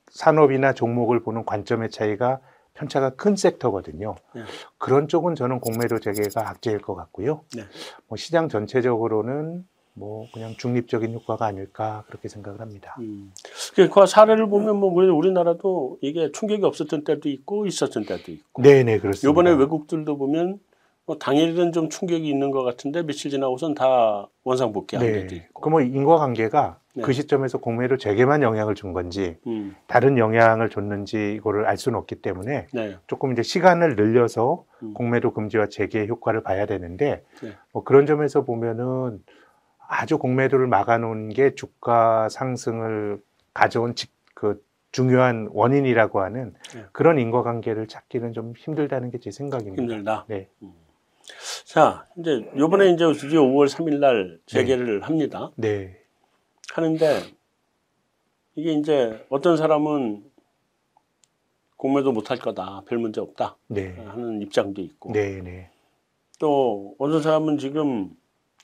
산업이나 0.09 0.73
종목을 0.73 1.21
보는 1.21 1.45
관점의 1.45 1.91
차이가 1.91 2.39
편차가 2.73 3.12
큰 3.12 3.36
섹터거든요. 3.36 4.15
네. 4.33 4.41
그런 4.79 5.07
쪽은 5.07 5.36
저는 5.36 5.59
공매도 5.59 5.99
재개가 5.99 6.49
악재일 6.49 6.79
것 6.79 6.95
같고요. 6.95 7.41
네. 7.55 7.62
뭐 8.07 8.17
시장 8.17 8.49
전체적으로는 8.49 9.67
뭐 9.95 10.27
그냥 10.34 10.56
중립적인 10.58 11.13
효과가 11.13 11.45
아닐까 11.45 12.03
그렇게 12.08 12.27
생각을 12.27 12.60
합니다. 12.62 12.95
음. 12.99 13.32
그 13.75 14.06
사례를 14.08 14.47
보면 14.47 14.77
뭐 14.77 14.91
우리- 14.91 15.10
우리나라도 15.10 15.97
이게 16.01 16.32
충격이 16.32 16.63
없었던 16.65 17.03
때도 17.03 17.29
있고 17.29 17.67
있었던 17.67 18.06
때도 18.06 18.32
있고. 18.32 18.62
네네 18.63 18.99
그렇습니다. 18.99 19.29
이번에 19.32 19.51
외국들도 19.58 20.17
보면 20.17 20.60
뭐 21.06 21.17
당일은 21.17 21.73
좀 21.73 21.89
충격이 21.89 22.27
있는 22.27 22.49
것 22.49 22.63
같은데 22.63 23.03
며칠 23.03 23.29
지나고선 23.29 23.75
다 23.75 24.27
원상복귀한 24.45 25.06
데도 25.06 25.27
네. 25.27 25.36
있고. 25.36 25.62
그뭐 25.62 25.82
인과관계가 25.82 26.79
네. 26.95 27.01
그 27.03 27.12
시점에서 27.12 27.58
공매도 27.60 27.97
재개만 27.97 28.41
영향을 28.41 28.73
준 28.75 28.93
건지 28.93 29.38
음. 29.45 29.75
다른 29.88 30.17
영향을 30.17 30.69
줬는지 30.69 31.34
이거를 31.36 31.65
알 31.67 31.77
수는 31.77 31.97
없기 31.99 32.15
때문에 32.15 32.67
네. 32.71 32.97
조금 33.08 33.32
이제 33.34 33.43
시간을 33.43 33.95
늘려서 33.95 34.63
음. 34.82 34.93
공매도 34.93 35.34
금지와 35.34 35.67
재개의 35.69 36.08
효과를 36.08 36.41
봐야 36.41 36.65
되는데 36.65 37.23
네. 37.41 37.51
뭐 37.73 37.84
그런 37.84 38.06
점에서 38.06 38.43
보면은 38.43 39.21
아주 39.88 40.17
공매도를 40.17 40.67
막아놓은 40.67 41.30
게 41.30 41.56
주가 41.56 42.30
상승을 42.30 43.22
가져온 43.54 43.96
직, 43.96 44.12
그 44.34 44.63
중요한 44.91 45.50
원인이라고 45.52 46.22
하는 46.22 46.54
네. 46.74 46.86
그런 46.91 47.17
인과관계를 47.19 47.88
찾기는 47.88 48.34
좀 48.34 48.54
힘들다는 48.58 49.12
게 49.12 49.17
제 49.19 49.32
생각입니다. 49.32 49.82
힘들다. 49.82 50.26
네. 50.28 50.50
자, 51.65 52.06
이제 52.17 52.50
요번에 52.58 52.91
이제 52.91 53.06
드디어 53.13 53.41
5월 53.41 53.67
3일 53.69 54.00
날 54.00 54.39
재개를 54.46 55.02
합니다. 55.04 55.52
네. 55.56 56.00
하는데 56.74 57.22
이게 58.56 58.74
이제 58.74 59.26
어떤 59.30 59.58
사람은 59.58 60.24
공매도 61.78 62.12
못할 62.12 62.38
거다. 62.38 62.84
별 62.88 62.98
문제 62.98 63.19
없다. 63.19 63.58
네. 63.67 63.96
하는 64.08 64.41
입장도 64.41 64.82
있고. 64.82 65.12
네. 65.12 65.41
네. 65.41 65.69
또 66.39 66.96
어떤 67.00 67.22
사람은 67.22 67.58
지금 67.58 68.12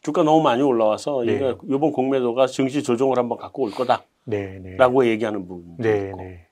주가 0.01 0.23
너무 0.23 0.41
많이 0.41 0.61
올라와서 0.61 1.23
네. 1.25 1.35
이거 1.35 1.57
이번 1.65 1.91
공매도가 1.91 2.47
증시 2.47 2.83
조정을 2.83 3.17
한번 3.17 3.37
갖고 3.37 3.63
올 3.63 3.71
거다라고 3.71 4.03
네. 4.25 4.59
네. 4.59 4.77
얘기하는 5.07 5.47
부분도 5.47 5.83
네. 5.83 6.07
있고 6.07 6.17
네. 6.17 6.47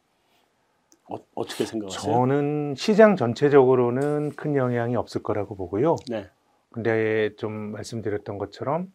어, 1.10 1.16
어떻게 1.36 1.66
생각하세요? 1.66 2.14
저는 2.14 2.76
시장 2.76 3.16
전체적으로는 3.16 4.32
큰 4.36 4.56
영향이 4.56 4.96
없을 4.98 5.24
거라고 5.24 5.56
보고요. 5.56 5.96
네, 6.10 6.28
근데 6.72 7.34
좀 7.38 7.52
말씀드렸던 7.72 8.38
것처럼 8.38 8.92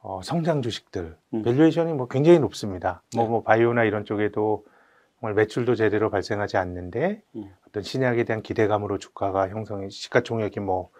어, 0.00 0.20
성장 0.22 0.62
주식들 0.62 1.16
음. 1.34 1.42
valuation이 1.42 1.92
뭐 1.92 2.08
굉장히 2.08 2.38
높습니다. 2.38 3.02
뭐, 3.14 3.24
네. 3.24 3.30
뭐 3.30 3.42
바이오나 3.42 3.84
이런 3.84 4.06
쪽에도 4.06 4.64
정말 5.20 5.34
매출도 5.34 5.74
제대로 5.74 6.08
발생하지 6.10 6.56
않는데 6.56 7.22
음. 7.36 7.52
어떤 7.68 7.82
신약에 7.82 8.24
대한 8.24 8.42
기대감으로 8.42 8.98
주가가 8.98 9.50
형성이 9.50 9.90
시가총액이 9.90 10.60
뭐 10.60 10.90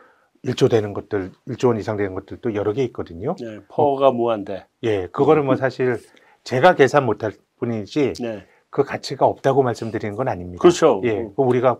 1조 0.45 0.69
되는 0.71 0.93
것들, 0.93 1.31
1조 1.49 1.69
원 1.69 1.79
이상 1.79 1.97
되는 1.97 2.15
것들도 2.15 2.55
여러 2.55 2.73
개 2.73 2.83
있거든요. 2.85 3.37
네, 3.39 3.61
PER가 3.69 4.11
무한대. 4.11 4.67
예, 4.83 5.07
그거를 5.09 5.43
뭐 5.43 5.55
사실 5.57 5.99
제가 6.45 6.75
계산 6.75 7.07
못할 7.07 7.33
뿐이지 7.59 8.15
네. 8.21 8.47
그 8.71 8.83
가치가 8.83 9.27
없다고 9.27 9.63
말씀드리는 9.63 10.17
건 10.17 10.29
아닙니다. 10.29 10.61
그렇죠. 10.61 11.01
예, 11.05 11.29
그 11.37 11.43
우리가 11.43 11.79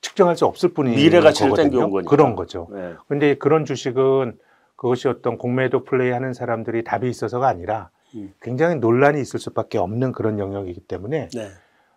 측정할 0.00 0.36
수 0.36 0.46
없을 0.46 0.72
뿐이 0.72 0.96
미래 0.96 1.20
가치를 1.20 1.54
땡겨온 1.54 1.90
거니까. 1.90 2.10
그런 2.10 2.34
거죠. 2.34 2.68
네. 2.72 2.94
근데 3.06 3.34
그런 3.34 3.64
주식은 3.64 4.38
그것이 4.74 5.08
어떤 5.08 5.36
공매도 5.36 5.84
플레이하는 5.84 6.32
사람들이 6.32 6.84
답이 6.84 7.08
있어서가 7.08 7.46
아니라 7.46 7.90
음. 8.14 8.32
굉장히 8.40 8.76
논란이 8.76 9.20
있을 9.20 9.38
수밖에 9.38 9.78
없는 9.78 10.12
그런 10.12 10.38
영역이기 10.38 10.80
때문에 10.80 11.28
네. 11.32 11.48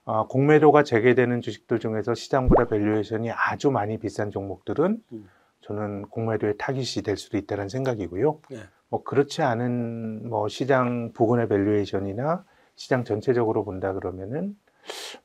어, 0.03 0.27
공매도가 0.27 0.83
재개되는 0.83 1.39
주식들 1.41 1.79
중에서 1.79 2.13
시장보다 2.13 2.65
valuation이 2.65 3.31
아주 3.31 3.71
많이 3.71 3.97
비싼 3.97 4.31
종목들은 4.31 4.97
음. 5.13 5.29
저는 5.63 6.03
공매도의 6.03 6.55
타깃이 6.57 7.03
될 7.03 7.17
수도 7.17 7.37
있다는 7.37 7.69
생각이고요. 7.69 8.39
네. 8.49 8.57
뭐 8.89 9.03
그렇지 9.03 9.41
않은 9.41 10.29
뭐 10.29 10.47
시장 10.47 11.11
부근의 11.13 11.47
valuation이나 11.47 12.45
시장 12.75 13.03
전체적으로 13.03 13.63
본다 13.63 13.93
그러면은 13.93 14.55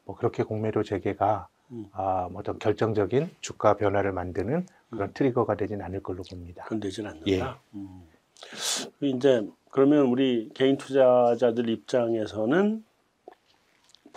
뭐 0.05 0.17
그렇게 0.17 0.43
공매도 0.43 0.83
재개가 0.83 1.49
음. 1.73 1.87
아, 1.93 2.29
뭐 2.31 2.41
어떤 2.41 2.59
결정적인 2.59 3.31
주가 3.41 3.77
변화를 3.77 4.13
만드는 4.13 4.67
그런 4.91 5.13
trigger가 5.13 5.57
되진 5.57 5.83
않을 5.83 6.03
걸로 6.03 6.23
봅니다. 6.23 6.65
건들진 6.65 7.07
않는다. 7.07 7.31
예. 7.31 7.43
음. 7.75 8.09
이제 9.03 9.47
그러면 9.71 10.07
우리 10.07 10.49
개인 10.55 10.79
투자자들 10.79 11.69
입장에서는 11.69 12.85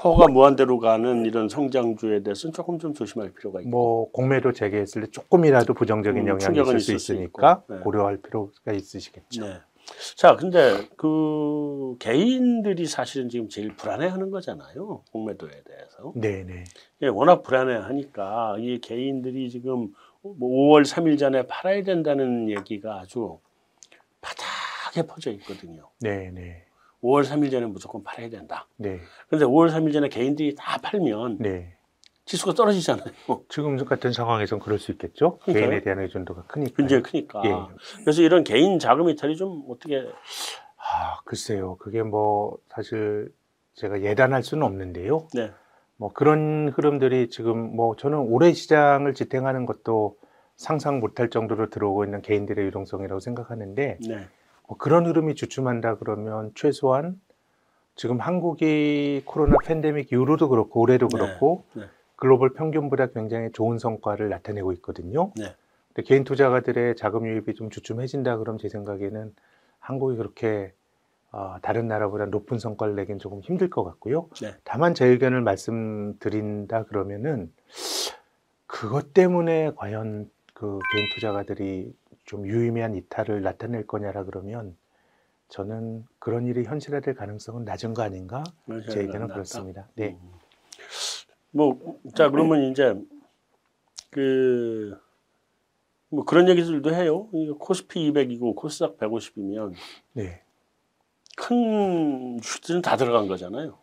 PER가 0.02 0.28
무한대로 0.30 0.80
가는 0.80 1.26
이런 1.26 1.48
성장주에 1.48 2.24
대해서는 2.24 2.54
조금 2.54 2.80
좀 2.80 2.96
조심할 2.96 3.34
필요가 3.34 3.60
있고. 3.62 3.70
뭐 3.70 4.12
공매도 4.12 4.52
재개했을 4.52 5.04
때 5.04 5.12
조금이라도 5.12 5.76
부정적인 5.76 6.24
음, 6.24 6.28
영향이 6.28 6.60
있을 6.60 6.80
수 6.80 6.94
있으니까. 6.94 7.64
네. 7.70 7.78
고려할 7.78 8.18
필요가 8.18 8.72
있으시겠죠. 8.74 9.46
네. 9.46 9.60
자, 10.16 10.36
근데 10.36 10.88
그 10.98 11.96
개인들이 12.00 12.88
사실은 12.88 13.30
지금 13.30 13.48
제일 13.48 13.76
불안해하는 13.76 14.32
거잖아요. 14.32 15.04
공매도에 15.12 15.52
대해서. 15.52 16.14
네, 16.16 16.44
네. 16.46 16.64
예, 17.04 17.08
워낙 17.08 17.44
불안해하니까 17.44 18.56
이 18.60 18.80
개인들이 18.80 19.52
지금 19.52 19.94
뭐 20.22 20.36
5월 20.40 20.84
3일 20.84 21.20
전에 21.20 21.46
팔아야 21.46 21.84
된다는 21.84 22.50
얘기가 22.50 23.02
아주 23.02 23.38
바닥에 24.22 25.06
퍼져 25.06 25.30
있거든요. 25.32 25.90
네, 26.00 26.32
네. 26.32 26.66
5월 27.04 27.24
3일 27.24 27.52
전에 27.52 27.66
무조건 27.66 28.04
팔아야 28.04 28.30
된다. 28.30 28.68
네. 28.78 29.00
근데 29.30 29.46
5월 29.46 29.72
3일 29.72 29.94
전에 29.94 30.10
개인들이 30.10 30.56
다 30.56 30.78
팔면 30.82 31.38
네. 31.40 31.76
지수가 32.26 32.54
떨어지잖아요. 32.54 33.06
지금 33.50 33.84
같은 33.84 34.12
상황에선 34.14 34.60
그럴 34.60 34.80
수 34.80 34.92
있겠죠. 34.92 35.40
그러니까요. 35.40 35.70
개인에 35.70 35.82
대한 35.84 36.00
의존도가 36.00 36.44
크니까. 36.44 36.76
굉장히 36.78 37.04
크니까. 37.04 37.42
예. 37.46 37.54
그래서 38.02 38.22
이런 38.22 38.44
개인 38.44 38.80
자금 38.80 39.10
이탈이 39.10 39.36
좀 39.36 39.64
어떻게 39.68 40.08
아, 40.78 41.20
글쎄요. 41.26 41.78
그게 41.78 42.04
뭐 42.04 42.58
사실 42.70 43.34
제가 43.74 44.02
예단할 44.02 44.44
수는 44.44 44.64
없는데요. 44.64 45.28
네. 45.34 45.52
뭐 45.98 46.12
그런 46.14 46.70
흐름들이 46.70 47.30
지금 47.30 47.76
뭐 47.76 47.96
저는 47.96 48.18
올해 48.18 48.54
시장을 48.54 49.14
지탱하는 49.14 49.66
것도 49.66 50.18
상상 50.56 51.00
못할 51.00 51.30
정도로 51.30 51.70
들어오고 51.70 52.06
있는 52.06 52.22
개인들의 52.22 52.66
유동성이라고 52.68 53.20
생각하는데 53.20 53.98
네. 54.08 54.28
뭐 54.72 54.78
그런 54.78 55.06
흐름이 55.06 55.36
주춤한다 55.36 55.96
그러면 55.96 56.54
최소한 56.56 57.20
지금 57.96 58.22
한국이 58.22 59.22
코로나 59.26 59.58
팬데믹 59.66 60.14
이후로도 60.14 60.48
그렇고 60.48 60.80
올해도 60.80 61.10
네, 61.10 61.18
그렇고 61.18 61.66
네. 61.74 61.84
글로벌 62.16 62.54
평균보다 62.54 63.08
굉장히 63.08 63.52
좋은 63.52 63.78
성과를 63.78 64.30
나타내고 64.30 64.72
있거든요. 64.74 65.34
네. 65.36 65.54
근데 65.90 66.08
개인 66.08 66.24
투자가들의 66.24 66.96
자금 66.96 67.28
유입이 67.28 67.54
좀 67.56 67.70
주춤해진다 67.70 68.38
그럼 68.38 68.58
제 68.58 68.70
생각에는 68.70 69.36
한국이 69.80 70.16
그렇게 70.16 70.72
어, 71.34 71.58
다른 71.62 71.90
나라보다 71.90 72.28
높은 72.28 72.58
성과를 72.58 72.96
내긴 72.96 73.20
조금 73.20 73.42
힘들 73.42 73.70
것 73.70 73.84
같고요. 73.84 74.30
네. 74.42 74.56
다만 74.64 74.94
제 74.94 75.06
의견을 75.06 75.42
말씀드린다 75.42 76.84
그러면은 76.86 77.52
그것 78.68 79.14
때문에 79.14 79.74
과연 79.76 80.32
그 80.54 80.80
개인 80.94 81.10
투자가들이 81.14 81.94
좀 82.32 82.48
유의미한 82.48 82.96
이탈을 82.96 83.42
나타낼 83.42 83.86
거냐라 83.86 84.24
그러면 84.24 84.78
저는 85.50 86.06
그런 86.18 86.48
일이 86.48 86.64
현실화될 86.64 87.14
가능성은 87.14 87.66
낮은 87.66 87.94
거 87.94 88.04
아닌가? 88.04 88.42
제 88.90 89.02
의견은 89.02 89.28
낫다. 89.28 89.34
그렇습니다. 89.34 89.90
네. 89.96 90.18
음. 90.18 90.32
뭐, 91.52 92.00
자, 92.16 92.30
그러면 92.30 92.72
이제, 92.72 92.96
그, 94.12 94.98
뭐 96.08 96.24
그런 96.24 96.48
얘기들도 96.48 96.96
해요. 96.96 97.28
코스피 97.60 98.10
200이고 98.10 98.56
코스닥 98.56 98.98
150이면 98.98 99.74
네. 100.14 100.42
큰 101.36 102.40
주들은 102.40 102.82
다 102.82 102.96
들어간 102.96 103.28
거잖아요. 103.28 103.78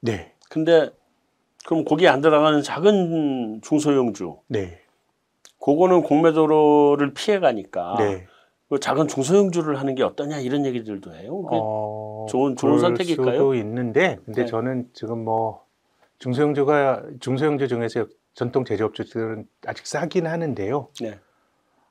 네. 0.00 0.34
근데 0.50 0.90
그럼 1.64 1.84
거기에 1.84 2.08
안 2.08 2.22
들어가는 2.22 2.60
작은 2.62 3.60
중소형주, 3.62 4.40
네. 4.48 4.81
그거는 5.62 6.02
공매도를 6.02 7.14
피해 7.14 7.38
가니까 7.38 7.94
네. 7.98 8.26
그 8.68 8.80
작은 8.80 9.06
중소형주를 9.08 9.78
하는 9.78 9.94
게 9.94 10.02
어떠냐 10.02 10.38
이런 10.40 10.66
얘기들도 10.66 11.14
해요. 11.14 11.42
어, 11.50 12.26
좋은- 12.28 12.56
좋은 12.56 12.78
선택일까요? 12.78 13.32
수도 13.32 13.54
있는데, 13.54 14.18
근데 14.24 14.42
네. 14.42 14.46
저는 14.46 14.88
지금 14.92 15.24
뭐 15.24 15.64
중소형주가 16.18 17.02
중소형주 17.20 17.68
중에서 17.68 18.06
전통 18.34 18.64
제조업주들은 18.64 19.46
아직 19.66 19.86
싸긴 19.86 20.26
하는데요. 20.26 20.88
네, 21.02 21.18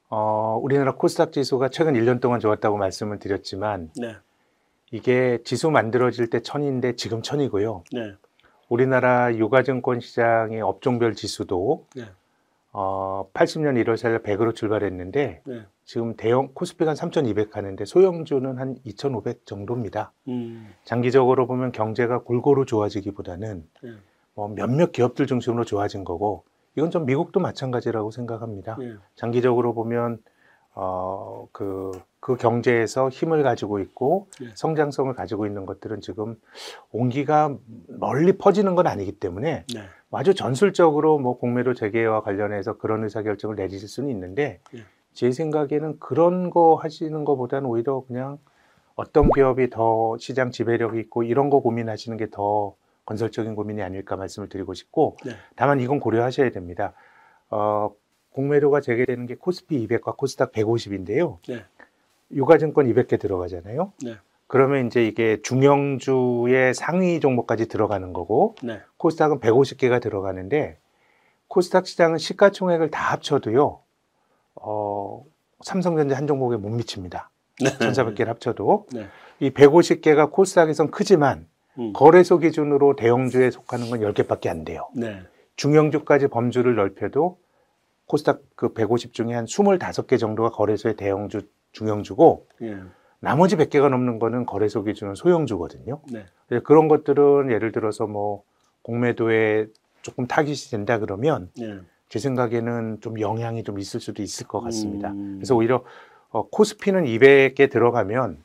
어, 0.10 0.60
우리나라 0.62 0.96
코스닥 0.96 1.32
지수가 1.32 1.70
최근 1.70 1.94
1년 1.94 2.20
동안 2.20 2.40
좋았다고 2.40 2.78
말씀을 2.78 3.20
드렸지만 3.20 3.92
네, 3.96 4.16
이게 4.92 5.38
지수 5.44 5.70
만들어질 5.70 6.30
때 6.32 6.40
천인데 6.42 6.96
지금 6.96 7.22
천이고요. 7.22 7.84
네, 7.94 8.16
우리나라 8.70 9.36
유가증권 9.36 10.00
시장의 10.00 10.62
업종별 10.62 11.14
지수도 11.14 11.86
네. 11.96 12.06
어, 12.74 13.30
80년 13.34 13.82
1월 13.84 13.96
4일 13.96 14.24
100으로 14.24 14.56
출발했는데 14.56 15.42
네. 15.46 15.66
지금 15.84 16.16
대형 16.16 16.50
코스피가 16.54 16.92
한 16.92 16.96
3,200 16.96 17.58
하는데 17.58 17.84
소형주는 17.84 18.58
한 18.58 18.78
2,500 18.86 19.46
정도입니다. 19.46 20.14
음, 20.30 20.74
장기적으로 20.86 21.48
보면 21.48 21.74
경제가 21.74 22.20
골고루 22.20 22.66
좋아지기보다는 22.66 23.68
네. 23.84 23.92
뭐 24.36 24.48
몇몇 24.48 24.94
기업들 24.94 25.28
중심으로 25.28 25.66
좋아진 25.66 26.06
거고 26.06 26.46
이건 26.78 26.92
좀 26.92 27.06
미국도 27.06 27.42
마찬가지라고 27.42 28.12
생각합니다. 28.12 28.78
네, 28.80 28.94
장기적으로 29.16 29.74
보면 29.74 30.20
어, 30.74 31.48
그, 31.52 31.92
그 32.22 32.38
경제에서 32.38 33.10
힘을 33.10 33.44
가지고 33.44 33.80
있고 33.80 34.30
네. 34.40 34.48
성장성을 34.56 35.14
가지고 35.14 35.46
있는 35.46 35.66
것들은 35.66 36.00
지금 36.00 36.40
온기가 36.92 37.58
멀리 37.88 38.38
퍼지는 38.38 38.76
건 38.76 38.88
아니기 38.88 39.12
때문에 39.12 39.66
네, 39.74 39.82
아주 40.12 40.34
전술적으로 40.34 41.18
뭐 41.20 41.38
공매도 41.38 41.74
재개와 41.74 42.22
관련해서 42.22 42.78
그런 42.78 43.04
의사결정을 43.04 43.56
내리실 43.56 43.88
수는 43.88 44.10
있는데 44.10 44.60
네. 44.74 44.82
제 45.14 45.32
생각에는 45.32 46.00
그런 46.00 46.50
거 46.50 46.76
하시는 46.76 47.24
것보다는 47.26 47.68
오히려 47.70 48.04
그냥 48.08 48.38
어떤 48.96 49.30
기업이 49.32 49.70
더 49.70 50.18
시장 50.18 50.52
지배력이 50.52 51.00
있고 51.00 51.24
이런 51.24 51.50
거 51.50 51.60
고민하시는 51.60 52.18
게 52.18 52.28
더 52.30 52.76
건설적인 53.06 53.56
고민이 53.56 53.82
아닐까 53.82 54.16
말씀을 54.16 54.48
드리고 54.50 54.74
싶고 54.74 55.18
네. 55.26 55.32
다만 55.56 55.80
이건 55.80 56.00
고려하셔야 56.00 56.52
됩니다. 56.52 56.94
어, 57.50 57.92
공매도가 58.32 58.80
재개되는 58.82 59.26
게 59.26 59.36
코스피 59.36 59.86
200과 59.88 60.16
코스닥 60.16 60.52
150인데요. 60.52 61.38
네. 61.48 61.66
유가증권 62.32 62.86
200개 62.88 63.20
들어가잖아요. 63.20 63.92
네. 64.04 64.16
그러면 64.52 64.86
이제 64.86 65.06
이게 65.06 65.42
중형주의 65.44 66.74
상위 66.74 67.22
종목까지 67.22 67.70
들어가는 67.70 68.12
거고 68.12 68.56
네, 68.62 68.82
코스닥은 68.98 69.40
150개가 69.40 70.02
들어가는데 70.02 70.78
코스닥 71.48 71.88
시장은 71.88 72.18
시가총액을 72.18 72.92
다 72.92 73.14
합쳐도요. 73.14 73.80
어, 74.56 75.24
삼성전자 75.62 76.18
한 76.18 76.28
종목에 76.28 76.58
못 76.58 76.68
미칩니다. 76.68 77.32
1,400개를 77.62 78.26
합쳐도 78.26 78.88
네. 78.92 79.08
이 79.40 79.52
150개가 79.52 80.30
코스닥에선 80.30 80.92
크지만 80.92 81.48
음, 81.80 81.94
거래소 81.94 82.38
기준으로 82.38 82.98
대형주에 82.98 83.52
속하는 83.52 83.90
건 83.90 84.02
10개밖에 84.02 84.50
안 84.50 84.66
돼요. 84.66 84.90
네, 84.94 85.22
중형주까지 85.56 86.28
범주를 86.28 86.76
넓혀도 86.76 87.40
코스닥 88.06 88.42
그 88.56 88.74
150 88.74 89.14
중에 89.14 89.34
한 89.34 89.46
25개 89.46 90.20
정도가 90.20 90.50
거래소의 90.50 90.98
대형주, 90.98 91.40
중형주고 91.72 92.48
예, 92.64 92.82
나머지 93.22 93.56
100개가 93.56 93.90
넘는 93.90 94.20
거는 94.20 94.46
거래소 94.46 94.84
기준은 94.84 95.16
소형주거든요. 95.16 96.02
네, 96.50 96.60
그런 96.60 96.88
것들은 96.88 97.52
예를 97.52 97.72
들어서 97.72 98.08
뭐 98.08 98.44
공매도에 98.82 99.68
조금 100.02 100.26
타깃이 100.26 100.72
된다 100.72 100.98
그러면 100.98 101.50
네, 101.56 101.80
제 102.10 102.18
생각에는 102.18 103.00
좀 103.00 103.20
영향이 103.20 103.64
좀 103.64 103.80
있을 103.80 104.00
수도 104.00 104.24
있을 104.24 104.48
것 104.48 104.60
같습니다. 104.62 105.12
음. 105.12 105.36
그래서 105.38 105.56
오히려 105.56 105.84
어, 106.32 106.48
코스피는 106.50 107.06
200에 107.06 107.70
들어가면 107.70 108.44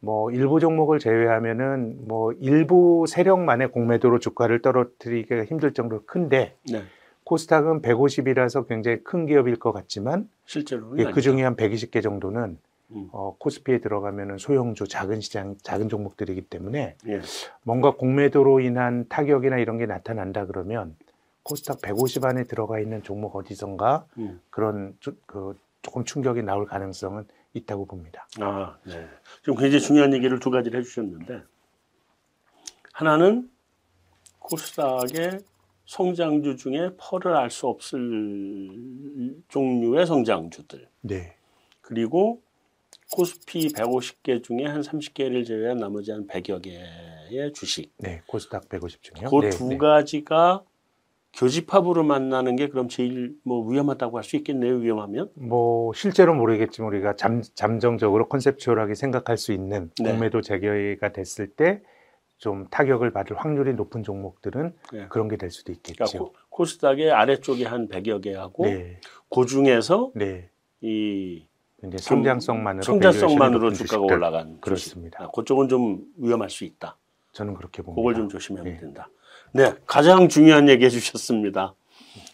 뭐 0.00 0.30
일부 0.30 0.60
종목을 0.60 0.98
제외하면은 0.98 2.08
뭐 2.08 2.32
일부 2.40 3.04
세력만의 3.06 3.70
공매도로 3.70 4.18
주가를 4.18 4.62
떨어뜨리기가 4.62 5.44
힘들 5.44 5.74
정도로 5.74 6.04
큰데 6.06 6.56
네. 6.70 6.84
코스닥은 7.24 7.82
150이라서 7.82 8.66
굉장히 8.66 9.02
큰 9.02 9.26
기업일 9.26 9.56
것 9.56 9.72
같지만 9.72 10.28
실제로는 10.46 10.98
예. 11.00 11.10
그 11.10 11.20
중에 11.20 11.42
한 11.42 11.56
120개 11.56 12.02
정도는 12.02 12.58
음. 12.90 13.08
어, 13.12 13.34
코스피에 13.38 13.78
들어가면은 13.78 14.38
소형주 14.38 14.86
작은 14.88 15.20
시장 15.20 15.56
작은 15.62 15.88
종목들이기 15.88 16.42
때문에 16.42 16.96
예. 17.08 17.20
뭔가 17.62 17.92
공매도로 17.92 18.60
인한 18.60 19.06
타격이나 19.08 19.58
이런 19.58 19.78
게 19.78 19.86
나타난다 19.86 20.46
그러면 20.46 20.96
코스닥 21.42 21.80
150 21.82 22.24
안에 22.24 22.44
들어가 22.44 22.78
있는 22.80 23.02
종목 23.02 23.34
어디선가 23.36 24.06
음. 24.18 24.40
그런 24.50 24.96
주- 25.00 25.16
그 25.26 25.58
조금 25.82 26.04
충격이 26.04 26.42
나올 26.42 26.66
가능성은 26.66 27.24
있다고 27.54 27.86
봅니다. 27.86 28.26
아, 28.40 28.76
네. 28.84 29.06
지금 29.40 29.54
굉장히 29.56 29.80
중요한 29.80 30.12
얘기를 30.12 30.38
두 30.40 30.50
가지를 30.50 30.80
해주셨는데 30.80 31.42
하나는 32.92 33.50
코스닥의 34.40 35.40
성장주 35.86 36.56
중에 36.56 36.90
펄을 36.98 37.36
알 37.36 37.50
수 37.50 37.66
없을 37.68 37.98
종류의 39.48 40.06
성장주들 40.06 40.88
네, 41.02 41.36
그리고 41.80 42.42
코스피 43.12 43.68
150개 43.68 44.42
중에 44.42 44.64
한 44.66 44.80
30개를 44.80 45.46
제외한 45.46 45.76
나머지 45.78 46.10
한 46.12 46.26
100여 46.26 46.60
개의 46.62 47.52
주식 47.52 47.92
네, 47.98 48.22
코스닥 48.26 48.68
150 48.68 49.02
중요. 49.02 49.28
그 49.30 49.40
네, 49.40 49.50
두 49.50 49.68
네. 49.68 49.78
가지가 49.78 50.64
교집합으로 51.34 52.02
만나는 52.02 52.56
게 52.56 52.68
그럼 52.68 52.88
제일 52.88 53.36
뭐 53.44 53.66
위험하다고 53.68 54.16
할 54.16 54.24
수 54.24 54.36
있겠네요 54.36 54.76
위험하면 54.76 55.30
뭐 55.34 55.92
실제로 55.92 56.34
모르겠지만 56.34 56.88
우리가 56.92 57.16
잠, 57.16 57.42
잠정적으로 57.54 58.28
컨셉추얼하게 58.28 58.94
생각할 58.94 59.36
수 59.36 59.52
있는 59.52 59.90
네. 60.00 60.10
공매도 60.12 60.40
재개가 60.40 61.12
됐을 61.12 61.48
때 61.48 61.82
좀 62.38 62.66
타격을 62.68 63.12
받을 63.12 63.34
확률이 63.38 63.72
높은 63.74 64.02
종목들은 64.02 64.74
네. 64.92 65.06
그런 65.08 65.28
게 65.28 65.36
될 65.38 65.50
수도 65.50 65.72
그러니까 65.72 66.04
있겠죠. 66.04 66.18
코, 66.18 66.34
코스닥의 66.50 67.10
아래쪽에 67.10 67.64
한 67.64 67.88
100여 67.88 68.22
개하고 68.22 68.66
네, 68.66 69.00
그 69.30 69.46
중에서 69.46 70.12
네. 70.14 70.50
이 70.82 71.46
이제 71.84 71.98
성장성만으로 71.98 72.82
성장성만으로 72.82 73.72
주가가 73.72 73.98
주식들. 73.98 74.16
올라간 74.16 74.46
주식. 74.48 74.60
그렇습니다. 74.60 75.24
아, 75.24 75.30
그쪽은 75.30 75.68
좀 75.68 76.04
위험할 76.16 76.48
수 76.50 76.64
있다. 76.64 76.96
저는 77.32 77.54
그렇게 77.54 77.82
봅니다. 77.82 78.00
그걸 78.00 78.14
좀 78.14 78.28
조심하면 78.28 78.72
네. 78.74 78.80
된다. 78.80 79.08
네, 79.52 79.74
가장 79.86 80.28
중요한 80.28 80.68
얘기 80.68 80.84
해 80.84 80.88
주셨습니다. 80.88 81.74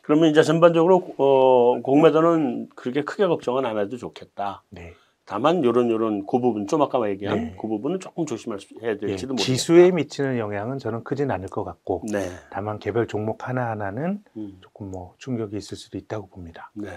그러면 0.02 0.30
이제 0.30 0.42
전반적으로 0.42 1.14
어, 1.18 1.80
공매도는 1.82 2.68
그렇게 2.74 3.02
크게 3.02 3.26
걱정은 3.26 3.66
안 3.66 3.78
해도 3.78 3.96
좋겠다. 3.96 4.62
네. 4.70 4.94
다만 5.24 5.64
요런 5.64 5.88
요런 5.90 6.26
그 6.26 6.40
부분 6.40 6.66
좀 6.66 6.82
아까 6.82 7.08
얘기한 7.08 7.36
네. 7.38 7.56
그 7.60 7.68
부분은 7.68 8.00
조금 8.00 8.26
조심해야 8.26 8.58
예, 8.82 8.96
될지도 8.98 9.34
모르겠다. 9.34 9.36
지수에 9.44 9.90
미치는 9.92 10.38
영향은 10.38 10.78
저는 10.78 11.04
크진 11.04 11.30
않을 11.30 11.48
것 11.48 11.62
같고 11.62 12.02
네. 12.10 12.28
다만 12.50 12.78
개별 12.80 13.06
종목 13.06 13.48
하나 13.48 13.70
하나는 13.70 14.22
음, 14.36 14.58
조금 14.60 14.90
뭐 14.90 15.14
충격이 15.18 15.56
있을 15.56 15.76
수도 15.76 15.96
있다고 15.96 16.26
봅니다. 16.28 16.70
네. 16.74 16.88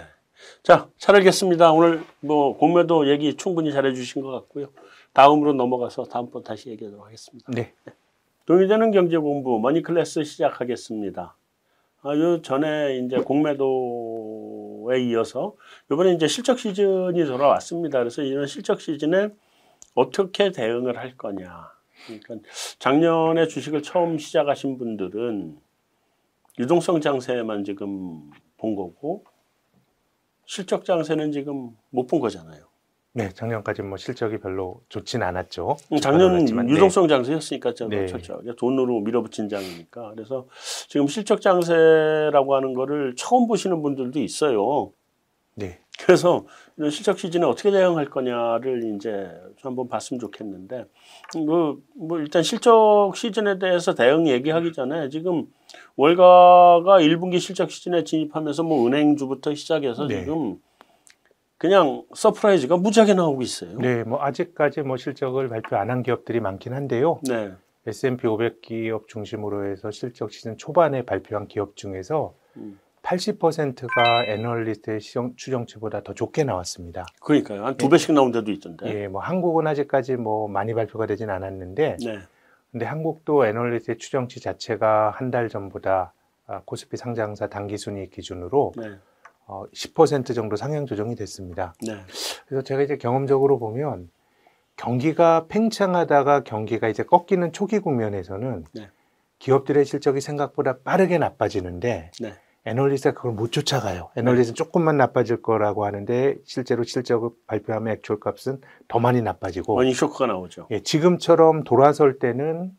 자, 0.62 0.88
잘 0.98 1.16
알겠습니다. 1.16 1.72
오늘 1.72 2.02
뭐 2.20 2.56
공매도 2.56 3.08
얘기 3.08 3.36
충분히 3.36 3.72
잘해 3.72 3.94
주신 3.94 4.22
것 4.22 4.30
같고요. 4.30 4.68
다음으로 5.12 5.52
넘어가서 5.52 6.04
다음번 6.04 6.42
다시 6.42 6.70
얘기하도록 6.70 7.04
하겠습니다. 7.04 7.50
네, 7.52 7.72
동의되는 8.46 8.90
경제 8.90 9.16
공부 9.16 9.58
머니 9.58 9.82
클래스 9.82 10.24
시작하겠습니다. 10.24 11.36
아, 12.02 12.16
요 12.16 12.42
전에 12.42 12.98
이제 12.98 13.16
공매도에 13.16 15.00
이어서 15.08 15.54
이번에 15.90 16.12
이제 16.12 16.28
실적 16.28 16.58
시즌이 16.58 17.24
돌아왔습니다. 17.24 17.98
그래서 17.98 18.22
이런 18.22 18.46
실적 18.46 18.80
시즌에 18.80 19.30
어떻게 19.94 20.52
대응을 20.52 20.98
할 20.98 21.16
거냐. 21.16 21.72
그러니까 22.06 22.48
작년에 22.78 23.48
주식을 23.48 23.82
처음 23.82 24.18
시작하신 24.18 24.78
분들은 24.78 25.58
유동성 26.58 27.00
장세만 27.00 27.64
지금 27.64 28.30
본 28.58 28.76
거고 28.76 29.24
실적 30.46 30.84
장세는 30.84 31.32
지금 31.32 31.70
못 31.90 32.06
본 32.06 32.20
거잖아요. 32.20 32.64
네, 33.12 33.30
작년까지 33.30 33.80
뭐 33.82 33.96
실적이 33.96 34.38
별로 34.38 34.82
좋진 34.90 35.22
않았죠. 35.22 35.76
음, 35.90 35.96
작년 35.98 36.44
네. 36.44 36.74
유동성 36.74 37.08
장세였으니까 37.08 37.72
좀 37.72 37.88
네. 37.88 38.04
그렇죠. 38.04 38.42
돈으로 38.58 39.00
밀어붙인 39.00 39.48
장이니까. 39.48 40.12
그래서 40.14 40.46
지금 40.88 41.06
실적 41.08 41.40
장세라고 41.40 42.54
하는 42.54 42.74
거를 42.74 43.14
처음 43.16 43.46
보시는 43.48 43.80
분들도 43.82 44.20
있어요. 44.20 44.92
네, 45.54 45.80
그래서 46.04 46.44
이런 46.76 46.90
실적 46.90 47.18
시즌에 47.18 47.46
어떻게 47.46 47.70
대응할 47.70 48.10
거냐를 48.10 48.94
이제 48.94 49.30
좀 49.56 49.70
한번 49.70 49.88
봤으면 49.88 50.20
좋겠는데, 50.20 50.84
그, 51.32 51.82
뭐 51.96 52.18
일단 52.18 52.42
실적 52.42 53.12
시즌에 53.16 53.58
대해서 53.58 53.94
대응 53.94 54.28
얘기하기 54.28 54.74
전에 54.74 55.08
지금 55.08 55.46
월가가 55.96 57.00
1분기 57.00 57.40
실적 57.40 57.70
시즌에 57.70 58.04
진입하면서 58.04 58.62
뭐 58.62 58.86
은행주부터 58.86 59.54
시작해서 59.54 60.06
네. 60.06 60.20
지금 60.20 60.56
그냥 61.58 62.04
surprise가 62.14 62.76
무지하게 62.76 63.14
나오고 63.14 63.40
있어요. 63.42 63.78
네, 63.78 64.04
뭐 64.04 64.22
아직까지 64.22 64.82
뭐 64.82 64.96
실적을 64.96 65.48
발표 65.48 65.76
안 65.76 65.90
한 65.90 66.02
기업들이 66.02 66.40
많긴 66.40 66.74
한데요. 66.74 67.20
네. 67.26 67.52
S&P 67.86 68.26
500 68.26 68.60
기업 68.62 69.08
중심으로 69.08 69.70
해서 69.70 69.90
실적 69.90 70.32
시즌 70.32 70.58
초반에 70.58 71.02
발표한 71.02 71.46
기업 71.46 71.76
중에서 71.76 72.34
음. 72.56 72.78
80%가 73.02 74.24
애널리스트의 74.26 75.00
시정, 75.00 75.34
추정치보다 75.36 76.02
더 76.02 76.12
좋게 76.12 76.42
나왔습니다. 76.42 77.06
그러니까요. 77.20 77.64
한 77.64 77.76
두 77.76 77.88
배씩 77.88 78.12
나온 78.12 78.32
데도 78.32 78.50
있던데. 78.50 79.02
예, 79.02 79.06
뭐 79.08 79.20
한국은 79.20 79.66
아직까지 79.68 80.16
뭐 80.16 80.48
많이 80.48 80.74
발표가 80.74 81.06
되진 81.06 81.30
않았는데, 81.30 81.98
네. 82.04 82.18
근데 82.72 82.84
한국도 82.86 83.46
애널리스트의 83.46 83.98
추정치 83.98 84.40
자체가 84.40 85.10
한 85.10 85.30
달 85.30 85.48
전보다 85.48 86.12
아, 86.46 86.62
코스피 86.64 86.96
상장사 86.96 87.48
단기 87.48 87.76
순위 87.76 88.08
기준으로 88.08 88.72
네. 88.76 88.96
어, 89.46 89.64
10% 89.74 90.34
정도 90.34 90.56
상향 90.56 90.86
조정이 90.86 91.16
됐습니다. 91.16 91.74
네. 91.84 91.94
그래서 92.46 92.62
제가 92.62 92.82
이제 92.82 92.96
경험적으로 92.96 93.58
보면 93.58 94.10
경기가 94.76 95.46
팽창하다가 95.48 96.44
경기가 96.44 96.88
이제 96.88 97.02
꺾이는 97.02 97.52
초기 97.52 97.78
국면에서는 97.80 98.64
네. 98.74 98.90
기업들의 99.38 99.84
실적이 99.84 100.20
생각보다 100.20 100.78
빠르게 100.78 101.18
나빠지는데 101.18 102.10
네. 102.20 102.34
애널리스트가 102.66 103.14
그걸 103.14 103.32
못 103.32 103.52
쫓아가요. 103.52 104.10
애널리스트는 104.16 104.56
조금만 104.56 104.96
나빠질 104.96 105.40
거라고 105.40 105.86
하는데 105.86 106.36
실제로 106.44 106.82
실적을 106.82 107.30
발표하면 107.46 107.94
actual 107.94 108.18
값은 108.18 108.60
더 108.88 108.98
많이 108.98 109.22
나빠지고 109.22 109.74
원인 109.74 109.94
쇼크가 109.94 110.26
나오죠. 110.26 110.66
예, 110.72 110.80
지금처럼 110.80 111.62
돌아설 111.62 112.18
때는 112.18 112.72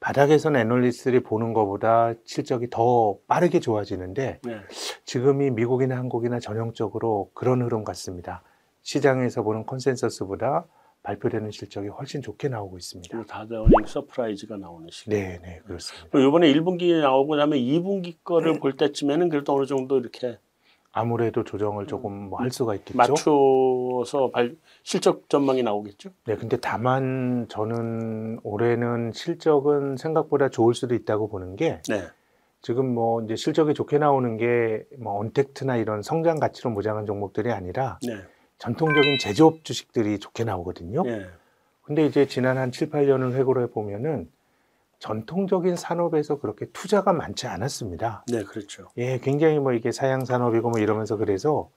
바닥에서는 0.00 0.60
애널리스트들이 0.60 1.20
보는 1.20 1.54
것보다 1.54 2.12
실적이 2.26 2.68
더 2.70 3.16
빠르게 3.26 3.58
좋아지는데 3.58 4.40
네. 4.44 4.60
지금이 5.06 5.50
미국이나 5.50 5.96
한국이나 5.96 6.38
전형적으로 6.38 7.30
그런 7.32 7.62
흐름 7.62 7.84
같습니다. 7.84 8.42
시장에서 8.82 9.42
보는 9.42 9.64
consensus보다 9.64 10.66
발표되는 11.10 11.52
실적이 11.52 11.88
훨씬 11.88 12.20
좋게 12.20 12.48
나오고 12.48 12.76
있습니다. 12.78 13.16
earning 13.16 13.86
surprise가 13.86 14.56
나오는 14.56 14.88
시기. 14.90 15.10
네, 15.10 15.38
네, 15.40 15.60
그렇습니다. 15.64 16.18
이번에 16.18 16.52
1분기 16.52 17.00
나오고 17.00 17.36
나면 17.36 17.58
2분기 17.58 18.16
거를 18.24 18.58
볼 18.58 18.76
때쯤에는 18.76 19.28
그래도 19.28 19.54
어느 19.54 19.66
정도 19.66 19.98
이렇게 19.98 20.38
아무래도 20.90 21.44
조정을 21.44 21.86
조금 21.86 22.30
뭐 22.30 22.40
할 22.40 22.50
수가 22.50 22.74
있겠죠. 22.74 22.96
맞춰서 22.96 24.30
발, 24.32 24.56
실적 24.82 25.28
전망이 25.28 25.62
나오겠죠. 25.62 26.10
네, 26.24 26.34
근데 26.36 26.56
다만 26.56 27.46
저는 27.48 28.40
올해는 28.42 29.12
실적은 29.14 29.96
생각보다 29.96 30.48
좋을 30.48 30.74
수도 30.74 30.94
있다고 30.96 31.28
보는 31.28 31.54
게 31.54 31.82
네. 31.88 32.02
지금 32.62 32.92
뭐 32.94 33.22
이제 33.22 33.36
실적이 33.36 33.74
좋게 33.74 33.98
나오는 33.98 34.36
게 34.38 34.84
뭐 34.98 35.20
언택트나 35.20 35.76
이런 35.76 36.02
성장 36.02 36.40
가치로 36.40 36.70
모장한 36.70 37.06
종목들이 37.06 37.52
아니라 37.52 37.98
네. 38.02 38.14
전통적인 38.58 39.18
제조업 39.18 39.64
주식들이 39.64 40.18
좋게 40.18 40.44
나오거든요. 40.44 41.02
네. 41.02 41.26
근데 41.82 42.04
이제 42.04 42.26
지난 42.26 42.58
한 42.58 42.72
7, 42.72 42.90
8년을 42.90 43.32
회고를 43.34 43.64
해보면은 43.64 44.28
전통적인 44.98 45.76
산업에서 45.76 46.38
그렇게 46.38 46.66
투자가 46.72 47.12
많지 47.12 47.46
않았습니다. 47.46 48.24
네, 48.28 48.42
그렇죠. 48.44 48.88
예, 48.96 49.18
굉장히 49.18 49.58
뭐 49.58 49.72
이게 49.72 49.92
사양 49.92 50.24
산업이고 50.24 50.70
뭐 50.70 50.80
이러면서 50.80 51.16
그래서 51.16 51.68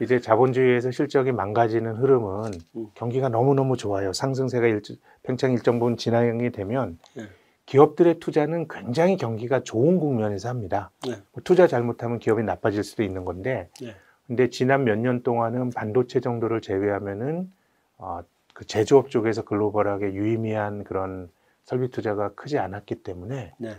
이제 0.00 0.20
자본주의에서 0.20 0.92
실적이 0.92 1.32
망가지는 1.32 1.96
흐름은 1.96 2.52
음. 2.76 2.86
경기가 2.94 3.28
너무너무 3.28 3.76
좋아요. 3.76 4.12
상승세가 4.12 4.66
일, 4.68 4.82
팽창 5.24 5.52
일정 5.52 5.78
부분 5.78 5.96
진행이 5.96 6.52
되면 6.52 6.98
네. 7.14 7.24
기업들의 7.66 8.20
투자는 8.20 8.68
굉장히 8.68 9.16
경기가 9.16 9.62
좋은 9.62 9.98
국면에서 9.98 10.48
합니다. 10.48 10.90
네. 11.06 11.14
뭐 11.32 11.42
투자 11.42 11.66
잘못하면 11.66 12.18
기업이 12.18 12.42
나빠질 12.42 12.84
수도 12.84 13.02
있는 13.02 13.24
건데 13.24 13.68
네. 13.80 13.94
근데 14.26 14.48
지난 14.50 14.84
몇 14.84 14.96
년 14.98 15.22
동안은 15.22 15.70
반도체 15.70 16.20
정도를 16.20 16.60
제외하면은 16.60 17.52
어, 17.98 18.20
그 18.54 18.64
제조업 18.66 19.10
쪽에서 19.10 19.42
글로벌하게 19.42 20.14
유의미한 20.14 20.84
그런 20.84 21.30
설비 21.64 21.88
투자가 21.88 22.34
크지 22.34 22.58
않았기 22.58 22.96
때문에 22.96 23.52
네. 23.58 23.70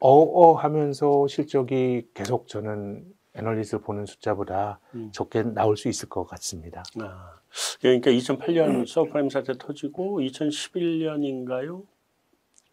어어 0.00 0.54
하면서 0.54 1.26
실적이 1.28 2.08
계속 2.14 2.48
저는 2.48 3.04
애널리스트 3.34 3.78
보는 3.80 4.04
숫자보다 4.06 4.78
음. 4.94 5.10
적게 5.12 5.42
나올 5.42 5.76
수 5.76 5.88
있을 5.88 6.08
것 6.08 6.24
같습니다. 6.26 6.82
아, 7.00 7.32
그러니까 7.80 8.10
2008년 8.10 8.86
서브프라임 8.86 9.30
사태 9.30 9.54
터지고 9.56 10.20
2011년인가요? 10.20 11.82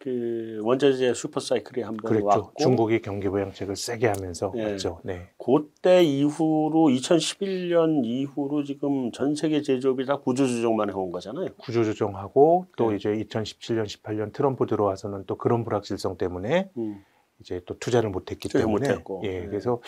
그 0.00 0.60
원자재 0.62 1.12
슈퍼사이클이 1.12 1.82
한번 1.82 2.08
그랬죠. 2.08 2.26
왔고 2.26 2.52
중국이 2.58 3.02
경기 3.02 3.28
부양책을 3.28 3.76
세게 3.76 4.06
하면서 4.06 4.50
예. 4.56 4.72
왔죠. 4.72 5.00
네. 5.04 5.28
그때 5.36 6.02
이후로 6.02 6.88
2011년 6.88 8.06
이후로 8.06 8.64
지금 8.64 9.12
전 9.12 9.34
세계 9.34 9.60
제조업이 9.60 10.06
다 10.06 10.16
구조조정만 10.16 10.88
해온 10.88 11.12
거잖아요. 11.12 11.48
구조 11.58 11.84
조정하고 11.84 12.66
또 12.78 12.90
네. 12.90 12.96
이제 12.96 13.10
2017년, 13.10 13.84
18년 13.84 14.32
트럼프 14.32 14.64
들어와서는 14.64 15.24
또 15.26 15.36
그런 15.36 15.64
불확실성 15.64 16.16
때문에 16.16 16.70
음. 16.78 17.04
이제 17.40 17.60
또 17.66 17.78
투자를 17.78 18.08
못했기 18.08 18.48
때문에 18.48 18.72
못했고. 18.72 19.20
예, 19.24 19.40
네. 19.40 19.46
그래서 19.48 19.82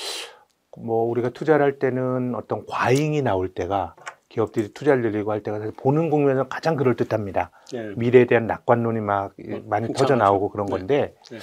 뭐 0.76 1.04
우리가 1.04 1.30
투자를 1.30 1.64
할 1.64 1.78
때는 1.78 2.34
어떤 2.34 2.66
과잉이 2.66 3.22
나올 3.22 3.54
때가 3.54 3.96
기업들이 4.32 4.72
투자를 4.72 5.02
늘리고 5.02 5.30
할 5.30 5.42
때가 5.42 5.58
사실 5.58 5.74
보는 5.76 6.08
국면에서 6.08 6.48
가장 6.48 6.76
그럴 6.76 6.96
듯합니다. 6.96 7.50
예. 7.74 7.92
미래에 7.96 8.24
대한 8.24 8.46
낙관론이 8.46 9.00
막 9.00 9.34
뭐, 9.46 9.60
많이 9.66 9.88
팽창하죠. 9.88 9.94
터져 9.94 10.16
나오고 10.16 10.48
그런 10.48 10.66
네. 10.66 10.72
건데 10.72 11.14
네. 11.30 11.38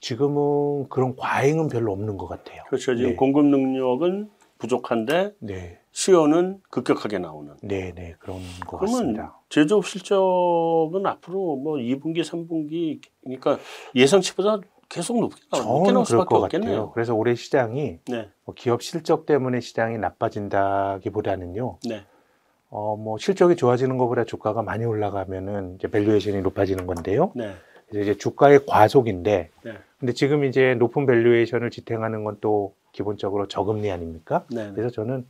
지금은 0.00 0.88
그런 0.88 1.14
과잉은 1.14 1.68
별로 1.68 1.92
없는 1.92 2.16
것 2.16 2.26
같아요. 2.26 2.64
그렇죠. 2.66 2.96
지금 2.96 3.10
네. 3.10 3.16
공급 3.16 3.46
능력은 3.46 4.28
부족한데 4.58 5.34
네, 5.38 5.78
수요는 5.92 6.60
급격하게 6.68 7.20
나오는. 7.20 7.54
네, 7.62 7.92
네 7.94 8.16
그런 8.18 8.40
것 8.66 8.78
같습니다. 8.78 9.38
제조업 9.48 9.86
실적은 9.86 11.06
앞으로 11.06 11.56
뭐 11.56 11.76
2분기, 11.76 12.22
3분기 12.22 13.00
그러니까 13.22 13.58
예상치보다 13.94 14.58
계속 14.88 15.20
높게 15.20 15.40
나올, 15.52 16.04
수밖에 16.04 16.34
것 16.34 16.42
없겠네요. 16.44 16.90
그래서 16.90 17.14
올해 17.14 17.36
시장이 17.36 18.00
네, 18.08 18.30
뭐 18.44 18.54
기업 18.56 18.82
실적 18.82 19.26
때문에 19.26 19.60
시장이 19.60 19.98
나빠진다기보다는요. 19.98 21.78
네, 21.88 22.04
어, 22.74 22.96
뭐 22.96 23.18
실적이 23.18 23.54
좋아지는 23.56 23.98
것보다 23.98 24.24
주가가 24.24 24.62
많이 24.62 24.86
올라가면은 24.86 25.74
이제 25.76 25.88
valuation이 25.88 26.40
높아지는 26.40 26.86
건데요. 26.86 27.30
네, 27.34 27.52
이제 27.92 28.16
주가의 28.16 28.64
과속인데, 28.66 29.50
네. 29.62 29.72
근데 30.00 30.14
지금 30.14 30.42
이제 30.44 30.74
높은 30.74 31.04
valuation을 31.04 31.70
지탱하는 31.70 32.24
건 32.24 32.38
또 32.40 32.74
기본적으로 32.92 33.46
저금리 33.46 33.90
아닙니까? 33.90 34.44
네, 34.50 34.68
네. 34.68 34.72
그래서 34.74 34.90
저는 34.90 35.26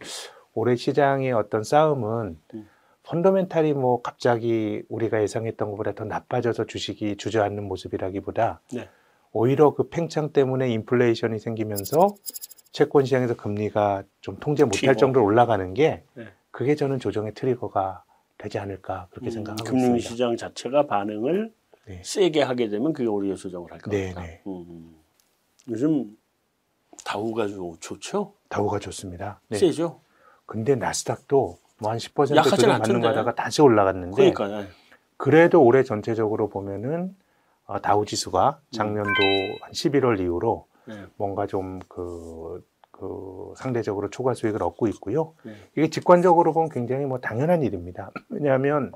올해 0.55 0.77
시장의 0.77 1.33
어떤 1.33 1.65
싸움은 1.65 2.39
음. 2.55 2.69
fundamental이 3.05 3.73
뭐 3.73 4.03
갑자기 4.03 4.83
우리가 4.89 5.21
예상했던 5.23 5.71
것보다 5.71 5.93
더 5.93 6.05
나빠져서 6.05 6.67
주식이 6.67 7.17
주저앉는 7.17 7.65
모습이라기보다 7.65 8.61
네. 8.73 8.89
오히려 9.33 9.75
그 9.75 9.89
팽창 9.89 10.31
때문에 10.33 10.71
인플레이션이 10.71 11.39
생기면서 11.41 12.15
채권 12.71 13.05
시장에서 13.05 13.35
금리가 13.35 14.05
좀 14.21 14.37
통제 14.39 14.65
못할. 14.65 14.97
정도로 14.97 15.25
올라가는 15.25 15.75
게 15.75 16.05
네. 16.15 16.27
그게 16.53 16.77
저는 16.77 17.01
조정의 17.01 17.35
트리거가 17.35 18.05
되지 18.39 18.59
않을까 18.59 19.09
그렇게 19.11 19.29
음, 19.29 19.31
생각하고 19.31 19.65
금융 19.65 19.97
있습니다. 19.97 20.09
시장 20.09 20.37
자체가 20.37 20.87
반응을 20.87 21.53
네. 21.87 22.03
세게 22.05 22.43
하게 22.43 22.69
되면 22.69 22.93
그게 22.93 23.09
오히려 23.09 23.35
조정을 23.35 23.73
할것 23.73 23.91
네. 23.91 24.15
네. 24.15 24.43
음. 24.47 24.95
요즘 25.69 26.17
다우가 27.05 27.49
좀 27.49 27.77
좋죠? 27.81 28.35
다우가 28.49 28.79
좋습니다. 28.79 29.41
네. 29.49 29.59
세죠? 29.59 30.01
근데 30.47 30.77
나스닥도 30.77 31.59
뭐 31.79 31.91
한 31.91 31.99
10% 31.99 32.37
약하진 32.37 32.57
조정 32.57 32.79
받는. 32.79 33.01
거다가 33.01 33.35
다시 33.35 33.63
올라갔는데 33.63 34.15
그러니까 34.33 34.63
요 34.63 34.67
그래도 35.17 35.65
올해 35.65 35.83
전체적으로 35.83 36.49
보면은 36.49 37.17
어, 37.65 37.81
다우 37.81 38.05
지수가 38.05 38.61
작년도 38.73 39.11
한 39.63 39.73
11월 39.73 40.21
이후로 40.21 40.67
네, 40.87 41.05
뭔가 41.17 41.47
좀 41.47 41.81
그 41.89 42.63
그 42.93 43.55
상대적으로 43.57 44.11
초과 44.11 44.35
수익을 44.35 44.63
얻고 44.63 44.87
있고요. 44.89 45.35
네. 45.43 45.53
이게 45.77 45.91
직관적으로 45.91 46.53
보면 46.53 46.69
굉장히 46.69 47.05
뭐 47.05 47.19
당연한 47.19 47.63
일입니다. 47.63 48.11
왜냐하면 48.31 48.93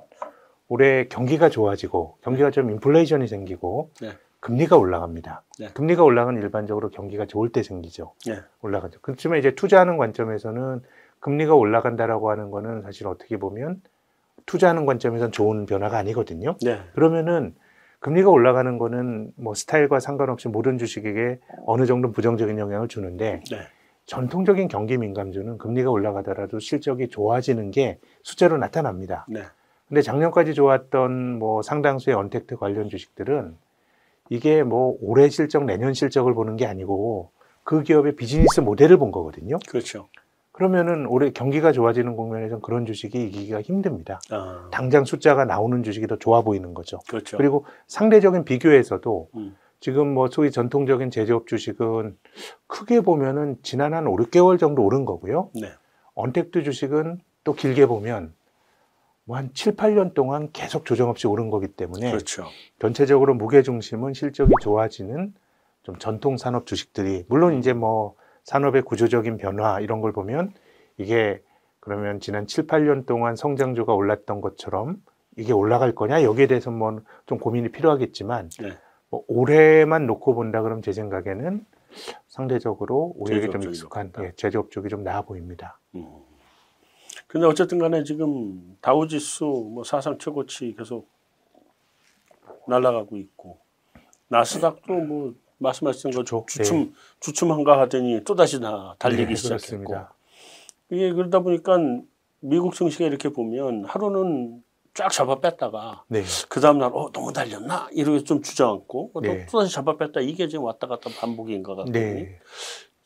올해 0.68 1.08
경기가 1.08 1.48
좋아지고 1.48 2.18
경기가 2.22 2.50
좀 2.50 2.70
인플레이션이 2.70 3.26
생기고 3.26 3.90
네. 4.00 4.12
금리가 4.40 4.76
올라갑니다. 4.76 5.42
네. 5.58 5.68
금리가 5.74 6.04
올라가는 6.04 6.40
일반적으로 6.40 6.90
경기가 6.90 7.26
좋을 7.26 7.50
때 7.50 7.62
생기죠. 7.62 8.12
네. 8.26 8.36
올라가죠. 8.62 9.00
그렇지만 9.02 9.38
이제 9.38 9.54
투자하는 9.54 9.96
관점에서는 9.96 10.82
금리가 11.20 11.54
올라간다라고 11.54 12.30
하는 12.30 12.50
거는 12.50 12.82
사실 12.82 13.06
어떻게 13.08 13.38
보면 13.38 13.82
투자하는 14.44 14.86
관점에서는 14.86 15.32
좋은 15.32 15.66
변화가 15.66 15.98
아니거든요. 15.98 16.56
네, 16.62 16.80
그러면은 16.94 17.54
금리가 17.98 18.30
올라가는 18.30 18.78
거는 18.78 19.32
뭐 19.36 19.54
스타일과 19.54 19.98
상관없이 19.98 20.48
모든 20.48 20.78
주식에게 20.78 21.40
어느 21.64 21.86
정도 21.86 22.12
부정적인 22.12 22.58
영향을 22.58 22.86
주는데 22.86 23.42
네, 23.50 23.58
전통적인 24.06 24.68
경기 24.68 24.96
민감주는 24.96 25.58
금리가 25.58 25.90
올라가더라도 25.90 26.58
실적이 26.60 27.08
좋아지는 27.08 27.70
게 27.70 27.98
숫자로 28.22 28.56
나타납니다. 28.56 29.26
네, 29.28 29.42
근데 29.88 30.00
작년까지 30.00 30.54
좋았던 30.54 31.38
뭐 31.38 31.62
상당수의 31.62 32.16
언택트 32.16 32.56
관련 32.56 32.88
주식들은 32.88 33.56
이게 34.30 34.62
뭐 34.62 34.96
올해 35.00 35.28
실적, 35.28 35.64
내년 35.64 35.92
실적을 35.92 36.34
보는 36.34 36.56
게 36.56 36.66
아니고 36.66 37.30
그 37.64 37.82
기업의 37.82 38.16
비즈니스 38.16 38.60
모델을 38.60 38.96
본 38.96 39.10
거거든요. 39.10 39.58
그렇죠. 39.68 40.08
그러면은 40.52 41.06
올해 41.06 41.30
경기가 41.30 41.70
좋아지는 41.70 42.16
국면에선 42.16 42.62
그런 42.62 42.86
주식이 42.86 43.26
이기기가 43.26 43.60
힘듭니다. 43.60 44.20
아, 44.30 44.68
당장 44.70 45.04
숫자가 45.04 45.44
나오는 45.44 45.82
주식이 45.82 46.06
더 46.06 46.16
좋아 46.16 46.40
보이는 46.40 46.72
거죠. 46.72 47.00
그렇죠. 47.08 47.36
그리고 47.36 47.66
상대적인 47.88 48.44
비교에서도 48.44 49.28
음. 49.36 49.56
지금 49.86 50.14
뭐 50.14 50.26
소위 50.28 50.50
전통적인 50.50 51.12
제조업 51.12 51.46
주식은 51.46 52.18
크게 52.66 53.02
보면은 53.02 53.56
지난 53.62 53.94
한 53.94 54.08
5, 54.08 54.16
6개월 54.16 54.58
정도 54.58 54.82
오른 54.82 55.04
거고요. 55.04 55.50
네, 55.54 55.70
언택트 56.16 56.64
주식은 56.64 57.20
또 57.44 57.54
길게 57.54 57.86
보면 57.86 58.34
뭐 59.26 59.36
한 59.36 59.50
7, 59.54 59.76
8년 59.76 60.12
동안 60.12 60.50
계속 60.52 60.84
조정 60.86 61.08
없이 61.08 61.28
오른 61.28 61.50
거기 61.50 61.68
때문에 61.68 62.10
그렇죠. 62.10 62.46
전체적으로 62.80 63.34
무게 63.34 63.62
중심은 63.62 64.12
실적이 64.12 64.54
좋아지는 64.60 65.32
좀 65.84 65.98
전통 65.98 66.36
산업 66.36 66.66
주식들이 66.66 67.24
물론 67.28 67.56
이제 67.56 67.72
뭐 67.72 68.16
산업의 68.42 68.82
구조적인 68.82 69.36
변화 69.36 69.78
이런 69.78 70.00
걸 70.00 70.10
보면 70.10 70.52
이게 70.98 71.40
그러면 71.78 72.18
지난 72.18 72.48
7, 72.48 72.66
8년 72.66 73.06
동안 73.06 73.36
성장주가 73.36 73.94
올랐던 73.94 74.40
것처럼 74.40 74.96
이게 75.36 75.52
올라갈 75.52 75.94
거냐 75.94 76.24
여기에 76.24 76.48
대해서 76.48 76.72
뭐 76.72 77.02
좀 77.26 77.38
고민이 77.38 77.68
필요하겠지만 77.68 78.50
네. 78.60 78.76
뭐 79.10 79.24
올해만 79.28 80.06
놓고 80.06 80.34
본다 80.34 80.62
그러면 80.62 80.82
제 80.82 80.92
생각에는 80.92 81.64
상대적으로 82.26 83.14
우리에게 83.16 83.50
좀 83.50 83.62
익숙한. 83.62 84.12
예, 84.20 84.32
제조업 84.36 84.70
쪽이 84.70 84.88
좀 84.88 85.02
나아 85.02 85.22
보입니다. 85.22 85.78
음. 85.94 86.06
근데 87.26 87.46
어쨌든 87.46 87.78
간에 87.78 88.04
지금 88.04 88.76
다우지수 88.80 89.44
뭐 89.72 89.84
사상 89.84 90.18
최고치 90.18 90.74
계속 90.78 91.08
날아가고 92.68 93.16
있고 93.16 93.58
나스닥도 94.28 94.92
뭐 94.92 95.34
말씀하신 95.58 96.10
거 96.10 96.24
좋죠. 96.24 96.44
주춤 96.48 96.94
주춤한가 97.20 97.80
하더니 97.80 98.22
또 98.24 98.34
다시 98.34 98.60
다 98.60 98.94
달리기 98.98 99.28
네, 99.28 99.34
시작했고 99.34 99.66
그렇습니다. 99.66 100.14
이게 100.90 101.12
그러다 101.12 101.40
보니까 101.40 101.78
미국 102.40 102.74
증시가 102.74 103.06
이렇게 103.06 103.30
보면 103.30 103.84
하루는 103.86 104.62
쫙 104.96 105.10
잡아 105.10 105.38
뺐다가 105.40 106.04
네. 106.08 106.22
그 106.48 106.60
다음날 106.60 106.90
어 106.94 107.10
너무 107.12 107.32
달렸나 107.32 107.88
이렇게 107.92 108.24
좀 108.24 108.40
주저앉고 108.42 109.10
또- 109.14 109.20
네. 109.20 109.46
또 109.50 109.60
다시 109.60 109.74
잡아 109.74 109.96
뺐다 109.96 110.20
이게 110.20 110.48
지금 110.48 110.64
왔다 110.64 110.86
갔다 110.86 111.10
반복인 111.20 111.62
것 111.62 111.76
같더니 111.76 111.92
네. 111.92 112.38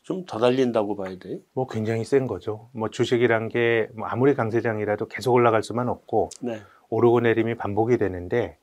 좀더 0.03 0.39
달린다고 0.39 0.95
봐야 0.95 1.15
돼요. 1.19 1.39
뭐 1.53 1.67
굉장히 1.67 2.03
센 2.05 2.27
거죠. 2.27 2.69
뭐 2.73 2.89
주식이란 2.89 3.49
게 3.49 3.89
뭐 3.95 4.07
아무리 4.07 4.33
강세장이라도 4.35 5.07
계속 5.07 5.33
올라갈 5.33 5.63
수만 5.63 5.89
없고 5.89 6.29
네, 6.41 6.61
오르고 6.89 7.19
내림이 7.19 7.55
반복이 7.55 7.97
되는데 7.97 8.57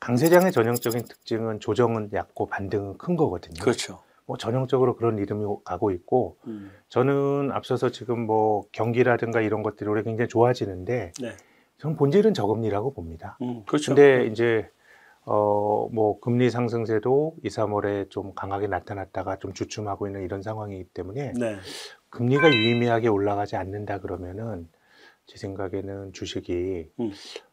강세장의 0.00 0.52
전형적인 0.52 1.04
특징은 1.08 1.60
조정은 1.60 2.10
얕고 2.12 2.46
반등은 2.46 2.98
큰 2.98 3.16
거거든요. 3.16 3.60
그렇죠. 3.62 4.02
뭐 4.26 4.36
전형적으로 4.36 4.96
그런 4.96 5.18
이름이 5.18 5.44
가고 5.64 5.90
있고 5.90 6.36
음. 6.46 6.70
저는 6.88 7.50
앞서서 7.52 7.90
지금 7.90 8.24
뭐 8.26 8.64
경기라든가 8.72 9.40
이런 9.40 9.62
것들이 9.62 9.88
올해 9.88 10.02
굉장히 10.02 10.28
좋아지는데 10.28 11.12
네, 11.20 11.28
저는 11.78 11.96
본질은 11.96 12.34
저금리라고 12.34 12.92
봅니다. 12.94 13.36
음, 13.42 13.64
그렇죠. 13.66 13.94
근데 13.94 14.26
이제 14.26 14.68
어 15.26 15.64
뭐 15.92 16.18
금리 16.20 16.50
상승세도 16.50 17.36
2, 17.44 17.48
3월에 17.48 18.10
좀 18.10 18.34
강하게 18.34 18.66
나타났다가 18.66 19.36
좀 19.36 19.52
주춤하고 19.52 20.06
있는 20.06 20.22
이런 20.22 20.42
상황이기 20.42 20.84
때문에 20.94 21.32
네, 21.38 21.56
금리가 22.10 22.50
유의미하게 22.50 23.08
올라가지 23.08 23.54
않는다 23.56 23.98
그러면은 24.00 24.68
제 25.26 25.36
생각에는 25.38 26.12
주식이 26.14 26.90
음. 27.00 27.12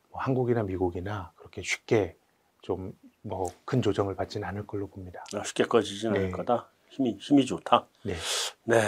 뭐 0.09 0.21
한국이나 0.21 0.63
미국이나 0.63 1.31
그렇게 1.35 1.61
쉽게 1.61 2.15
좀 2.61 2.93
뭐 3.23 3.45
큰 3.65 3.81
조정을 3.83 4.15
받지는 4.15 4.47
않을 4.47 4.65
걸로 4.65 4.87
봅니다. 4.87 5.23
아, 5.35 5.43
쉽게 5.43 5.65
꺼지지는 5.65 6.15
않을 6.15 6.25
네. 6.27 6.31
거다. 6.31 6.69
힘이 6.89 7.17
힘이 7.19 7.45
좋다. 7.45 7.85
네. 8.03 8.15
네. 8.63 8.81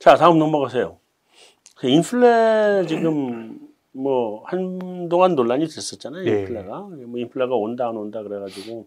자 0.00 0.16
다음 0.16 0.38
넘어가세요. 0.40 0.98
그 1.76 1.86
인플레 1.88 2.86
지금 2.88 3.65
뭐 3.96 4.42
한동안 4.44 5.34
논란이 5.34 5.66
됐었잖아요. 5.66 6.24
네. 6.24 6.40
인플레가 6.42 6.80
뭐 6.80 7.18
인플레가 7.18 7.54
온다 7.54 7.88
안 7.88 7.96
온다 7.96 8.22
그래가지고 8.22 8.86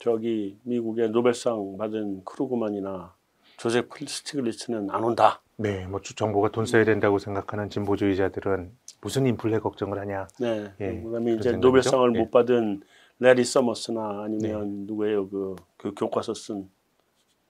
저기 0.00 0.58
미국의 0.64 1.10
노벨상 1.10 1.76
받은 1.76 2.24
크루그만이나 2.24 3.14
조셉 3.56 3.88
스티글리츠는 4.06 4.90
안 4.90 5.04
온다. 5.04 5.40
네, 5.56 5.86
뭐 5.86 6.00
주- 6.00 6.14
정부가 6.14 6.50
돈 6.50 6.66
써야 6.66 6.84
된다고 6.84 7.18
생각하는 7.18 7.68
진보주의자들은 7.70 8.70
무슨 9.00 9.26
인플레 9.26 9.58
걱정을 9.58 9.98
하냐. 10.00 10.28
네. 10.38 10.72
예, 10.80 11.00
그다음에 11.02 11.32
이제 11.34 11.48
그런 11.50 11.60
노벨상을 11.60 11.98
생각이죠. 12.08 12.18
예. 12.18 12.22
못 12.22 12.30
받은 12.30 12.82
래리 13.20 13.44
서머스나 13.44 14.22
아니면 14.22 14.86
누구예요? 14.86 15.28
그, 15.28 15.56
그 15.76 15.94
교과서 15.94 16.34
쓴 16.34 16.68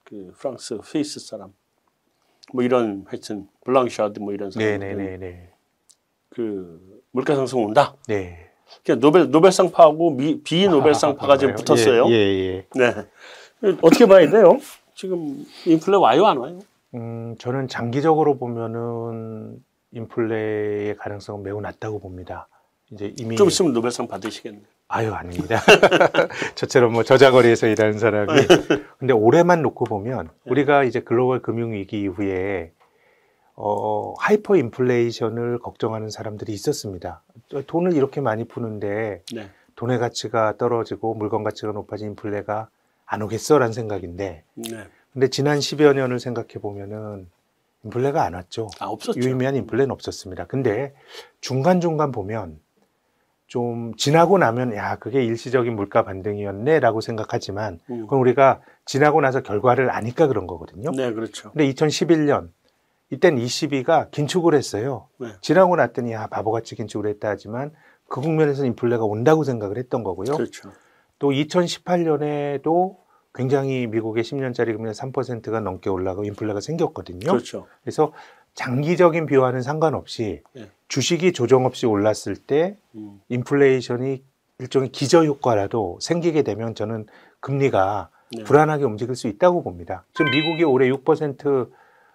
그 0.05 0.33
프랑스 0.39 0.79
베이스 0.91 1.21
사람. 1.21 1.53
뭐 2.55 2.63
이런 2.65 3.05
하여튼 3.09 3.47
블랑샤드 3.65 4.21
뭐 4.21 4.33
이런 4.33 4.51
사람. 4.51 4.67
네, 4.67 4.79
네, 4.79 4.95
네, 4.95 5.17
네. 5.19 5.53
그 6.39 6.79
물가 7.11 7.35
상승 7.35 7.65
온다. 7.65 7.97
네. 8.07 8.49
그냥 8.87 9.01
노벨 9.01 9.29
노벨상파하고 9.29 10.13
미, 10.13 10.41
비노벨상파가 10.41 11.37
지금 11.37 11.57
붙었어요. 11.57 12.07
예, 12.11 12.13
예, 12.13 12.55
예. 12.55 12.67
네. 12.77 13.75
어떻게 13.83 14.07
봐야 14.07 14.31
돼요? 14.31 14.59
지금 14.95 15.45
인플레 15.67 15.97
와요 15.97 16.27
안 16.27 16.37
와요? 16.37 16.61
음, 16.95 17.35
저는 17.41 17.67
장기적으로 17.67 18.39
보면은 18.39 19.57
인플레의 19.91 20.97
가능성은 20.99 21.43
매우 21.43 21.61
낮다고 21.61 21.99
봅니다. 21.99 22.47
이제 22.93 23.13
이미 23.19 23.35
좀 23.35 23.49
있으면 23.49 23.73
노벨상 23.73 24.07
받으시겠네. 24.07 24.61
아유 24.87 25.13
아닙니다. 25.13 25.61
저처럼 26.55 26.93
뭐 26.93 27.03
저자거리에서 27.03 27.67
일하는 27.67 27.99
사람이 27.99 28.33
근데 28.99 29.13
올해만 29.13 29.61
놓고 29.63 29.87
보면 29.87 30.31
우리가 30.45 30.85
이제 30.85 31.01
글로벌 31.01 31.43
금융 31.43 31.73
위기 31.73 32.01
이후에 32.01 32.71
어, 33.61 34.15
하이퍼 34.19 34.57
인플레이션을 34.57 35.59
걱정하는 35.59 36.11
사람들이 36.11 36.53
있었습니다. 36.53 37.23
돈을 37.67 37.93
이렇게 37.95 38.21
많이 38.21 38.45
푸는데 38.45 39.23
네. 39.35 39.51
돈의 39.75 39.99
가치가 39.99 40.57
떨어지고 40.57 41.15
물건 41.15 41.43
가치가 41.43 41.73
높아진 41.73 42.11
인플레가 42.11 42.69
안 43.05 43.23
오겠어라는 43.23 43.73
생각인데 43.73 44.45
네. 44.55 44.87
근데 45.13 45.29
지난 45.29 45.59
10여 45.59 45.93
년을 45.93 46.21
생각해 46.21 46.55
보면은 46.63 47.29
인플레가 47.83 48.23
안 48.23 48.35
왔죠. 48.35 48.69
아 48.79 48.87
없었죠. 48.87 49.19
유의미한 49.19 49.57
인플레는 49.57 49.91
없었습니다. 49.91 50.47
근데 50.47 50.95
중간중간 51.41 52.13
보면 52.13 52.61
좀 53.49 53.97
지나고 53.97 54.39
나면 54.39 54.77
야 54.77 54.97
그게 54.97 55.25
일시적인 55.25 55.75
물가 55.75 56.05
반등이었네라고 56.05 57.01
생각하지만 57.01 57.81
음. 57.91 58.03
그건 58.03 58.21
우리가 58.21 58.61
지나고 58.85 59.21
나서 59.21 59.43
결과를 59.43 59.91
아니까 59.91 60.29
그런 60.29 60.47
거거든요. 60.47 60.93
네, 60.93 61.13
그렇죠. 61.13 61.51
근데 61.51 61.69
2011년 61.73 62.51
이땐 63.11 63.37
22가 63.37 64.11
긴축을 64.11 64.55
했어요. 64.55 65.09
네. 65.19 65.29
지나고 65.41 65.77
났더니 65.77 66.13
야 66.13 66.27
바보같이 66.27 66.75
긴축을 66.77 67.09
했다 67.09 67.29
하지만 67.31 67.73
그 68.07 68.21
국면에서 68.21 68.65
인플레가 68.65 69.05
온다고 69.05 69.45
생각을 69.45 69.79
했던 69.79 70.03
거고요. 70.03 70.37
그렇죠. 70.37 70.71
또 71.19 71.31
2018년에도 71.31 72.97
굉장히 73.35 73.87
미국의 73.87 74.25
10년짜리 74.25 74.77
금리 74.77 74.91
3%가 74.91 75.61
넘게 75.61 75.91
올라가고 75.91 76.25
인플레가 76.25 76.61
생겼거든요. 76.61 77.31
그렇죠. 77.31 77.67
그래서 77.83 78.13
장기적인 78.55 79.27
비화는 79.27 79.63
상관없이 79.63 80.43
네. 80.53 80.69
주식이 80.89 81.33
조정 81.33 81.65
없이 81.65 81.87
올랐을 81.87 82.37
때 82.37 82.77
음. 82.95 83.21
인플레이션이 83.29 84.23
일종의 84.59 84.89
기저 84.91 85.25
효과라도 85.25 85.99
생기게 86.01 86.43
되면 86.43 86.75
저는 86.75 87.07
금리가 87.41 88.11
네. 88.33 88.45
불안하게 88.45 88.85
움직일 88.85 89.15
수 89.15 89.29
있다고 89.29 89.63
봅니다. 89.63 90.05
지금 90.15 90.31
미국이 90.33 90.65
올해 90.65 90.91
6% 90.91 91.71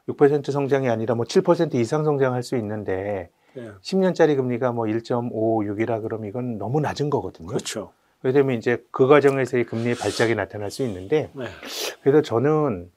6% 0.09 0.51
성장이 0.51 0.89
아니라 0.89 1.15
뭐 1.15 1.25
7% 1.25 1.75
이상 1.75 2.03
성장할 2.03 2.43
수 2.43 2.57
있는데 2.57 3.29
네. 3.53 3.69
10년짜리 3.81 4.35
금리가 4.35 4.71
뭐 4.71 4.85
1.56이라 4.85 6.01
그러면 6.01 6.27
이건 6.27 6.57
너무 6.57 6.81
낮은 6.81 7.09
거거든요. 7.09 7.47
그렇죠. 7.47 7.91
되면 8.23 8.57
이제 8.57 8.83
그 8.91 9.07
과정에서의 9.07 9.65
금리의 9.65 9.95
발작이 9.95 10.33
나타날 10.35 10.71
수 10.71 10.83
있는데 10.83 11.29
네. 11.33 11.45
그래서 12.01 12.21
저는 12.21 12.89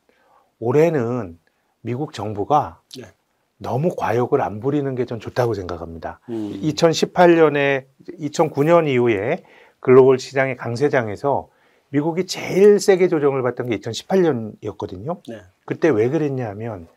올해는 0.60 1.38
미국 1.80 2.12
정부가 2.12 2.80
네. 2.96 3.04
너무 3.58 3.94
과욕을 3.96 4.40
안 4.40 4.60
부리는 4.60 4.94
게 4.94 5.04
전 5.04 5.18
좋다고 5.20 5.54
생각합니다. 5.54 6.20
음. 6.28 6.60
2018년에 6.62 7.84
2009년 8.20 8.88
이후에 8.88 9.42
글로벌 9.80 10.18
시장의 10.18 10.56
강세장에서 10.56 11.48
미국이 11.90 12.26
제일 12.26 12.78
세게 12.80 13.08
조정을 13.08 13.42
받던 13.42 13.68
게 13.68 13.78
2018년이었거든요. 13.78 15.20
네. 15.28 15.40
그때 15.64 15.88
왜 15.88 16.08
그랬냐 16.08 16.48
하면 16.50 16.88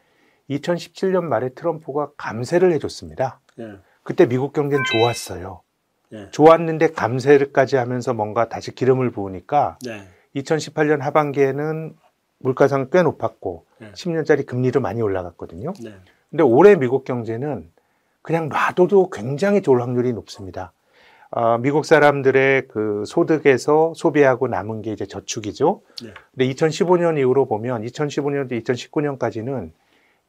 2017년 0.50 1.24
말에 1.24 1.50
트럼프가 1.50 2.12
감세를 2.18 2.72
해줬습니다. 2.74 3.40
네. 3.56 3.74
그때 4.04 4.28
미국 4.28 4.54
경제는 4.54 4.84
좋았어요. 4.92 5.62
네. 6.10 6.30
좋았는데 6.32 6.92
감세까지 6.92 7.76
하면서 7.76 8.14
뭔가 8.14 8.50
다시 8.50 8.74
기름을 8.74 9.12
부으니까 9.12 9.78
네. 9.86 10.04
2018년 10.36 11.00
하반기에는 11.00 11.96
물가상 12.40 12.90
꽤 12.92 13.04
높았고 13.04 13.66
네. 13.80 13.92
10년짜리 13.92 14.46
금리도 14.46 14.80
많이 14.80 15.02
올라갔거든요. 15.02 15.74
네. 15.84 15.94
근데 16.30 16.44
올해 16.44 16.76
미국 16.76 17.04
경제는 17.04 17.70
그냥 18.22 18.50
놔둬도 18.50 19.10
굉장히 19.10 19.62
좋을 19.62 19.82
확률이 19.82 20.14
높습니다. 20.14 20.72
아, 21.32 21.58
미국 21.60 21.86
사람들의 21.86 22.68
그 22.70 23.04
소득에서 23.06 23.94
소비하고 23.96 24.48
남은 24.48 24.82
게 24.82 24.92
이제 24.92 25.06
저축이죠. 25.06 25.82
네. 26.04 26.14
근데 26.32 26.52
2015년 26.54 27.20
이후로 27.20 27.46
보면 27.46 27.84
2015년도 27.84 28.64
2019년까지는 28.64 29.72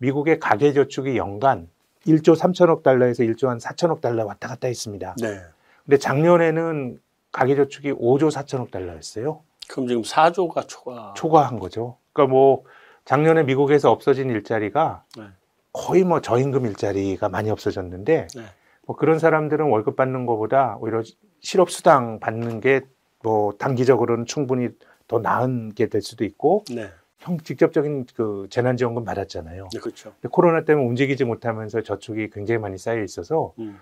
미국의 0.00 0.38
가계 0.40 0.72
저축이 0.72 1.16
연간 1.16 1.68
1조 2.06 2.36
3천억 2.36 2.82
달러에서 2.82 3.22
1조 3.22 3.46
한 3.46 3.58
4천억 3.58 4.00
달러 4.00 4.24
왔다 4.24 4.48
갔다 4.48 4.68
했습니다. 4.68 5.14
네. 5.20 5.40
근데 5.84 5.98
작년에는 5.98 6.98
가계 7.32 7.54
저축이 7.56 7.92
5조 7.92 8.30
4천억 8.30 8.70
달러였어요. 8.70 9.42
그럼 9.68 9.86
지금 9.88 10.02
4조가 10.02 10.66
초과. 10.66 11.14
초과한 11.16 11.58
거죠. 11.58 11.96
그러니까 12.12 12.32
뭐 12.32 12.64
작년에 13.04 13.44
미국에서 13.44 13.90
없어진 13.90 14.30
일자리가 14.30 15.04
네. 15.16 15.24
거의 15.72 16.04
뭐 16.04 16.20
저임금 16.20 16.66
일자리가 16.66 17.28
많이 17.28 17.50
없어졌는데 17.50 18.26
네. 18.34 18.42
뭐 18.86 18.96
그런 18.96 19.18
사람들은 19.18 19.66
월급 19.68 19.96
받는 19.96 20.26
것보다 20.26 20.76
오히려 20.80 21.02
실업 21.40 21.70
수당 21.70 22.18
받는 22.20 22.60
게 22.60 22.80
뭐 23.22 23.52
단기적으로는 23.58 24.26
충분히 24.26 24.70
더 25.06 25.18
나은 25.18 25.74
게 25.74 25.88
될 25.88 26.00
수도 26.02 26.24
있고 26.24 26.64
네. 26.74 26.90
형 27.20 27.38
직접적인 27.38 28.06
그 28.14 28.46
재난지원금 28.50 29.04
받았잖아요. 29.04 29.68
네. 29.72 29.78
그렇죠. 29.78 30.12
코로나 30.30 30.64
때문에 30.64 30.86
움직이지 30.86 31.24
못하면서 31.24 31.82
저축이 31.82 32.30
굉장히 32.30 32.58
많이 32.58 32.78
쌓여 32.78 33.02
있어서 33.02 33.52
음. 33.58 33.78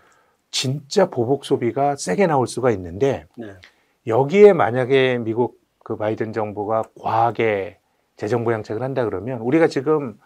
진짜 0.51 1.09
보복 1.09 1.45
소비가 1.45 1.95
세게 1.97 2.27
나올 2.27 2.47
수가 2.47 2.71
있는데 2.73 3.27
네. 3.37 3.55
여기에 4.07 4.55
만약에 4.55 5.19
미국 5.19 5.61
그 5.85 5.97
바이든 5.97 6.33
정부가 6.33 6.83
과하게 7.01 7.79
재정 8.17 8.45
부양책을 8.45 8.83
한다 8.83 9.05
그러면 9.05 9.39
우리가 9.41 9.69
지금 9.69 10.19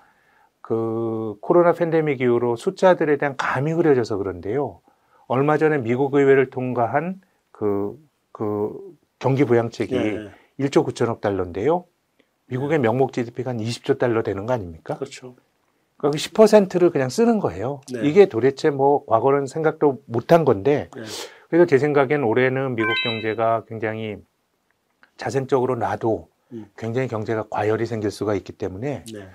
그 0.62 1.34
코로나 1.42 1.72
팬데믹 1.72 2.20
이후로 2.20 2.56
숫자들에 2.56 3.18
대한 3.18 3.36
감이 3.36 3.72
흐려져서 3.72 4.16
그런데요. 4.16 4.80
얼마 5.26 5.58
전에 5.58 5.78
미국 5.78 6.14
의회를 6.14 6.48
통과한 6.50 7.20
그, 7.50 7.98
그 8.32 8.72
경기 9.18 9.44
부양책이 9.44 9.94
네. 9.94 10.30
1조 10.60 10.86
9천억 10.86 11.20
달러인데요. 11.20 11.84
미국의 12.46 12.78
명목 12.78 13.12
GDP가 13.12 13.50
한 13.50 13.58
20조 13.58 13.98
달러 13.98 14.22
되는 14.22 14.46
거 14.46 14.52
아닙니까? 14.52 14.96
그렇죠. 14.96 15.34
그러니까 15.96 16.18
10%를 16.18 16.90
그냥 16.90 17.08
쓰는 17.08 17.38
거예요. 17.38 17.80
네. 17.92 18.00
이게 18.08 18.26
도대체 18.26 18.70
뭐 18.70 19.04
과거는 19.06 19.46
생각도 19.46 20.02
못한 20.06 20.44
건데 20.44 20.88
네. 20.94 21.02
그래서 21.48 21.66
제 21.66 21.78
생각엔 21.78 22.24
올해는 22.24 22.74
미국 22.74 22.92
경제가 23.04 23.64
굉장히 23.68 24.16
자생적으로 25.16 25.76
놔도 25.76 26.28
음. 26.52 26.66
굉장히 26.76 27.08
경제가 27.08 27.44
과열이 27.50 27.86
생길 27.86 28.10
수가 28.10 28.34
있기 28.34 28.52
때문에 28.52 29.04
네. 29.12 29.28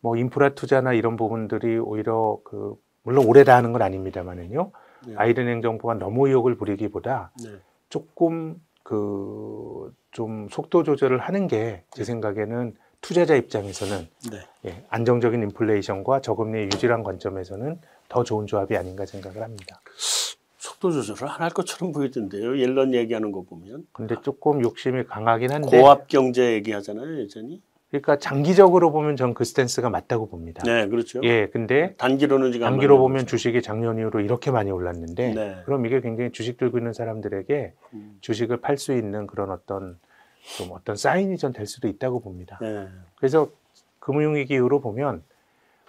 뭐 0.00 0.16
인프라 0.16 0.50
투자나 0.50 0.92
이런 0.92 1.16
부분들이 1.16 1.78
오히려 1.78 2.38
그 2.44 2.74
물론 3.02 3.26
올해 3.26 3.44
다 3.44 3.56
하는 3.56 3.72
건 3.72 3.82
아닙니다만은요. 3.82 4.70
네. 5.06 5.14
바이든 5.14 5.46
행정부가 5.46 5.94
너무 5.94 6.26
의욕을 6.26 6.56
부리기보다 6.56 7.32
네. 7.42 7.50
조금 7.90 8.56
그 8.84 9.90
좀 10.14 10.48
속도 10.48 10.84
조절을 10.84 11.18
하는 11.18 11.48
게 11.48 11.82
제 11.90 12.04
생각에는 12.04 12.76
투자자 13.00 13.34
입장에서는 13.34 14.08
네. 14.30 14.38
예, 14.66 14.84
안정적인 14.88 15.42
인플레이션과 15.42 16.20
저금리 16.20 16.62
유지란 16.66 17.02
관점에서는 17.02 17.80
더 18.08 18.22
좋은 18.22 18.46
조합이 18.46 18.76
아닌가 18.76 19.04
생각을 19.04 19.42
합니다. 19.42 19.80
속도 20.56 20.90
조절을 20.92 21.28
안 21.28 21.42
할 21.42 21.50
것처럼 21.50 21.92
보이던데요. 21.92 22.58
옐런 22.60 22.94
얘기하는 22.94 23.32
거 23.32 23.42
보면. 23.42 23.86
근데 23.92 24.14
조금 24.22 24.62
욕심이 24.62 25.02
강하긴 25.04 25.50
한데 25.52 25.80
고압 25.80 26.06
경제 26.08 26.52
얘기하잖아요, 26.52 27.20
여전히. 27.22 27.60
그러니까 28.00 28.18
장기적으로 28.18 28.90
보면 28.90 29.16
전 29.16 29.34
그 29.34 29.44
스탠스가 29.44 29.90
맞다고 29.90 30.28
봅니다. 30.28 30.62
네, 30.64 30.86
그렇죠. 30.88 31.20
예, 31.24 31.48
근데 31.48 31.94
단기로는 31.96 32.52
지금 32.52 32.66
안 32.66 32.72
단기로 32.74 32.98
보면 32.98 33.18
거죠. 33.18 33.26
주식이 33.26 33.62
작년 33.62 33.98
이후로 33.98 34.20
이렇게 34.20 34.50
많이 34.52 34.70
올랐는데 34.70 35.34
네. 35.34 35.56
그럼 35.64 35.86
이게 35.86 36.00
굉장히 36.00 36.30
주식 36.30 36.56
들고 36.56 36.78
있는 36.78 36.92
사람들에게 36.92 37.72
음. 37.94 38.18
주식을 38.20 38.58
팔 38.58 38.78
수 38.78 38.92
있는 38.92 39.26
그런 39.26 39.50
어떤 39.50 39.98
좀 40.56 40.68
어떤 40.72 40.94
사인이 40.96 41.36
전 41.38 41.52
될 41.52 41.66
수도 41.66 41.88
있다고 41.88 42.20
봅니다. 42.20 42.58
네. 42.60 42.86
그래서 43.16 43.50
금융위기 43.98 44.54
이후로 44.54 44.80
보면 44.80 45.22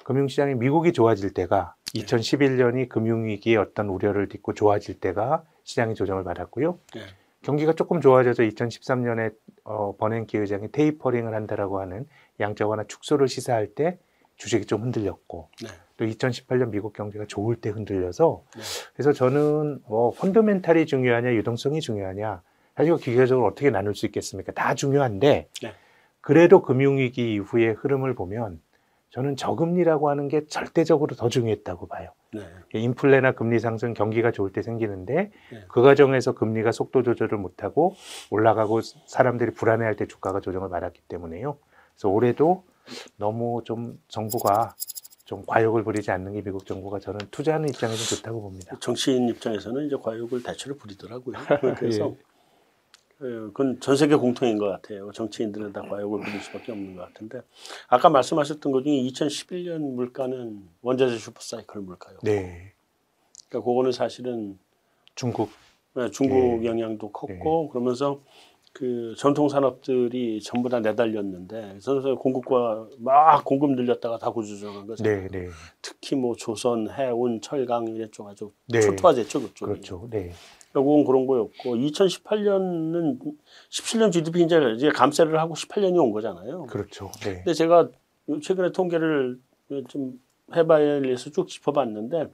금융시장이 0.03 0.55
미국이 0.55 0.91
좋아질 0.93 1.33
때가 1.33 1.75
네. 1.93 2.01
2011년이 2.01 2.89
금융위기의 2.89 3.57
어떤 3.57 3.89
우려를 3.89 4.27
딛고 4.29 4.53
좋아질 4.53 4.99
때가 4.99 5.43
시장이 5.63 5.93
조정을 5.95 6.23
받았고요. 6.23 6.79
네. 6.95 7.01
경기가 7.45 7.73
조금 7.73 8.01
좋아져서 8.01 8.41
2013년에 8.41 9.31
어, 9.65 9.95
버냉키 9.97 10.35
의장이 10.35 10.71
테이퍼링을 10.71 11.35
한다라고 11.35 11.79
하는 11.79 12.07
양적 12.39 12.67
완화 12.67 12.83
축소를 12.85 13.27
시사할 13.27 13.67
때 13.67 13.99
주식이 14.37 14.65
좀 14.65 14.81
흔들렸고 14.81 15.49
네. 15.61 15.69
또 15.97 16.05
2018년 16.05 16.71
미국 16.71 16.93
경제가 16.93 17.25
좋을 17.27 17.55
때 17.57 17.69
흔들려서 17.69 18.43
네. 18.55 18.61
그래서 18.93 19.13
저는 19.13 19.79
뭐 19.87 20.11
펀더멘탈이 20.11 20.87
중요하냐 20.87 21.33
유동성이 21.35 21.81
중요하냐 21.81 22.41
사실 22.75 22.97
기계적으로 22.97 23.45
어떻게 23.45 23.69
나눌 23.69 23.93
수 23.93 24.07
있겠습니까? 24.07 24.51
다 24.51 24.73
중요한데 24.73 25.47
네. 25.61 25.73
그래도 26.21 26.63
금융위기 26.63 27.35
이후의 27.35 27.73
흐름을 27.73 28.15
보면 28.15 28.59
저는 29.11 29.35
저금리라고 29.35 30.09
하는 30.09 30.27
게 30.29 30.47
절대적으로 30.47 31.15
더 31.15 31.29
중요했다고 31.29 31.87
봐요. 31.87 32.09
네. 32.35 32.79
인플레나 32.79 33.31
금리 33.33 33.59
상승 33.59 33.93
경기가 33.93 34.31
좋을 34.31 34.51
때 34.51 34.61
생기는데 34.61 35.31
네. 35.51 35.65
그 35.67 35.81
과정에서 35.81 36.33
금리가 36.33 36.71
속도 36.71 37.03
조절을 37.03 37.37
못하고 37.37 37.95
올라가고 38.29 38.81
사람들이 38.81 39.51
불안해할 39.51 39.95
때 39.95 40.05
주가가 40.05 40.39
조정을 40.41 40.69
받았기 40.69 41.01
때문에요. 41.07 41.57
그래서 41.93 42.09
올해도 42.09 42.63
너무 43.17 43.61
좀 43.65 43.99
정부가 44.07 44.75
좀 45.25 45.43
과욕을 45.47 45.83
부리지 45.83 46.11
않는 46.11 46.33
게 46.33 46.41
미국 46.41 46.65
정부가 46.65 46.99
저는 46.99 47.19
투자하는 47.31 47.69
입장에서 47.69 48.15
좋다고 48.15 48.41
봅니다. 48.41 48.77
정치인 48.79 49.27
입장에서는 49.29 49.87
이제 49.87 49.95
과욕을 49.99 50.43
대체로 50.43 50.75
부리더라고요. 50.75 51.35
그래서 51.79 52.13
예. 52.13 52.34
예, 53.21 53.25
그건 53.25 53.79
전 53.79 53.95
세계 53.95 54.15
공통인 54.15 54.57
것 54.57 54.67
같아요. 54.67 55.11
정치인들은 55.11 55.71
다 55.71 55.81
과욕을 55.81 56.21
부릴 56.21 56.41
수밖에 56.41 56.71
없는 56.71 56.95
것 56.95 57.01
같은데 57.03 57.41
아까 57.87 58.09
말씀하셨던 58.09 58.71
것 58.71 58.83
중에 58.83 58.93
2011년 59.03 59.93
물가는 59.93 60.61
원자재 60.81 61.17
슈퍼사이클 61.17 61.81
물가요. 61.81 62.17
네, 62.23 62.73
그러니까 63.47 63.69
그거는 63.69 63.91
사실은 63.93 64.59
중국 65.15 65.49
네, 65.93 66.09
중국 66.11 66.63
예. 66.63 66.67
영향도 66.67 67.11
컸고 67.11 67.69
그러면서 67.69 68.21
그 68.73 69.15
전통 69.17 69.47
산업들이 69.47 70.41
전부 70.41 70.67
다 70.67 70.81
내달렸는데 70.81 71.77
그래서 71.85 72.15
공급과 72.15 72.85
막 72.97 73.45
공급 73.45 73.71
늘렸다가 73.71 74.17
다 74.17 74.29
구조조정한 74.29 74.85
거죠. 74.85 75.05
네, 75.05 75.29
네, 75.29 75.47
특히 75.81 76.17
뭐 76.17 76.35
조선, 76.35 76.89
해운, 76.89 77.39
철강 77.39 77.87
이런 77.87 78.11
쪽 78.11 78.27
아주 78.27 78.51
네. 78.65 78.81
초토화됐죠 78.81 79.41
그쪽이. 79.41 79.71
그렇죠. 79.71 80.07
네, 80.11 80.33
결국은 80.75 81.05
그런 81.05 81.25
거였고 81.25 81.75
2018년은 81.77 83.17
17년 83.69 84.11
GDP 84.11 84.43
이제 84.43 84.59
이제 84.75 84.89
감세를 84.89 85.39
하고 85.39 85.55
18년이 85.55 85.97
온 85.97 86.11
거잖아요. 86.11 86.65
그렇죠. 86.65 87.11
네, 87.21 87.35
근데 87.35 87.53
제가 87.53 87.89
최근에 88.43 88.73
통계를 88.73 89.39
좀 89.87 90.19
해봐야 90.53 91.01
해서 91.01 91.29
쭉 91.29 91.47
짚어봤는데 91.47 92.27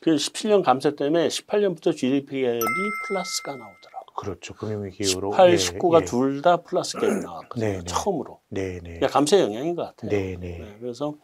그 0.00 0.12
17년 0.12 0.62
감세 0.62 0.94
때문에 0.94 1.26
18년부터 1.26 1.94
GDP 1.94 2.42
갭이 2.42 2.60
플러스가 3.08 3.56
나오더라고. 3.56 4.14
그렇죠. 4.16 4.54
금융위기 4.54 5.04
이후로 5.04 5.32
18, 5.32 5.50
예, 5.50 5.54
19가 5.56 6.02
예. 6.02 6.04
둘다 6.04 6.56
플러스 6.58 6.98
갭이 6.98 7.22
나왔거든요. 7.22 7.66
네, 7.66 7.78
네. 7.78 7.84
처음으로. 7.84 8.40
네, 8.48 8.74
네, 8.74 8.80
그러니까 8.80 9.08
감세 9.08 9.40
영향인 9.40 9.74
것 9.74 9.82
같아요. 9.82 10.10
네, 10.10 10.36
네, 10.38 10.58
네, 10.58 10.76
그래서 10.80 11.14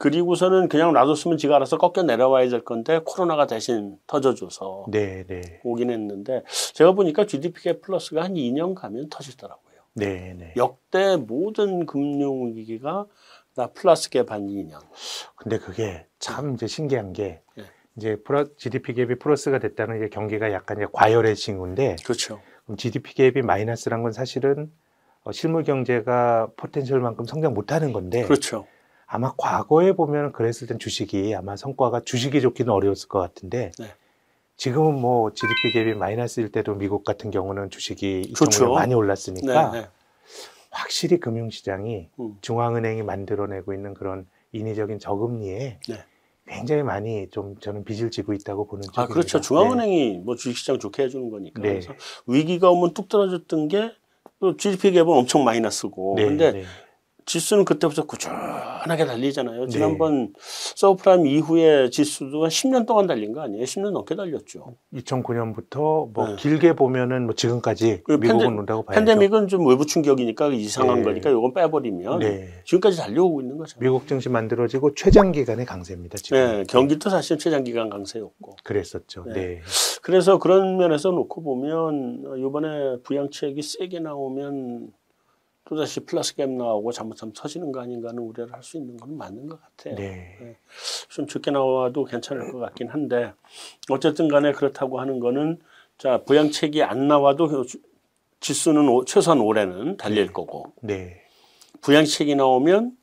그리고서는 0.00 0.70
그냥 0.70 0.94
놔뒀으면 0.94 1.36
지가 1.36 1.56
알아서 1.56 1.76
꺾여 1.76 2.04
내려와야 2.04 2.48
될 2.48 2.64
건데 2.64 3.00
코로나가 3.04 3.46
대신 3.46 3.98
터져줘서 4.06 4.86
네, 4.88 5.24
네, 5.26 5.60
오긴 5.62 5.90
했는데 5.90 6.42
제가 6.72 6.92
보니까 6.92 7.26
GDP 7.26 7.68
갭 7.68 7.82
플러스가 7.82 8.24
한 8.24 8.32
2년 8.32 8.74
가면 8.74 9.10
터지더라고요. 9.10 9.74
네, 9.92 10.34
네. 10.38 10.54
역대 10.56 11.16
모든 11.16 11.84
금융 11.84 12.54
위기가 12.54 13.04
다 13.54 13.66
플러스 13.74 14.08
갭한 14.08 14.48
2년. 14.48 14.80
근데 15.36 15.58
그게 15.58 16.06
참 16.18 16.54
이제 16.54 16.66
신기한 16.66 17.12
게 17.12 17.42
예. 17.58 17.64
이제 17.96 18.16
GDP 18.56 18.94
갭이 18.94 19.20
플러스가 19.20 19.58
됐다는 19.58 20.00
게 20.00 20.08
경기가 20.08 20.50
약간 20.50 20.78
이제 20.78 20.86
과열의 20.90 21.36
징후인데 21.36 21.96
그렇죠. 22.02 22.40
그럼 22.64 22.78
GDP 22.78 23.12
갭이 23.14 23.42
마이너스란 23.42 24.02
건 24.02 24.12
사실은 24.12 24.72
어, 25.24 25.32
실물 25.32 25.62
경제가 25.62 26.52
포텐셜만큼 26.56 27.26
성장 27.26 27.52
못하는 27.52 27.92
건데 27.92 28.22
그렇죠. 28.22 28.66
아마 29.12 29.32
과거에 29.36 29.92
보면 29.92 30.30
그랬을 30.30 30.68
땐 30.68 30.78
주식이 30.78 31.34
아마 31.34 31.56
성과가 31.56 32.02
주식이 32.04 32.40
좋기는 32.40 32.72
어려웠을 32.72 33.08
것 33.08 33.18
같은데 33.18 33.72
네. 33.76 33.86
지금은 34.56 35.00
뭐 35.00 35.32
GDP 35.32 35.72
갭이 35.74 35.96
마이너스일 35.96 36.52
때도 36.52 36.76
미국 36.76 37.04
같은 37.04 37.32
경우는 37.32 37.70
주식이 37.70 38.34
좋죠. 38.36 38.66
2.5배 38.66 38.74
많이 38.74 38.90
네, 38.90 38.94
올랐으니까 38.94 39.70
네. 39.72 39.88
확실히 40.70 41.18
금융시장이 41.18 42.08
음. 42.20 42.36
중앙은행이 42.40 43.02
만들어내고 43.02 43.74
있는 43.74 43.94
그런 43.94 44.28
인위적인 44.52 45.00
저금리에 45.00 45.80
네. 45.88 46.04
굉장히 46.46 46.84
많이 46.84 47.28
좀 47.30 47.56
저는 47.58 47.84
빚을 47.84 48.12
지고 48.12 48.32
있다고 48.32 48.68
보는 48.68 48.82
쪽입니다. 48.82 49.02
아 49.02 49.06
그렇죠. 49.06 49.40
중앙은행이 49.40 50.18
뭐 50.18 50.36
주식시장 50.36 50.78
좋게 50.78 51.04
해주는 51.04 51.30
거니까. 51.30 51.60
네. 51.60 51.70
그래서 51.70 51.94
위기가 52.28 52.70
오면 52.70 52.94
뚝 52.94 53.08
떨어졌던 53.08 53.68
게 53.68 54.00
또 54.40 54.56
GDP 54.56 54.92
갭은 54.92 55.08
엄청 55.08 55.44
마이너스고. 55.44 56.14
네, 56.16 56.24
근데 56.24 56.52
네. 56.52 56.64
지수는 57.30 57.64
그때부터 57.64 58.06
꾸준하게 58.06 59.06
달리잖아요. 59.06 59.66
네. 59.66 59.66
지난번 59.68 60.32
서브프라임 60.40 61.28
이후에 61.28 61.88
지수도 61.90 62.42
한 62.42 62.50
10년 62.50 62.86
동안 62.86 63.06
달린 63.06 63.32
거 63.32 63.40
아니에요? 63.42 63.62
10년 63.62 63.92
넘게 63.92 64.16
달렸죠. 64.16 64.74
2009년부터 64.94 66.12
뭐 66.12 66.28
네. 66.30 66.34
길게 66.36 66.74
보면은 66.74 67.26
뭐 67.26 67.34
지금까지 67.36 68.00
그 68.02 68.12
미국은 68.14 68.46
팬데- 68.48 68.58
온다고 68.58 68.82
봐야죠. 68.82 69.04
팬데믹은 69.04 69.46
좀 69.46 69.64
외부 69.68 69.86
충격이니까 69.86 70.48
이상한 70.48 70.98
네. 70.98 71.02
거니까 71.04 71.30
이건 71.30 71.54
빼버리면 71.54 72.18
네. 72.18 72.48
지금까지 72.64 72.96
달려오고 72.98 73.42
있는 73.42 73.58
거죠. 73.58 73.78
미국 73.78 74.08
증시 74.08 74.28
만들어지고 74.28 74.94
최장 74.96 75.30
기간의 75.30 75.66
강세입니다. 75.66 76.18
지금. 76.18 76.36
네, 76.36 76.64
경기도 76.68 77.10
사실 77.10 77.38
최장기간 77.38 77.90
강세였고. 77.90 78.56
그랬었죠. 78.64 79.22
네. 79.28 79.32
네. 79.34 79.60
그래서 80.02 80.38
그런 80.40 80.78
면에서 80.78 81.10
놓고 81.12 81.42
보면 81.44 82.24
어, 82.26 82.36
이번에 82.36 82.96
부양책이 83.04 83.62
세게 83.62 84.00
나오면 84.00 84.88
또다시 85.70 86.00
플러스 86.00 86.34
갭 86.34 86.50
나오고 86.50 86.90
잘못하면 86.90 87.32
터지는 87.32 87.70
거 87.70 87.80
아닌가 87.80 88.08
하는 88.08 88.24
우려를 88.24 88.52
할 88.52 88.60
수 88.60 88.76
있는 88.76 88.96
건 88.96 89.16
맞는 89.16 89.46
것 89.46 89.60
같아요. 89.62 89.94
네. 89.94 90.56
좀 91.10 91.28
적게 91.28 91.52
나와도 91.52 92.04
괜찮을 92.06 92.50
것 92.50 92.58
같긴 92.58 92.88
한데 92.88 93.32
어쨌든 93.88 94.26
간에 94.26 94.50
그렇다고 94.52 94.98
하는 95.00 95.20
거는 95.20 95.60
자 95.96 96.22
부양책이 96.24 96.82
안 96.82 97.06
나와도 97.06 97.64
주- 97.66 97.78
지수는 98.40 98.88
오- 98.88 99.04
최소한 99.04 99.40
올해는 99.40 99.96
달릴 99.96 100.32
거고 100.32 100.72
네. 100.82 101.22
부양책이 101.82 102.34
나오면 102.34 102.96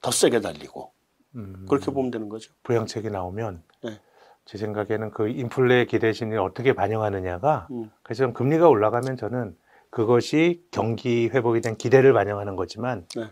더 0.00 0.10
세게 0.10 0.40
달리고 0.40 0.92
음, 1.34 1.66
그렇게 1.68 1.90
보면 1.90 2.10
되는 2.10 2.30
거죠. 2.30 2.50
부양책이 2.62 3.10
나오면 3.10 3.62
네. 3.84 4.00
제 4.46 4.56
생각에는 4.56 5.10
그 5.10 5.28
인플레 5.28 5.84
기대 5.84 6.14
심리를 6.14 6.40
어떻게 6.42 6.72
반영하느냐가 6.72 7.68
음. 7.72 7.90
그래서 8.02 8.24
좀 8.24 8.32
금리가 8.32 8.68
올라가면 8.70 9.18
저는 9.18 9.54
그것이 9.96 10.60
경기 10.70 11.30
회복에 11.32 11.62
대한 11.62 11.74
기대를 11.78 12.12
반영하는 12.12 12.54
거지만 12.54 13.06
네. 13.16 13.22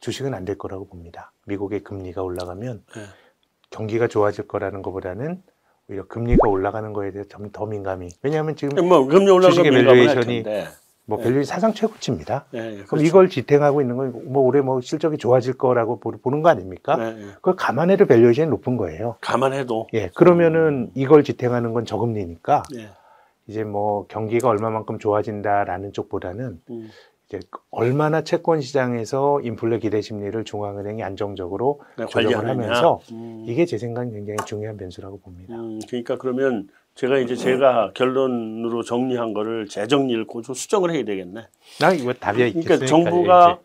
주식은 0.00 0.32
안 0.32 0.46
될 0.46 0.56
거라고 0.56 0.86
봅니다. 0.86 1.32
미국의 1.46 1.80
금리가 1.84 2.22
올라가면 2.22 2.82
네. 2.96 3.02
경기가 3.68 4.08
좋아질 4.08 4.48
거라는 4.48 4.80
것보다는 4.80 5.42
오히려 5.90 6.06
금리가 6.06 6.48
올라가는 6.48 6.90
거에 6.94 7.10
대해서 7.10 7.28
좀 7.28 7.52
더 7.52 7.66
민감히. 7.66 8.08
왜냐하면 8.22 8.56
지금 8.56 8.88
뭐 8.88 9.04
금리 9.06 9.26
주식의 9.42 9.70
valuation이. 9.70 10.44
뭐 11.04 11.18
네. 11.18 11.24
valuation이 11.24 11.44
사상 11.44 11.74
최고치입니다. 11.74 12.46
네, 12.52 12.60
그럼 12.76 12.86
그렇죠. 12.86 13.04
이걸 13.04 13.28
지탱하고 13.28 13.82
있는 13.82 13.96
건 13.98 14.10
뭐 14.24 14.42
올해 14.44 14.62
뭐 14.62 14.80
실적이 14.80 15.18
좋아질 15.18 15.58
거라고 15.58 16.00
보- 16.00 16.12
보는 16.12 16.40
거 16.40 16.48
아닙니까? 16.48 16.96
네, 16.96 17.12
네. 17.12 17.26
그걸 17.34 17.54
감안해도 17.56 18.06
valuation이 18.06 18.48
높은 18.48 18.78
거예요. 18.78 19.16
감안해도 19.20 19.88
예, 19.92 20.08
그러면은 20.14 20.90
이걸 20.94 21.22
지탱하는 21.22 21.74
건 21.74 21.84
저금리니까 21.84 22.62
네. 22.74 22.88
이제 23.46 23.64
뭐 23.64 24.06
경기가 24.06 24.48
얼마만큼 24.48 24.98
좋아진다라는 24.98 25.92
쪽보다는 25.92 26.60
음. 26.70 26.90
이제 27.28 27.40
얼마나 27.70 28.22
채권 28.22 28.60
시장에서 28.60 29.40
인플레 29.40 29.78
기대 29.78 30.00
심리를 30.00 30.44
중앙은행이 30.44 31.02
안정적으로 31.02 31.80
네, 31.98 32.06
조정을. 32.06 32.48
하면서 32.48 33.00
음. 33.12 33.44
이게 33.46 33.64
제 33.66 33.78
생각엔 33.78 34.12
굉장히 34.12 34.36
중요한 34.46 34.76
변수라고 34.76 35.20
봅니다. 35.20 35.54
음, 35.54 35.80
그러니까 35.88 36.16
그러면 36.16 36.68
제가 36.94 37.18
이제 37.18 37.34
제가 37.34 37.92
결론으로 37.94 38.82
정리한 38.82 39.34
거를 39.34 39.68
재정리를 39.68 40.26
고조 40.26 40.54
수정을 40.54 40.92
해야 40.92 41.04
되겠네. 41.04 41.46
나 41.80 41.92
이거 41.92 42.12
답이 42.12 42.46
있겠으니까. 42.48 42.76
그러니까 42.76 42.86
정부가 42.86 43.58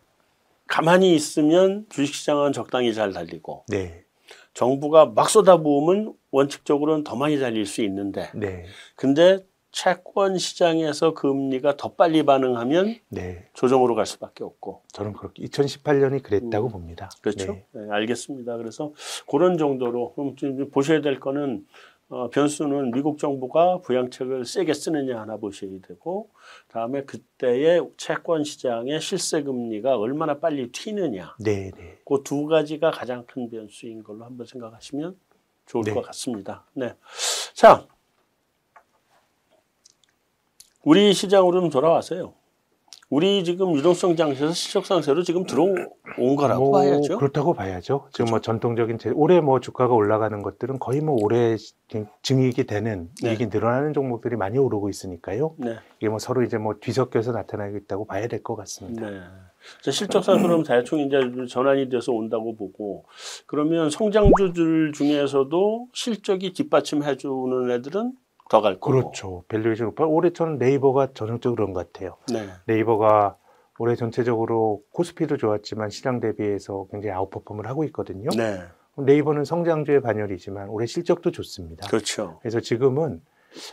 가만히 0.66 1.14
있으면 1.14 1.86
주식시장은 1.90 2.52
적당히 2.52 2.94
잘 2.94 3.12
달리고 3.12 3.64
네, 3.68 4.04
정부가 4.54 5.06
막 5.06 5.28
쏟아부으면 5.28 6.14
원칙적으로는 6.30 7.04
더 7.04 7.16
많이 7.16 7.38
달릴 7.38 7.66
수 7.66 7.82
있는데 7.82 8.30
네, 8.34 8.64
근데 8.96 9.44
채권 9.72 10.36
시장에서 10.38 11.14
금리가 11.14 11.76
더 11.76 11.92
빨리 11.94 12.24
반응하면 12.24 12.96
네. 13.08 13.48
조정으로 13.54 13.94
갈 13.94 14.06
수밖에 14.06 14.44
없고 14.44 14.82
저는 14.92 15.12
그렇게 15.12 15.44
2018년이 15.44 16.22
그랬다고 16.22 16.68
음, 16.68 16.72
봅니다. 16.72 17.10
그렇죠. 17.22 17.52
네. 17.52 17.66
네, 17.72 17.90
알겠습니다. 17.90 18.56
그래서 18.56 18.92
그런 19.30 19.58
정도로 19.58 20.14
그럼 20.14 20.36
좀 20.36 20.70
보셔야 20.70 21.00
될 21.00 21.20
거는 21.20 21.66
어, 22.08 22.28
변수는 22.28 22.90
미국 22.90 23.18
정부가 23.18 23.78
부양책을 23.82 24.44
세게 24.44 24.74
쓰느냐 24.74 25.20
하나 25.20 25.36
보셔야 25.36 25.70
되고 25.86 26.30
다음에 26.66 27.04
그때의 27.04 27.88
채권 27.96 28.42
시장의 28.42 29.00
실세 29.00 29.44
금리가 29.44 29.96
얼마나 29.96 30.40
빨리 30.40 30.72
튀느냐 30.72 31.36
네, 31.38 31.70
네. 31.76 31.98
그 32.04 32.20
두 32.24 32.46
가지가 32.46 32.90
가장 32.90 33.24
큰 33.26 33.48
변수인 33.48 34.02
걸로 34.02 34.24
한번 34.24 34.44
생각하시면 34.44 35.16
좋을 35.66 35.84
네. 35.84 35.94
것 35.94 36.02
같습니다. 36.06 36.66
네. 36.74 36.92
자. 37.54 37.86
우리 40.82 41.12
시장으로 41.12 41.60
좀 41.60 41.70
돌아와서요. 41.70 42.34
우리 43.10 43.42
지금 43.42 43.74
유동성 43.74 44.14
장세에서 44.14 44.52
실적 44.52 44.86
상세로 44.86 45.24
지금 45.24 45.44
들어온 45.44 45.74
거라고 46.36 46.70
뭐 46.70 46.78
봐야죠. 46.78 47.18
그렇다고 47.18 47.54
봐야죠. 47.54 48.06
지금 48.12 48.30
뭐 48.30 48.40
전통적인 48.40 48.98
제, 48.98 49.10
올해 49.10 49.40
뭐 49.40 49.58
주가가 49.58 49.92
올라가는 49.92 50.40
것들은 50.40 50.78
거의 50.78 51.00
뭐 51.00 51.16
올해 51.20 51.56
증익이 52.22 52.66
되는 52.66 53.10
네. 53.20 53.30
이익이 53.30 53.46
늘어나는 53.46 53.94
종목들이 53.94 54.36
많이 54.36 54.58
오르고 54.58 54.88
있으니까요. 54.88 55.56
네. 55.58 55.74
이게 55.98 56.08
뭐 56.08 56.20
서로 56.20 56.44
이제 56.44 56.56
뭐 56.56 56.74
뒤섞여서 56.80 57.32
나타나고 57.32 57.76
있다고 57.78 58.04
봐야 58.04 58.28
될 58.28 58.44
것 58.44 58.54
같습니다. 58.54 59.10
네. 59.10 59.18
자, 59.82 59.90
실적상 59.90 60.40
그럼 60.40 60.62
대충 60.62 61.00
이제 61.00 61.18
전환이 61.48 61.88
돼서 61.88 62.12
온다고 62.12 62.54
보고 62.54 63.06
그러면 63.46 63.90
성장주들 63.90 64.92
중에서도 64.92 65.88
실적이 65.92 66.52
뒷받침해주는 66.52 67.70
애들은 67.72 68.12
더 68.50 68.60
갈 68.60 68.74
거고. 68.74 68.92
그렇죠. 68.92 69.44
valuation 69.48 69.86
오빠 69.86 70.04
올해 70.04 70.30
저는 70.30 70.58
네이버가 70.58 71.12
전형적으로 71.14 71.56
그런 71.56 71.72
것 71.72 71.90
같아요. 71.92 72.16
네. 72.30 72.48
네이버가 72.66 73.36
올해 73.78 73.94
전체적으로 73.94 74.82
코스피도 74.92 75.38
좋았지만 75.38 75.88
시장 75.88 76.20
대비해서 76.20 76.86
굉장히 76.90 77.14
아웃퍼폼을 77.14 77.66
하고 77.66 77.84
있거든요. 77.84 78.28
네. 78.36 78.60
네이버는 78.98 79.44
성장주의 79.44 80.02
반열이지만 80.02 80.68
올해 80.68 80.84
실적도 80.86 81.30
좋습니다. 81.30 81.86
그렇죠. 81.88 82.38
그래서 82.42 82.60
지금은 82.60 83.22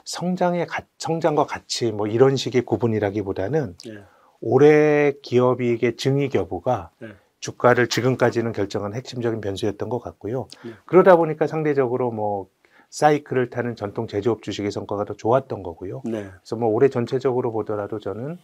성장의 0.06 0.68
가, 0.68 0.84
성장과 1.00 1.46
가치 1.46 1.92
뭐 1.92 2.08
이런 2.08 2.36
식의 2.36 2.62
구분이라기보다는 2.62 3.78
네. 3.84 3.94
올해 4.40 5.14
기업이익의 5.24 5.98
증익 5.98 6.36
여부가 6.36 6.92
네. 7.00 7.10
주가를 7.40 7.88
지금까지는 7.88 8.52
결정한 8.52 8.94
핵심적인 8.94 9.42
변수였던 9.42 9.90
것 9.90 10.00
같고요. 10.00 10.48
네. 10.64 10.72
그러다 10.86 11.16
보니까 11.16 11.48
상대적으로 11.48 12.12
뭐 12.12 12.48
사이클을 12.90 13.50
타는 13.50 13.76
전통 13.76 14.08
제조업 14.08 14.42
주식의 14.42 14.72
성과가 14.72 15.06
더 15.06 15.14
좋았던 15.14 15.64
거고요. 15.64 16.02
네. 16.06 16.30
그래서 16.30 16.56
뭐 16.56 16.70
올해 16.70 16.90
전체적으로 16.90 17.52
보더라도 17.52 18.00
저는 18.00 18.38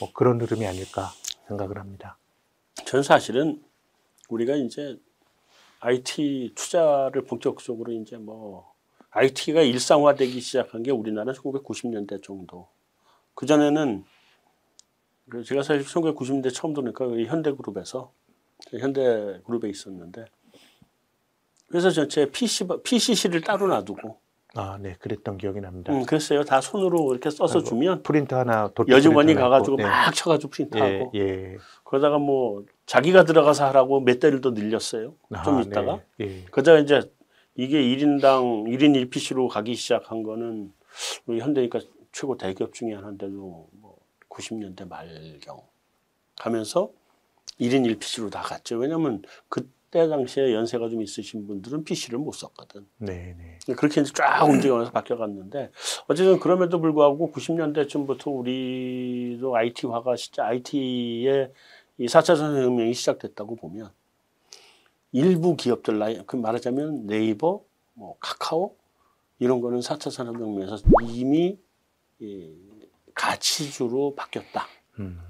뭐 0.00 0.12
그런 0.12 0.40
흐름이 0.40 0.66
아닐까 0.66 1.10
생각을 1.48 1.78
합니다. 1.78 2.18
전 2.84 3.02
사실은 3.02 3.62
우리가 4.28 4.56
이제 4.56 4.98
IT 5.80 6.52
투자를 6.54 7.24
본격적으로 7.24 7.92
이제 7.92 8.16
뭐 8.16 8.72
IT가 9.10 9.60
일상화되기 9.62 10.40
시작한 10.40 10.82
게 10.82 10.90
우리나라 10.90 11.32
1990년대 11.32 12.22
정도. 12.22 12.68
그 13.34 13.46
전에는 13.46 14.04
그 15.28 15.44
제가 15.44 15.62
사실 15.62 15.84
1990년대 15.84 16.52
처음 16.52 16.74
들으니까 16.74 17.06
이 17.06 17.26
현대그룹에서 17.26 18.12
현대그룹에 18.70 19.68
있었는데 19.68 20.24
그래서 21.74 21.90
전체 21.90 22.30
PC 22.30 22.68
PCC를 22.84 23.40
따로 23.40 23.66
놔두고 23.66 24.16
아, 24.54 24.78
네, 24.80 24.94
그랬던 25.00 25.38
기억이 25.38 25.60
납니다. 25.60 25.92
음, 25.92 26.06
그랬어요. 26.06 26.44
다 26.44 26.60
손으로 26.60 27.10
이렇게 27.10 27.30
써서 27.30 27.58
아이고, 27.58 27.68
주면 27.68 28.04
프린터 28.04 28.38
하나 28.38 28.70
여직원이 28.86 29.34
가가지고 29.34 29.78
네. 29.78 29.82
막 29.82 30.14
쳐가지고 30.14 30.50
프린트하고 30.52 31.10
예, 31.16 31.18
예. 31.18 31.56
그러다가 31.82 32.18
뭐 32.18 32.64
자기가 32.86 33.24
들어가서 33.24 33.66
하라고 33.66 33.98
몇 33.98 34.20
대를 34.20 34.40
더 34.40 34.50
늘렸어요. 34.50 35.16
좀 35.44 35.56
아, 35.56 35.62
있다가 35.62 36.00
네, 36.18 36.26
예. 36.26 36.44
그러다가 36.52 36.78
이제 36.78 37.00
이게 37.56 37.82
1인당 37.82 38.68
1인 38.68 39.10
1PC로 39.10 39.48
가기 39.48 39.74
시작한 39.74 40.22
거는 40.22 40.72
우리 41.26 41.40
현대니까 41.40 41.80
최고 42.12 42.36
대기업 42.36 42.72
중에 42.72 42.94
하나인데도 42.94 43.68
뭐 43.72 43.98
90년대 44.28 44.88
말경 44.88 45.60
가면서 46.36 46.92
1인 47.58 47.98
1PC로 47.98 48.30
다 48.30 48.42
갔죠. 48.42 48.76
왜냐면 48.76 49.22
그 49.48 49.68
때 49.94 50.08
당시에 50.08 50.52
연세가 50.52 50.88
좀 50.88 51.02
있으신 51.02 51.46
분들은 51.46 51.84
PC를 51.84 52.18
못 52.18 52.32
썼거든. 52.32 52.84
네, 52.98 53.36
네. 53.38 53.74
그렇게 53.74 54.00
이제 54.00 54.10
쫙 54.12 54.42
움직여서 54.42 54.90
바뀌어갔는데 54.90 55.70
어쨌든 56.08 56.40
그럼에도 56.40 56.80
불구하고 56.80 57.30
90년대쯤부터 57.30 58.36
우리도 58.36 59.54
IT화가 59.54 60.16
진짜 60.16 60.46
IT의 60.46 61.52
이 61.98 62.06
4차 62.06 62.36
산업혁명이 62.36 62.92
시작됐다고 62.92 63.54
보면 63.54 63.92
일부 65.12 65.54
기업들 65.54 66.00
나이 66.00 66.20
그 66.26 66.34
말하자면 66.34 67.06
네이버, 67.06 67.62
뭐 67.92 68.16
카카오 68.18 68.74
이런 69.38 69.60
거는 69.60 69.78
4차 69.78 70.10
산업혁명에서 70.10 70.78
이미 71.04 71.56
이 72.18 72.52
가치주로 73.14 74.16
바뀌었다. 74.16 74.66
음, 74.98 75.20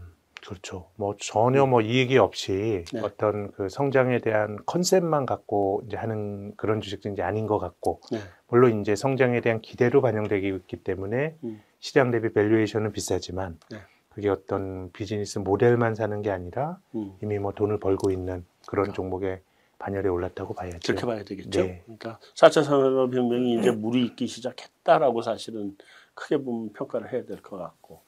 그렇죠. 0.47 0.91
뭐 0.97 1.15
전혀 1.19 1.67
뭐 1.67 1.81
이익이 1.81 2.19
없이 2.19 2.85
네. 2.93 3.01
어떤 3.01 3.51
그 3.53 3.69
성장에 3.69 4.19
대한 4.19 4.59
컨셉만 4.67 5.27
갖고 5.27 5.83
이제 5.87 5.97
하는 5.97 6.55
그런 6.57 6.81
주식도 6.81 7.09
이제 7.11 7.23
아닌 7.23 7.47
것 7.47 7.59
같고 7.59 8.01
네. 8.13 8.19
물론 8.49 8.81
이제 8.81 8.95
성장에 8.95 9.41
대한 9.41 9.61
기대로 9.61 10.03
반영되기 10.03 10.47
있기 10.49 10.77
때문에 10.79 11.37
음. 11.45 11.63
시장 11.81 12.11
대비 12.11 12.33
밸류에이션은 12.33 12.93
비싸지만 12.93 13.59
네. 13.71 13.79
그게 14.11 14.29
어떤 14.29 14.93
비즈니스 14.93 15.39
모델만 15.39 15.95
사는 15.95 16.23
게 16.23 16.31
아니라 16.31 16.79
음. 16.95 17.17
이미 17.23 17.39
뭐 17.39 17.53
돈을 17.53 17.81
벌고 17.81 18.11
있는 18.11 18.45
그런 18.67 18.85
그러니까. 18.85 18.93
종목의 18.95 19.41
반열에 19.79 20.09
올랐다고 20.09 20.55
봐야죠. 20.55 20.79
그렇게 20.87 21.05
봐야 21.07 21.25
되겠죠. 21.25 21.63
네. 21.63 21.83
그러니까 21.85 22.19
4차 22.37 22.63
산업혁명이 22.65 23.59
이제 23.59 23.71
물이 23.71 24.05
있기 24.07 24.27
시작했다라고 24.27 25.21
사실은 25.23 25.77
크게 26.15 26.39
보면 26.39 26.73
평가를 26.75 27.13
해야 27.13 27.25
될 27.25 27.43
것 27.43 27.59
같고. 27.59 28.01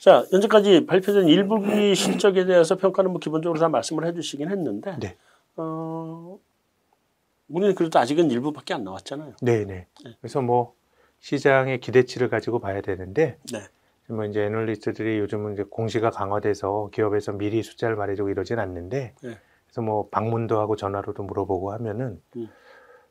자, 0.00 0.24
현재까지 0.30 0.86
발표된 0.86 1.26
1분기 1.26 1.94
실적에 1.94 2.44
대해서 2.44 2.76
평가는 2.76 3.10
뭐 3.10 3.20
기본적으로 3.20 3.58
다 3.58 3.68
말씀을 3.68 4.06
해주시긴 4.06 4.50
했는데, 4.50 4.96
네. 4.98 5.16
어, 5.56 6.38
우리는 7.48 7.74
그래도 7.74 7.98
아직은 7.98 8.30
일부밖에 8.30 8.74
안 8.74 8.84
나왔잖아요. 8.84 9.34
네, 9.42 9.64
네. 9.64 9.86
네. 10.04 10.16
그래서 10.20 10.40
뭐 10.40 10.74
시장의 11.20 11.80
기대치를 11.80 12.28
가지고 12.28 12.58
봐야 12.58 12.80
되는데 12.80 13.38
네. 13.52 13.60
뭐 14.08 14.24
이제 14.24 14.42
애널리스트들이 14.42 15.18
요즘은 15.18 15.54
이제 15.54 15.62
공시가 15.62 16.10
강화돼서 16.10 16.90
기업에서 16.92 17.32
미리 17.32 17.62
숫자를 17.62 17.96
말해주고 17.96 18.30
이러진 18.30 18.58
않는데 18.58 19.14
네. 19.22 19.38
그래서 19.66 19.82
뭐 19.82 20.08
방문도 20.10 20.58
하고 20.58 20.76
전화로도 20.76 21.22
물어보고 21.22 21.72
하면은 21.72 22.20
음. 22.36 22.48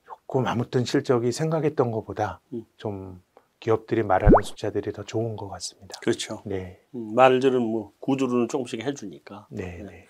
조금 0.05 0.47
아무튼 0.47 0.85
실적이 0.85 1.31
생각했던 1.31 1.91
것보다 1.91 2.41
음. 2.53 2.65
좀 2.77 3.21
기업들이 3.61 4.01
말하는 4.03 4.33
숫자들이 4.43 4.91
더 4.91 5.03
좋은 5.03 5.37
것 5.37 5.47
같습니다. 5.47 5.97
그렇죠. 6.01 6.41
네, 6.45 6.81
음, 6.95 7.13
말들은 7.15 7.61
뭐 7.61 7.93
구두로는 7.99 8.49
조금씩 8.49 8.83
해주니까. 8.83 9.47
네, 9.49 9.77
네. 9.77 9.83
네. 9.83 10.07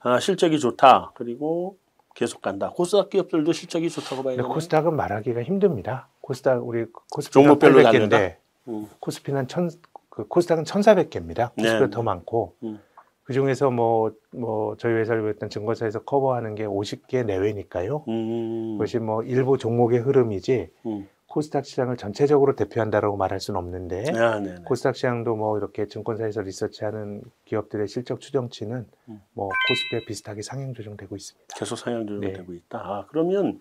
아, 0.00 0.18
실적이 0.18 0.58
좋다. 0.58 1.12
그리고 1.14 1.76
계속 2.14 2.40
간다. 2.40 2.70
코스닥 2.74 3.10
기업들도 3.10 3.52
실적이 3.52 3.90
좋다고 3.90 4.22
봐야 4.22 4.36
되나요? 4.36 4.50
코스닥은 4.52 4.96
말하기가 4.96 5.42
힘듭니다. 5.42 6.08
코스닥 6.22 6.66
우리 6.66 6.86
코스피가 7.12 7.42
종목별로 7.42 7.80
800개인데 7.82 8.36
음, 8.68 8.88
코스피는 9.00 9.48
천, 9.48 9.70
그 10.08 10.26
코스닥은 10.26 10.64
1,400개입니다. 10.64 11.54
코스피가 11.54 11.80
네. 11.80 11.90
더 11.90 12.02
많고 12.02 12.56
음. 12.62 12.80
그 13.24 13.34
중에서 13.34 13.70
뭐, 13.70 14.12
뭐 14.30 14.76
저희 14.78 14.94
회사를 14.94 15.22
비롯한 15.22 15.50
증권사에서 15.50 16.04
커버하는 16.04 16.54
게 16.54 16.64
50개 16.64 17.24
내외니까요. 17.24 18.04
음, 18.08 18.72
그것이 18.74 18.98
뭐 18.98 19.22
일부 19.22 19.58
종목의 19.58 20.00
흐름이지 20.00 20.70
음. 20.86 21.08
코스닥 21.34 21.66
시장을 21.66 21.96
전체적으로 21.96 22.54
대표한다라고 22.54 23.16
말할 23.16 23.40
수는 23.40 23.58
없는데 23.58 24.04
아. 24.16 24.40
코스닥 24.64 24.94
시장도 24.94 25.34
뭐 25.34 25.58
이렇게 25.58 25.88
증권사에서 25.88 26.42
리서치하는 26.42 27.22
기업들의 27.44 27.88
실적 27.88 28.20
추정치는 28.20 28.86
음. 29.08 29.20
뭐 29.32 29.48
코스피와 29.68 30.02
비슷하게 30.06 30.42
상향 30.42 30.74
조정되고 30.74 31.16
있습니다. 31.16 31.56
계속 31.58 31.74
상향 31.74 32.06
조정되고 32.06 32.52
네. 32.52 32.58
있다. 32.58 32.78
아, 32.78 33.06
그러면 33.08 33.60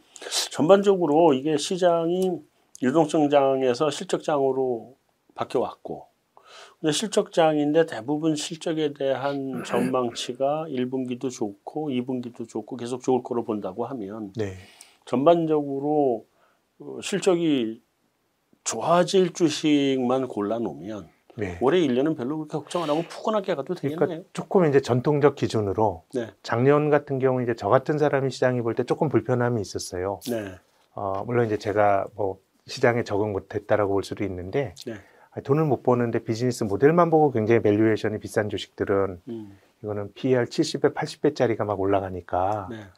전반적으로 0.52 1.34
이게 1.34 1.58
시장이 1.58 2.44
유동성장에서 2.84 3.90
실적장으로 3.90 4.96
바뀌어 5.34 5.62
왔고, 5.62 6.06
근데 6.80 6.92
실적장인데 6.92 7.88
대부분 7.88 8.36
실적에 8.36 8.94
대한 8.94 9.64
전망치가 9.66 10.66
1분기도 10.70 11.32
좋고 11.32 11.90
2분기도 11.90 12.48
좋고 12.48 12.78
계속 12.78 13.02
좋을 13.02 13.24
거로 13.24 13.44
본다고 13.44 13.88
하면 13.88 14.32
네, 14.36 14.58
전반적으로 15.06 16.26
어, 16.28 16.33
실적이 17.02 17.82
좋아질 18.64 19.34
주식만 19.34 20.28
골라 20.28 20.60
놓으면 20.60 21.08
네. 21.36 21.58
올해 21.62 21.80
1년은 21.80 22.16
별로 22.16 22.38
그렇게 22.38 22.52
걱정 22.52 22.84
안 22.84 22.90
하고 22.90 23.02
푸근하게 23.04 23.56
가도 23.56 23.74
되겠네요. 23.74 23.98
그러니까 24.00 24.30
조금 24.34 24.66
이제 24.66 24.80
전통적 24.82 25.36
기준으로 25.36 26.04
네. 26.14 26.30
작년 26.44 26.90
같은 26.90 27.20
경우 27.20 27.42
이제 27.42 27.56
저 27.56 27.70
같은 27.70 27.98
사람이 27.98 28.30
시장에 28.30 28.62
볼 28.62 28.76
때 28.76 28.84
조금 28.84 29.10
불편함이 29.10 29.60
있었어요. 29.60 30.20
네. 30.30 30.54
어, 30.94 31.24
물론 31.26 31.48
이제 31.48 31.58
제가 31.58 32.08
뭐 32.16 32.40
시장에 32.68 33.04
적응 33.04 33.34
못했다라고 33.34 33.94
볼 33.94 34.04
수도 34.04 34.24
있는데 34.24 34.76
네. 34.86 34.94
아, 35.32 35.42
돈을 35.42 35.66
못 35.66 35.82
버는데 35.82 36.20
비즈니스 36.20 36.64
모델만 36.64 37.10
보고 37.10 37.32
굉장히 37.32 37.62
valuation이 37.62 38.20
비싼 38.20 38.50
주식들은 38.50 39.22
음, 39.28 39.58
이거는 39.82 40.14
PER 40.14 40.46
70배, 40.46 40.94
80배짜리가 40.94 41.66
막 41.66 41.80
올라가니까 41.80 42.68
네. 42.70 42.78
아, 42.84 42.94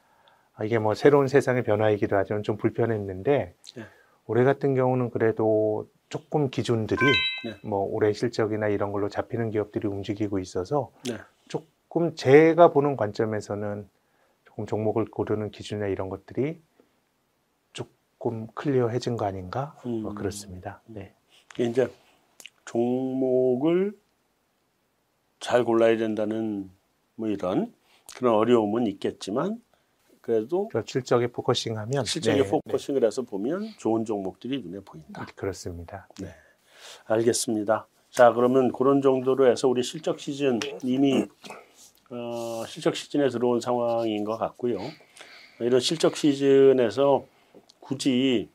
이게 0.64 0.80
뭐 0.80 0.94
새로운 0.94 1.28
세상의 1.28 1.64
변화이기도 1.64 2.16
하지만 2.16 2.44
좀 2.44 2.56
불편했는데 2.58 3.54
네. 3.76 3.84
올해 4.26 4.44
같은 4.44 4.74
경우는 4.74 5.10
그래도 5.10 5.90
조금 6.10 6.50
기준들이 6.50 7.00
네. 7.44 7.56
뭐 7.64 7.80
올해 7.80 8.14
실적이나 8.14 8.68
이런 8.70 8.92
걸로 8.92 9.10
잡히는 9.10 9.50
기업들이 9.50 9.88
움직이고 9.88 10.40
있어서 10.40 10.92
네. 11.06 11.18
조금 11.50 12.16
제가 12.16 12.72
보는 12.72 12.96
관점에서는 12.96 13.90
조금 14.46 14.66
종목을 14.66 15.06
고르는 15.06 15.52
기준이나 15.52 15.88
이런 15.88 16.10
것들이 16.10 16.62
조금 17.74 18.48
클리어해진 18.54 19.18
거 19.18 19.26
아닌가 19.26 19.76
뭐 19.84 20.12
음. 20.12 20.16
그렇습니다. 20.16 20.82
네. 20.86 21.14
이제 21.60 21.92
종목을 22.64 23.94
잘 25.40 25.64
골라야 25.66 25.98
된다는 25.98 26.72
뭐 27.16 27.28
이런 27.28 27.74
그런 28.18 28.36
어려움은 28.36 28.88
있겠지만 28.88 29.62
그래도 30.26 30.70
저 30.74 30.82
실적에 30.84 31.28
focusing하면 31.28 32.04
실적에 32.04 32.42
네, 32.42 32.50
focusing을 32.50 33.04
해서 33.04 33.22
보면 33.22 33.76
좋은 33.78 34.06
종목들이 34.06 34.60
눈에 34.64 34.80
보인다. 34.84 35.24
네, 35.24 35.32
그렇습니다. 35.36 36.08
알겠습니다. 37.06 37.86
자 38.10 38.34
그러면 38.34 38.72
그런 38.72 39.04
정도로 39.04 39.48
해서 39.48 39.68
우리 39.68 39.84
실적 39.84 40.20
시즌 40.20 40.60
이미 40.82 41.28
어, 42.10 42.66
실적 42.68 42.96
시즌에 42.96 43.30
들어온 43.30 43.62
상황인 43.62 44.24
것 44.24 44.40
같고요. 44.40 44.80
이런 45.60 45.80
실적 45.80 46.16
시즌에서 46.16 47.24
굳이 47.80 48.50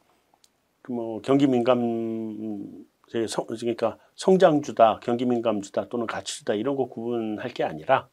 그뭐 0.82 1.20
경기 1.22 1.46
민감 1.46 2.84
성, 3.28 3.46
그러니까 3.46 3.96
성장주다, 4.16 4.98
경기 5.04 5.24
민감주다 5.24 5.88
또는 5.88 6.08
가치주다 6.08 6.54
이런 6.54 6.74
거 6.74 6.86
구분할 6.86 7.54
게 7.54 7.62
아니라 7.62 8.08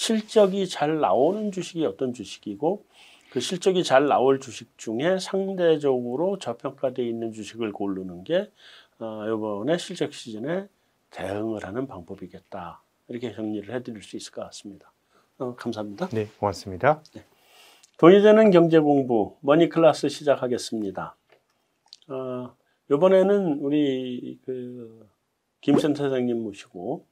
실적이 0.00 0.66
잘 0.66 0.98
나오는 0.98 1.52
주식이 1.52 1.84
어떤 1.84 2.14
주식이고 2.14 2.86
그 3.32 3.38
실적이 3.38 3.84
잘 3.84 4.08
나올 4.08 4.40
주식 4.40 4.78
중에 4.78 5.18
상대적으로 5.18 6.38
저평가되어 6.38 7.04
있는 7.04 7.32
주식을 7.32 7.70
고르는 7.72 8.24
게 8.24 8.50
어, 8.98 9.26
이번에 9.26 9.76
실적 9.76 10.14
시즌에 10.14 10.68
대응을 11.10 11.66
하는 11.66 11.86
방법이겠다. 11.86 12.82
이렇게 13.08 13.34
정리를 13.34 13.74
해드릴 13.74 14.02
수 14.02 14.16
있을 14.16 14.32
것 14.32 14.40
같습니다. 14.44 14.90
어, 15.36 15.54
감사합니다. 15.54 16.08
네, 16.08 16.28
고맙습니다. 16.38 17.02
돈이 17.98 18.22
되는 18.22 18.50
경제 18.50 18.78
공부 18.78 19.36
머니 19.40 19.68
클래스 19.68 20.08
시작하겠습니다. 20.08 21.14
어, 22.08 22.56
이번에는 22.90 23.58
우리 23.60 24.38
그 24.46 25.06
김선 25.60 25.94
선생님 25.94 26.42
모시고 26.42 27.04
음, 27.04 27.09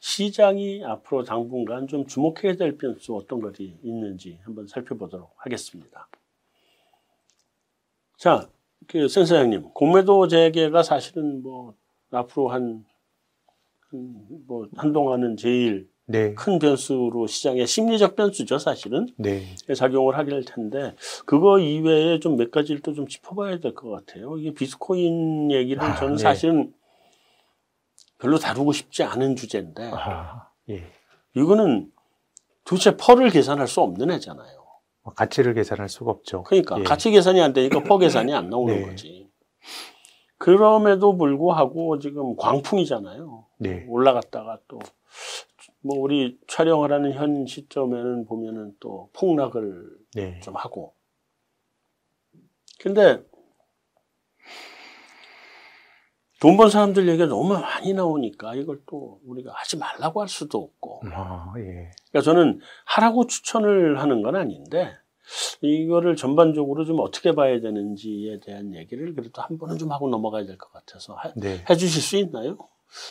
시장이 0.00 0.84
앞으로 0.84 1.24
당분간 1.24 1.86
좀 1.86 2.06
주목해야 2.06 2.56
될 2.56 2.76
변수 2.76 3.14
어떤 3.16 3.40
것이 3.40 3.76
있는지 3.82 4.38
한번 4.44 4.66
살펴보도록 4.66 5.30
하겠습니다. 5.36 6.08
자, 8.18 8.48
그 8.86 9.08
선생님 9.08 9.70
공매도 9.74 10.28
재개가 10.28 10.82
사실은 10.82 11.42
뭐 11.42 11.74
앞으로 12.10 12.48
한, 12.48 12.84
한, 13.90 14.26
뭐 14.46 14.68
한동안은 14.76 15.36
제일 15.36 15.90
네, 16.04 16.34
큰 16.34 16.58
변수로 16.58 17.26
시장의 17.26 17.66
심리적 17.66 18.16
변수죠, 18.16 18.58
사실은. 18.58 19.06
네, 19.16 19.54
작용을 19.74 20.18
하게 20.18 20.30
될 20.32 20.44
텐데 20.44 20.94
그거 21.24 21.58
이외에 21.58 22.18
좀 22.18 22.36
몇 22.36 22.50
가지를 22.50 22.82
또 22.82 22.92
좀 22.92 23.06
짚어봐야 23.06 23.60
될 23.60 23.72
것 23.74 23.88
같아요. 23.90 24.36
이게 24.36 24.52
비트코인 24.52 25.50
얘기를 25.52 25.80
아, 25.82 25.94
저는 25.96 26.16
네. 26.16 26.22
사실은 26.22 26.74
별로 28.22 28.38
다루고 28.38 28.72
싶지 28.72 29.02
않은 29.02 29.36
주제인데 29.36 29.90
아, 29.92 30.48
예. 30.70 30.84
이거는 31.34 31.90
도대체 32.64 32.96
펄을 32.96 33.30
계산할 33.30 33.66
수 33.66 33.80
없는 33.80 34.10
애잖아요. 34.12 34.64
뭐 35.02 35.12
가치를 35.14 35.54
계산할 35.54 35.88
수가 35.88 36.12
없죠. 36.12 36.44
그러니까 36.44 36.78
예. 36.78 36.84
가치 36.84 37.10
계산이 37.10 37.42
안 37.42 37.52
되니까 37.52 37.82
퍼 37.82 37.98
계산이 37.98 38.32
안 38.32 38.48
나오는 38.48 38.74
네. 38.80 38.86
거지. 38.86 39.28
그럼에도 40.38 41.16
불구하고 41.16 41.98
지금 41.98 42.36
광풍이잖아요. 42.36 43.46
네, 43.58 43.84
올라갔다가 43.88 44.60
또 44.68 44.78
뭐 45.84 45.98
우리 45.98 46.38
촬영을 46.46 46.92
하는 46.92 47.12
현 47.12 47.44
시점에는 47.44 48.24
보면은 48.26 48.72
또 48.80 49.10
폭락을 49.14 49.90
네, 50.14 50.40
좀 50.40 50.54
하고. 50.56 50.94
근데 52.78 53.22
돈 56.42 56.56
번 56.56 56.70
사람들 56.70 57.08
얘기가 57.08 57.26
너무 57.26 57.54
많이 57.54 57.92
나오니까 57.94 58.54
이걸 58.56 58.80
또 58.86 59.20
우리가 59.26 59.52
하지 59.54 59.76
말라고 59.78 60.20
할 60.20 60.28
수도 60.28 60.58
없고. 60.58 61.02
아, 61.12 61.52
예, 61.58 61.62
그러니까 62.10 62.20
저는 62.24 62.58
하라고 62.84 63.26
추천을 63.28 64.00
하는 64.00 64.22
건 64.22 64.34
아닌데 64.34 64.90
이거를 65.60 66.16
전반적으로 66.16 66.84
좀 66.84 66.98
어떻게 66.98 67.32
봐야 67.34 67.60
되는지에 67.60 68.40
대한 68.44 68.74
얘기를 68.74 69.14
그래도 69.14 69.40
한 69.40 69.56
번은 69.56 69.78
좀 69.78 69.92
하고 69.92 70.08
넘어가야 70.08 70.44
될 70.44 70.58
것 70.58 70.72
같아서 70.72 71.16
해, 71.24 71.30
네, 71.36 71.64
해주실 71.70 72.02
수 72.02 72.16
있나요? 72.16 72.56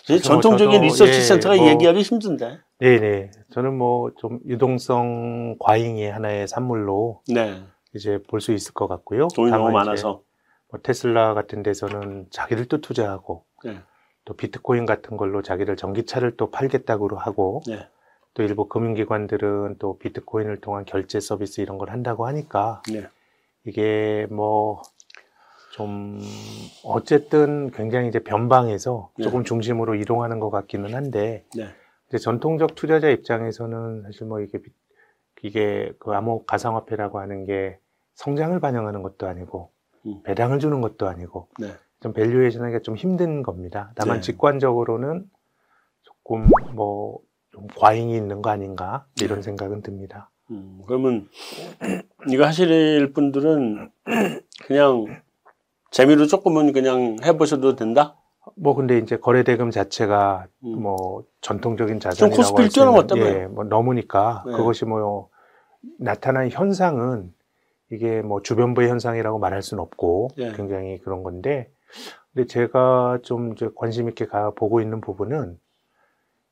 뭐 0.09 0.17
전통적인 0.19 0.73
저도, 0.73 0.83
리서치 0.83 1.11
예, 1.11 1.21
센터가 1.21 1.55
뭐- 1.55 1.69
얘기하기 1.69 2.01
힘든데. 2.01 2.57
네, 2.79 2.99
네. 2.99 3.31
저는 3.53 3.77
뭐 3.77 4.11
좀 4.19 4.39
유동성 4.45 5.55
과잉의 5.59 6.11
하나의 6.11 6.47
산물로 6.49 7.21
네. 7.29 7.61
이제 7.95 8.19
볼 8.27 8.41
수 8.41 8.51
있을 8.51 8.73
것 8.73 8.87
같고요. 8.87 9.29
돈이 9.33 9.51
너무 9.51 9.71
많아서. 9.71 10.21
뭐 10.71 10.79
테슬라 10.81 11.33
같은 11.33 11.63
데서는 11.63 12.27
자기를 12.29 12.65
또 12.65 12.81
투자하고 12.81 13.45
네. 13.63 13.79
또 14.25 14.35
비트코인 14.35 14.85
같은 14.85 15.17
걸로 15.17 15.41
자기를 15.41 15.75
전기차를 15.75 16.37
또 16.37 16.49
팔겠다고 16.51 17.15
하고 17.17 17.61
네. 17.67 17.87
또 18.33 18.43
일부 18.43 18.67
금융기관들은 18.67 19.77
또 19.79 19.97
비트코인을 19.99 20.61
통한 20.61 20.85
결제 20.85 21.19
서비스 21.19 21.61
이런 21.61 21.77
걸 21.77 21.89
한다고 21.89 22.25
하니까 22.27 22.81
네. 22.91 23.07
이게 23.65 24.27
뭐 24.29 24.81
좀 25.71 26.19
어쨌든 26.83 27.71
굉장히 27.71 28.09
이제 28.09 28.19
변방에서 28.19 29.11
네. 29.17 29.23
조금 29.23 29.43
중심으로 29.43 29.95
이동하는 29.95 30.39
것 30.39 30.49
같기는 30.49 30.93
한데 30.93 31.45
네. 31.55 31.67
이제 32.09 32.17
전통적 32.17 32.75
투자자 32.75 33.09
입장에서는 33.09 34.03
사실 34.03 34.27
뭐 34.27 34.41
이게 34.41 34.61
비- 34.61 34.71
이게 35.43 35.93
그 35.97 36.11
암호 36.11 36.45
가상화폐라고 36.45 37.19
하는 37.19 37.45
게 37.45 37.79
성장을 38.15 38.59
반영하는 38.59 39.01
것도 39.01 39.27
아니고 39.27 39.71
음. 39.71 39.80
배당을 40.23 40.59
주는 40.59 40.81
것도 40.81 41.07
아니고 41.07 41.47
네. 41.59 41.67
좀 42.01 42.13
밸류에이션하기가 42.13 42.79
좀 42.81 42.95
힘든 42.95 43.43
겁니다. 43.43 43.91
다만 43.95 44.17
네. 44.17 44.21
직관적으로는 44.21 45.25
조금 46.03 46.47
뭐 46.73 47.19
좀 47.53 47.67
과잉이 47.77 48.15
있는 48.15 48.41
거 48.41 48.49
아닌가 48.49 49.05
이런 49.21 49.39
네. 49.39 49.41
생각은 49.41 49.81
듭니다. 49.81 50.29
음, 50.51 50.79
그러면 50.87 51.27
이거 52.29 52.45
하실 52.45 53.11
분들은 53.11 53.91
그냥 54.65 55.05
재미로 55.91 56.27
조금은 56.27 56.71
그냥 56.71 57.17
해보셔도 57.25 57.75
된다? 57.75 58.15
뭐 58.55 58.73
근데 58.73 58.97
이제 58.99 59.17
거래 59.17 59.43
대금 59.43 59.69
자체가 59.69 60.47
음. 60.63 60.81
뭐 60.81 61.25
전통적인 61.41 61.99
자산이라고 61.99 62.41
할수 62.41 62.53
있는- 62.53 62.73
뛰어넘었다며요. 62.73 63.25
예, 63.25 63.45
뭐 63.47 63.65
넘으니까 63.65 64.43
네. 64.47 64.53
그것이 64.53 64.85
뭐 64.85 65.27
나타난 65.99 66.49
현상은 66.49 67.33
이게 67.91 68.21
뭐 68.21 68.41
주변부의 68.41 68.89
현상이라고 68.89 69.39
말할 69.39 69.61
수는 69.61 69.81
없고 69.83 70.29
네. 70.37 70.53
굉장히 70.53 70.97
그런 70.99 71.23
건데 71.23 71.69
근데 72.33 72.47
제가 72.47 73.19
좀 73.23 73.53
이제 73.53 73.69
관심 73.75 74.07
있게 74.07 74.25
가 74.25 74.51
보고 74.51 74.81
있는 74.81 75.01
부분은 75.01 75.59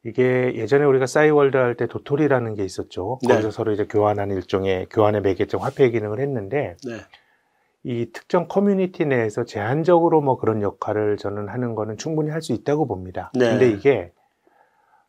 이게 0.05 0.53
예전에 0.55 0.85
우리가 0.85 1.05
싸이월드 1.05 1.57
할 1.57 1.75
때 1.75 1.87
도토리라는 1.87 2.55
게 2.55 2.63
있었죠. 2.63 3.19
네. 3.23 3.33
거기서 3.33 3.51
서로 3.51 3.71
이제 3.71 3.85
교환하는 3.85 4.35
일종의 4.35 4.87
교환의 4.89 5.21
매개점 5.21 5.61
화폐 5.61 5.89
기능을 5.89 6.19
했는데 6.19 6.75
네. 6.85 6.97
이 7.83 8.11
특정 8.11 8.47
커뮤니티 8.47 9.05
내에서 9.05 9.45
제한적으로 9.45 10.21
뭐 10.21 10.37
그런 10.37 10.61
역할을 10.61 11.15
저는 11.17 11.47
하는 11.47 11.75
거는 11.75 11.97
충분히 11.97 12.29
할 12.29 12.41
수 12.41 12.51
있다고 12.53 12.87
봅니다. 12.87 13.31
네. 13.33 13.49
근데 13.51 13.69
이게 13.69 14.11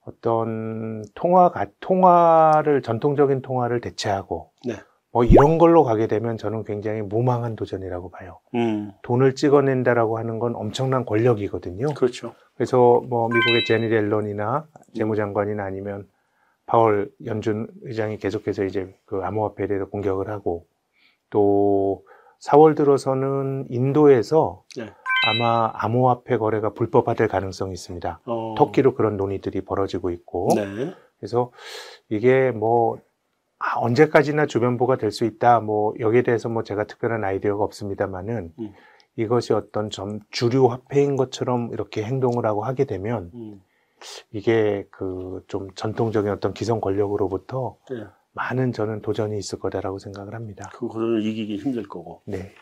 어떤 0.05 1.05
통화가 1.15 1.67
통화를 1.81 2.83
전통적인 2.83 3.43
통화를 3.43 3.81
대체하고 3.81 4.53
네. 4.65 4.75
뭐 5.13 5.25
이런 5.25 5.59
걸로 5.59 5.83
가게 5.83 6.07
되면 6.07 6.37
저는 6.37 6.65
굉장히 6.65 7.03
무망한 7.03 7.57
도전이라고 7.57 8.11
봐요. 8.11 8.39
음, 8.55 8.93
돈을 9.03 9.35
찍어낸다라고 9.35 10.19
하는 10.19 10.39
건 10.39 10.55
엄청난 10.55 11.05
권력이거든요. 11.05 11.95
그렇죠. 11.95 12.35
그래서 12.55 13.03
뭐 13.09 13.29
미국의 13.29 13.65
제니 13.67 13.89
델런이나 13.89 14.67
재무장관이나 14.95 15.65
아니면 15.65 16.07
파월 16.67 17.11
연준 17.27 17.67
의장이 17.83 18.19
계속해서 18.19 18.65
이제 18.65 18.95
그 19.05 19.21
암호화폐에 19.23 19.67
대해서 19.67 19.87
공격을 19.87 20.29
하고 20.29 20.67
또 21.31 22.05
4월 22.47 22.77
들어서는 22.77 23.67
인도에서 23.69 24.63
네. 24.77 24.87
아마 25.27 25.71
암호화폐 25.75 26.39
거래가 26.39 26.73
불법화될 26.73 27.27
가능성이 27.27 27.73
있습니다. 27.73 28.21
어, 28.25 28.55
터키로 28.57 28.95
그런 28.95 29.17
논의들이 29.17 29.63
벌어지고 29.63 30.11
있고 30.11 30.49
네. 30.55 30.95
그래서 31.19 31.51
이게 32.09 32.53
뭐 32.53 32.99
아, 33.61 33.79
언제까지나 33.79 34.47
주변부가 34.47 34.97
될 34.97 35.13
수 35.13 35.25
있다. 35.25 35.61
뭐 35.61 35.95
여기에 36.01 36.23
대해서 36.23 36.49
뭐 36.49 36.63
제가 36.63 36.85
특별한 36.85 37.23
아이디어가 37.25 37.63
없습니다만은 37.65 38.53
음. 38.59 38.75
이것이 39.17 39.53
어떤 39.53 39.91
좀 39.91 40.21
주류 40.31 40.67
화폐인 40.71 41.17
것처럼 41.17 41.71
이렇게 41.73 42.03
행동을 42.03 42.47
하고 42.47 42.65
하게 42.65 42.85
되면 42.85 43.31
음, 43.35 43.61
이게 44.33 44.87
그 44.91 45.43
좀 45.49 45.69
전통적인 45.75 46.31
어떤 46.31 46.55
기성 46.55 46.81
권력으로부터 46.81 47.77
네. 47.91 48.05
많은 48.33 48.73
저는 48.73 49.03
도전이 49.03 49.37
있을 49.39 49.59
거다라고 49.59 49.99
생각을 49.99 50.35
합니다. 50.35 50.71
그거를 50.75 51.23
이기기 51.27 51.57
힘들 51.57 51.83
거고. 51.89 52.23
네. 52.25 52.53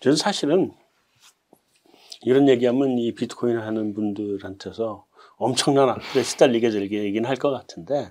저는 0.00 0.16
사실은 0.16 0.72
이런 2.22 2.48
얘기하면 2.48 2.98
이 2.98 3.12
비트코인 3.14 3.58
하는 3.58 3.92
분들한테서 3.94 5.04
엄청난 5.36 5.90
악플에 5.90 6.22
시달리게 6.24 6.70
되긴 6.70 7.26
할 7.26 7.36
것 7.36 7.50
같은데 7.50 8.10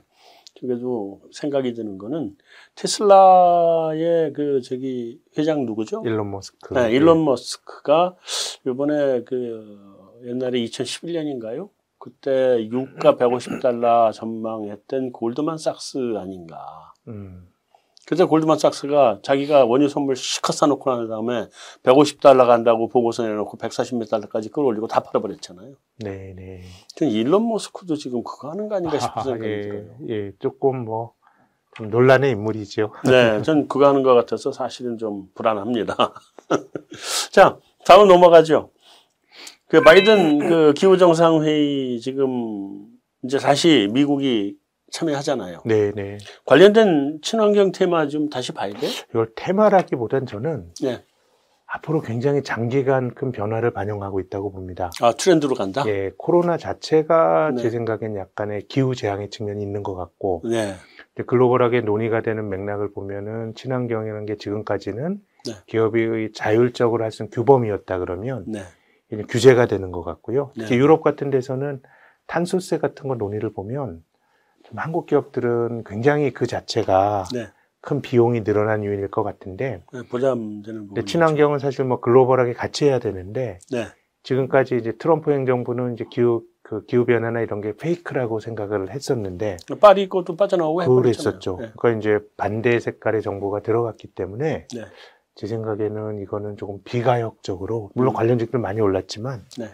그래도 0.59 1.21
생각이 1.31 1.73
드는 1.73 1.97
거는 1.97 2.35
테슬라의 2.75 4.33
그 4.33 4.61
저기 4.61 5.19
회장 5.37 5.65
누구죠? 5.65 6.03
일론 6.05 6.31
머스크. 6.31 6.73
네, 6.73 6.91
일론 6.91 7.25
머스크가 7.25 8.15
이번에 8.65 9.23
그 9.23 9.77
옛날에 10.25 10.59
2011년인가요? 10.63 11.69
그때 11.97 12.67
유가 12.69 13.15
150달러 13.15 14.11
전망했던 14.11 15.11
골드만삭스 15.11 16.17
아닌가. 16.17 16.93
음. 17.07 17.47
그때 18.05 18.25
골드만삭스가 18.25 19.19
자기가 19.23 19.65
원유 19.65 19.87
선물 19.87 20.15
시컷 20.15 20.53
사놓고 20.53 20.93
난 20.93 21.07
다음에 21.07 21.47
150달러 21.83 22.45
간다고 22.45 22.89
보고서 22.89 23.23
내놓고 23.23 23.57
140몇 23.57 24.09
달러까지 24.09 24.49
끌어올리고 24.49 24.87
다 24.87 24.99
팔아버렸잖아요. 24.99 25.75
네, 25.99 26.33
네. 26.35 26.63
전 26.95 27.07
일론 27.07 27.47
머스크도 27.47 27.95
지금 27.95 28.23
그거 28.23 28.49
하는 28.49 28.67
거 28.67 28.75
아닌가 28.75 28.99
싶은 28.99 29.23
생각이 29.23 29.51
예, 29.51 29.61
들어요. 29.61 29.85
예, 30.09 30.31
조금 30.39 30.83
뭐, 30.83 31.13
좀 31.75 31.89
논란의 31.89 32.31
인물이죠. 32.31 32.91
네, 33.07 33.41
전 33.41 33.67
그거 33.69 33.87
하는 33.87 34.03
것 34.03 34.13
같아서 34.13 34.51
사실은 34.51 34.97
좀 34.97 35.29
불안합니다. 35.33 36.13
자, 37.31 37.57
다음 37.85 38.09
넘어가죠. 38.09 38.71
그 39.69 39.81
바이든 39.81 40.39
그 40.39 40.73
기후 40.75 40.97
정상 40.97 41.41
회의 41.41 41.99
지금 42.01 42.85
이제 43.23 43.37
다시 43.37 43.87
미국이 43.91 44.57
참여하잖아요. 44.93 45.59
네, 45.65 45.91
네. 45.91 46.17
관련된 46.45 47.19
친환경 47.21 47.71
테마 47.71 48.07
좀 48.07 48.29
다시 48.29 48.51
봐야 48.51 48.71
돼? 48.71 48.87
이걸 49.09 49.31
테마라기보단 49.35 50.25
저는 50.27 50.71
네. 50.81 51.03
앞으로 51.65 52.01
굉장히 52.01 52.43
장기간 52.43 53.15
큰 53.15 53.31
변화를 53.31 53.71
반영하고 53.71 54.19
있다고 54.19 54.51
봅니다. 54.51 54.91
아, 55.01 55.11
트렌드로 55.11 55.55
간다? 55.55 55.83
예, 55.87 56.11
코로나 56.17 56.55
자체가 56.57 57.51
네. 57.55 57.61
제 57.63 57.69
생각엔 57.71 58.15
약간의 58.15 58.67
기후 58.67 58.93
재앙의 58.93 59.31
측면이 59.31 59.63
있는 59.63 59.81
것 59.81 59.95
같고, 59.95 60.43
네. 60.45 60.75
글로벌하게 61.25 61.81
논의가 61.81 62.21
되는 62.21 62.47
맥락을 62.47 62.91
보면은 62.93 63.55
친환경이라는 63.55 64.25
게 64.27 64.37
지금까지는 64.37 65.19
네. 65.47 65.53
기업이 65.65 66.31
자율적으로 66.35 67.03
할 67.03 67.11
수 67.11 67.23
있는 67.23 67.31
규범이었다 67.31 67.97
그러면 67.97 68.43
네. 68.47 68.59
이제 69.11 69.23
규제가 69.23 69.65
되는 69.65 69.91
것 69.91 70.03
같고요. 70.03 70.51
네. 70.55 70.65
특히 70.65 70.77
유럽 70.77 71.01
같은 71.01 71.31
데서는 71.31 71.81
탄소세 72.27 72.77
같은 72.77 73.07
거 73.07 73.15
논의를 73.15 73.51
보면 73.51 74.03
좀 74.11 74.12
한국 74.76 75.05
기업들은 75.05 75.84
굉장히 75.86 76.32
그 76.32 76.47
자체가 76.47 77.26
네. 77.34 77.47
큰 77.82 78.01
비용이 78.01 78.43
늘어난 78.43 78.84
요인일 78.84 79.09
것 79.09 79.24
같은데 79.24 79.84
네, 79.91 80.01
부담되는 80.03 80.88
부분. 80.88 81.05
친환경은 81.05 81.59
사실 81.59 81.86
뭐 81.86 81.99
글로벌하게 81.99 82.53
같이 82.53 82.86
해야 82.86 82.99
되는데 82.99 83.59
네. 83.72 83.88
지금까지 84.24 84.78
이제 84.78 84.93
트럼프 84.93 85.32
행정부는 85.32 85.93
이제 85.93 86.05
기후 86.09 86.43
그 86.61 86.86
기후 86.86 87.05
변화나 87.05 87.41
이런 87.41 87.59
게 87.59 87.76
페이크라고 87.76 88.39
생각을 88.39 88.89
했었는데 88.89 89.57
파리 89.82 90.07
것도 90.07 90.38
빠져나오고. 90.38 90.95
그랬었죠. 90.95 91.57
네. 91.59 91.72
그러니까 91.78 91.99
이제 91.99 92.26
반대 92.38 92.80
색깔의 92.80 93.22
정보가 93.22 93.61
들어갔기 93.61 94.07
때문에 94.07 94.68
네. 94.74 94.82
제 95.36 95.47
생각에는 95.47 96.20
이거는 96.20 96.55
조금 96.55 96.82
비가역적으로 96.84 97.91
물론 97.95 98.14
음. 98.14 98.16
관련주들 98.16 98.59
많이 98.59 98.80
올랐지만 98.80 99.43
네. 99.59 99.66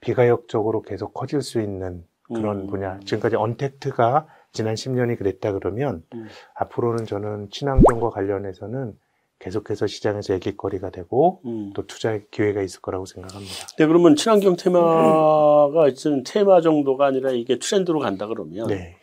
비가역적으로 0.00 0.82
계속 0.82 1.12
커질 1.12 1.42
수 1.42 1.60
있는 1.60 2.04
그런 2.32 2.60
음. 2.60 2.66
분야. 2.66 2.98
지금까지 3.00 3.36
언택트가 3.36 4.26
지난 4.52 4.74
10년이 4.74 5.18
그랬다 5.18 5.52
그러면 5.52 6.02
음. 6.14 6.26
앞으로는 6.54 7.04
저는 7.06 7.48
친환경과 7.50 8.10
관련해서는 8.10 8.94
계속해서 9.38 9.88
시장에서 9.88 10.34
얘기거리가 10.34 10.90
되고 10.90 11.40
음. 11.46 11.72
또 11.74 11.86
투자의 11.86 12.26
기회가 12.30 12.62
있을 12.62 12.80
거라고 12.80 13.06
생각합니다. 13.06 13.52
네, 13.76 13.86
그러면 13.86 14.14
친환경 14.14 14.56
테마가 14.56 15.88
있는 15.88 16.22
테마 16.24 16.60
정도가 16.60 17.06
아니라 17.06 17.32
이게 17.32 17.58
트렌드로 17.58 17.98
간다 17.98 18.28
그러면 18.28 18.68
네. 18.68 18.96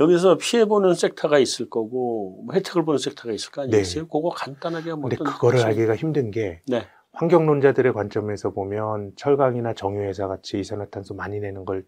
여기서 0.00 0.38
피해 0.38 0.64
보는 0.64 0.94
섹터가 0.94 1.38
있을 1.38 1.68
거고 1.68 2.42
뭐 2.44 2.54
혜택을 2.54 2.84
보는 2.84 2.98
섹터가 2.98 3.32
있을 3.34 3.50
거 3.50 3.62
네. 3.62 3.68
아니겠어요? 3.68 4.06
그거 4.08 4.30
간단하게 4.30 4.90
한번 4.90 5.10
근데 5.10 5.22
그거를 5.22 5.58
거지? 5.58 5.66
알기가 5.66 5.96
힘든 5.96 6.30
게 6.30 6.62
네. 6.66 6.82
환경론자들의 7.12 7.92
관점에서 7.92 8.50
보면 8.50 9.12
철강이나 9.16 9.74
정유회사 9.74 10.26
같이 10.28 10.58
이산화탄소 10.58 11.14
많이 11.14 11.40
내는 11.40 11.64
걸 11.64 11.84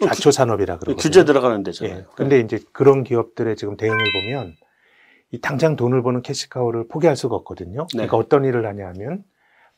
좌초 0.00 0.30
산업이라 0.30 0.78
그러거든요. 0.78 0.96
규제 0.96 1.24
들어가는 1.24 1.60
예. 1.60 1.62
데잖아요. 1.64 2.04
근데 2.14 2.40
이제 2.40 2.60
그런 2.72 3.04
기업들의 3.04 3.56
지금 3.56 3.76
대응을 3.76 3.98
보면 3.98 4.54
이 5.32 5.40
당장 5.40 5.76
돈을 5.76 6.02
버는 6.02 6.22
캐시카우를 6.22 6.88
포기할 6.88 7.16
수가 7.16 7.36
없거든요. 7.36 7.86
네. 7.92 8.06
그러니까 8.06 8.16
어떤 8.16 8.44
일을 8.44 8.66
하냐 8.66 8.86
하면 8.88 9.24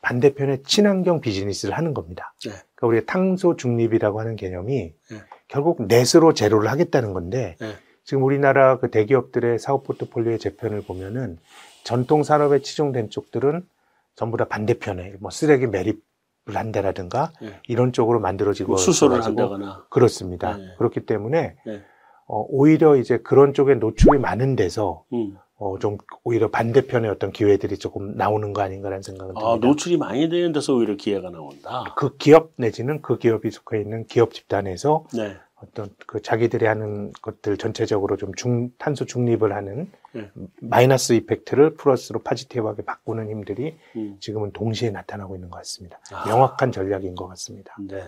반대편에 0.01 0.61
친환경 0.63 1.21
비즈니스를 1.21 1.77
하는 1.77 1.93
겁니다. 1.93 2.33
네. 2.45 2.51
그러니까 2.75 2.87
우리가 2.87 3.05
탄소 3.11 3.55
중립이라고 3.55 4.19
하는 4.19 4.35
개념이 4.35 4.93
네. 5.11 5.17
결국 5.47 5.87
넷으로 5.87 6.33
제로를 6.33 6.69
하겠다는 6.69 7.13
건데 7.13 7.55
네. 7.59 7.73
지금 8.03 8.23
우리나라 8.23 8.79
그 8.79 8.89
대기업들의 8.89 9.59
사업 9.59 9.83
포트폴리오의 9.83 10.39
재편을 10.39 10.81
보면은 10.81 11.37
전통 11.83 12.23
산업에 12.23 12.59
치중된 12.59 13.09
쪽들은 13.09 13.67
전부 14.15 14.37
다 14.37 14.45
반대편에 14.45 15.15
뭐 15.19 15.31
쓰레기 15.31 15.67
매립 15.67 16.03
을 16.49 16.57
한다라든가 16.57 17.31
네. 17.41 17.53
이런 17.67 17.93
쪽으로 17.93 18.19
만들어지고 18.19 18.69
뭐 18.73 18.77
수소를 18.77 19.23
한다거나. 19.23 19.85
그렇습니다. 19.89 20.57
네. 20.57 20.63
그렇기 20.77 21.05
때문에 21.05 21.55
네. 21.65 21.81
어, 22.27 22.45
오히려 22.49 22.95
이제 22.95 23.17
그런 23.17 23.53
쪽에 23.53 23.75
노출이 23.75 24.19
많은 24.19 24.55
데서 24.55 25.03
음. 25.13 25.37
어, 25.57 25.77
좀 25.79 25.97
오히려 26.23 26.49
반대편의 26.49 27.09
어떤 27.11 27.31
기회들이 27.31 27.77
조금 27.77 28.15
나오는 28.15 28.53
거 28.53 28.61
아닌가라는 28.61 29.01
생각은 29.01 29.33
듭니다. 29.33 29.51
아, 29.51 29.57
노출이 29.57 29.97
많이 29.97 30.29
되는 30.29 30.53
데서 30.53 30.73
오히려 30.73 30.95
기회가 30.95 31.29
나온다. 31.29 31.83
그 31.97 32.15
기업 32.17 32.51
내지는 32.55 33.01
그 33.01 33.17
기업이 33.17 33.51
속해 33.51 33.81
있는 33.81 34.05
기업 34.05 34.33
집단에서 34.33 35.05
네. 35.13 35.35
어떤 35.61 35.89
그 36.07 36.21
자기들이 36.21 36.65
하는 36.65 37.11
것들 37.21 37.57
전체적으로 37.57 38.15
좀 38.15 38.33
중, 38.35 38.71
탄소 38.77 39.05
중립을 39.05 39.53
하는 39.53 39.91
네. 40.13 40.29
마이너스 40.61 41.13
이펙트를 41.13 41.75
플러스로 41.75 42.19
포지티브하게 42.19 42.83
바꾸는 42.83 43.29
힘들이 43.29 43.77
음. 43.95 44.17
지금은 44.19 44.51
동시에 44.51 44.89
나타나고 44.91 45.35
있는 45.35 45.49
것 45.49 45.57
같습니다. 45.57 45.99
아. 46.13 46.25
명확한 46.27 46.71
전략인 46.71 47.15
것 47.15 47.27
같습니다. 47.27 47.75
네. 47.79 48.01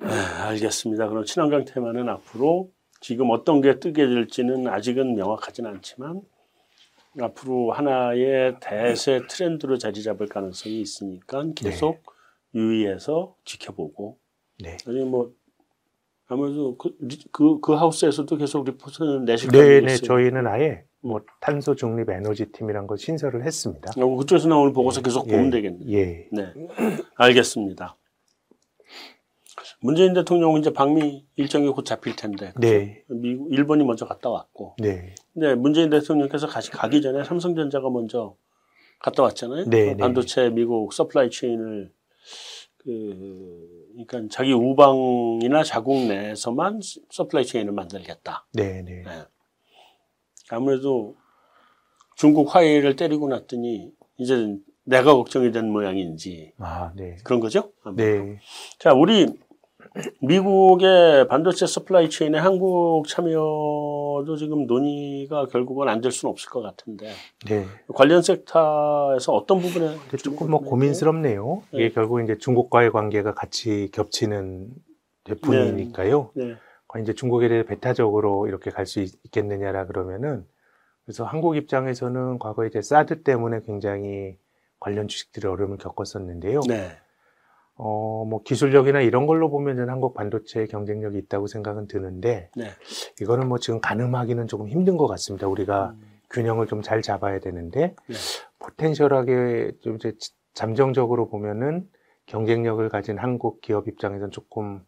네, 0.00 0.08
알겠습니다. 0.08 1.08
그럼 1.08 1.24
친환경 1.24 1.64
테마는 1.64 2.08
앞으로 2.08 2.70
지금 3.00 3.30
어떤 3.30 3.60
게 3.60 3.78
뜨게 3.78 4.06
될지는 4.06 4.68
아직은 4.68 5.14
명확하진 5.14 5.66
않지만 5.66 6.22
앞으로 7.20 7.72
하나의 7.72 8.56
대세 8.60 9.22
트렌드로 9.28 9.78
자리 9.78 10.02
잡을 10.02 10.26
가능성이 10.26 10.80
있으니까 10.80 11.44
계속 11.54 12.02
유의해서 12.54 13.34
지켜보고 13.44 14.18
네. 14.58 14.76
아니 14.86 15.04
뭐 15.04 15.32
아무래도 16.28 16.76
그, 16.76 16.96
리- 17.00 17.22
그, 17.30 17.60
그 17.60 17.72
하우스에서도 17.74 18.36
계속 18.36 18.64
리포트는 18.64 19.24
내실 19.24 19.50
네, 19.50 19.58
가능성이 19.58 19.86
네, 19.86 19.92
있어요. 19.94 20.06
저희는 20.06 20.46
아예 20.46 20.84
뭐 21.00 21.20
탄소 21.40 21.74
중립 21.76 22.10
에너지 22.10 22.46
팀이란 22.46 22.86
걸 22.88 22.98
신설을 22.98 23.44
했습니다. 23.44 23.92
어, 23.96 24.16
그쪽에서 24.16 24.48
나오는 24.48 24.72
보고서 24.72 25.02
계속 25.02 25.26
보면 25.28 25.46
예, 25.46 25.50
되겠네요. 25.50 25.90
예. 25.98 26.28
네, 26.32 26.52
알겠습니다. 27.14 27.96
문재인 29.80 30.14
대통령은 30.14 30.60
이제 30.60 30.72
방미 30.72 31.26
일정이 31.36 31.68
곧 31.68 31.84
잡힐 31.84 32.16
텐데, 32.16 32.52
그죠? 32.54 32.60
네. 32.60 33.04
미국, 33.08 33.52
일본이 33.52 33.84
먼저 33.84 34.04
갔다 34.06 34.30
왔고, 34.30 34.74
네. 34.78 35.14
근데 35.32 35.54
문재인 35.54 35.90
대통령께서 35.90 36.46
가시, 36.46 36.70
가기 36.70 37.02
전에 37.02 37.22
삼성전자가 37.24 37.88
먼저 37.90 38.36
갔다 38.98 39.22
왔잖아요. 39.22 39.66
네, 39.66 39.84
그 39.86 39.90
네. 39.90 39.96
반도체 39.96 40.50
미국 40.50 40.92
supply 40.92 41.30
chain을 41.30 41.92
그, 42.78 43.75
그러니까 44.04 44.28
자기 44.30 44.52
우방이나 44.52 45.62
자국 45.62 46.06
내에서만 46.06 46.80
supply 47.10 47.46
chain을 47.46 47.72
만들겠다. 47.72 48.46
네, 48.52 48.82
네. 48.82 49.02
네. 49.02 49.24
아무래도 50.50 51.16
중국 52.14 52.54
화웨이를 52.54 52.96
때리고 52.96 53.28
났더니 53.28 53.90
이제 54.18 54.56
내가 54.84 55.14
걱정이 55.14 55.50
된 55.50 55.70
모양인지 55.70 56.52
아, 56.58 56.92
네. 56.94 57.16
그런 57.24 57.40
거죠? 57.40 57.72
아무래도. 57.82 58.24
네. 58.24 58.40
자, 58.78 58.92
우리 58.92 59.26
미국의 60.20 61.28
반도체 61.28 61.66
supply 61.66 62.10
chain에 62.10 62.38
한국 62.38 63.06
참여도 63.08 64.36
지금 64.38 64.66
논의가 64.66 65.46
결국은 65.46 65.88
안 65.88 66.00
될 66.00 66.12
수는 66.12 66.30
없을 66.30 66.50
것 66.50 66.60
같은데 66.60 67.10
네. 67.48 67.64
관련 67.94 68.20
섹터에서 68.22 69.32
어떤 69.32 69.60
부분에 69.60 69.96
조금 70.22 70.50
뭐 70.50 70.60
고민스럽네요. 70.60 71.62
이게 71.72 71.88
네. 71.88 71.90
결국 71.90 72.20
이제 72.22 72.36
중국과의 72.38 72.92
관계가 72.92 73.34
같이 73.34 73.88
겹치는 73.92 74.68
분이니까요. 75.40 76.30
네. 76.34 76.54
과연 76.88 77.02
이제 77.04 77.14
중국에 77.14 77.48
대해 77.48 77.64
배타적으로 77.64 78.46
이렇게 78.46 78.70
갈 78.70 78.86
수 78.86 79.00
있겠느냐라 79.00 79.86
그러면은 79.86 80.46
그래서 81.04 81.24
한국 81.24 81.56
입장에서는 81.56 82.38
과거에 82.38 82.68
이제 82.68 82.82
사드 82.82 83.22
때문에 83.22 83.60
굉장히 83.64 84.36
관련 84.78 85.08
주식들이 85.08 85.48
어려움을 85.48 85.78
겪었었는데요. 85.78 86.60
네. 86.68 86.90
어, 87.78 88.24
뭐 88.28 88.42
기술력이나 88.42 89.00
이런 89.02 89.26
걸로 89.26 89.50
보면은 89.50 89.90
한국 89.90 90.14
반도체의 90.14 90.66
경쟁력이 90.68 91.18
있다고 91.18 91.46
생각은 91.46 91.86
드는데 91.88 92.50
네. 92.56 92.70
이거는 93.20 93.48
뭐 93.48 93.58
지금 93.58 93.80
가늠하기는 93.80 94.46
조금 94.48 94.68
힘든 94.68 94.96
것 94.96 95.06
같습니다. 95.06 95.46
우리가 95.46 95.90
음, 95.90 96.02
균형을 96.30 96.66
좀 96.66 96.80
잘 96.82 97.02
잡아야 97.02 97.38
되는데 97.38 97.94
네. 98.08 98.16
포텐셜하게 98.58 99.72
좀 99.82 99.96
이제 99.96 100.14
잠정적으로 100.54 101.28
보면은 101.28 101.86
경쟁력을 102.26 102.86
가진 102.88 103.18
한국 103.18 103.60
기업 103.60 103.88
입장에서는 103.88 104.30
조금 104.30 104.80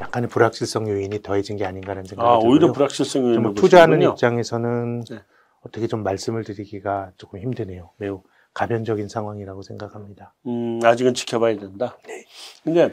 약간의 0.00 0.28
불확실성 0.28 0.88
요인이 0.88 1.22
더해진 1.22 1.56
게 1.56 1.64
아닌가라는 1.64 2.04
생각이 2.04 2.28
아, 2.28 2.38
들고요. 2.38 2.50
오히려 2.50 2.72
불확실성이 2.72 3.34
좀 3.34 3.42
있는 3.44 3.54
투자하는 3.54 3.98
것이군요. 3.98 4.12
입장에서는 4.14 5.00
네. 5.08 5.16
어떻게 5.60 5.86
좀 5.86 6.02
말씀을 6.02 6.44
드리기가 6.44 7.12
조금 7.16 7.38
힘드네요. 7.38 7.90
매우 7.98 8.22
가변적인 8.56 9.08
상황이라고 9.08 9.60
생각합니다. 9.60 10.32
음, 10.46 10.80
아직은 10.82 11.12
지켜봐야 11.12 11.58
된다. 11.58 11.98
네. 12.06 12.24
근데 12.64 12.90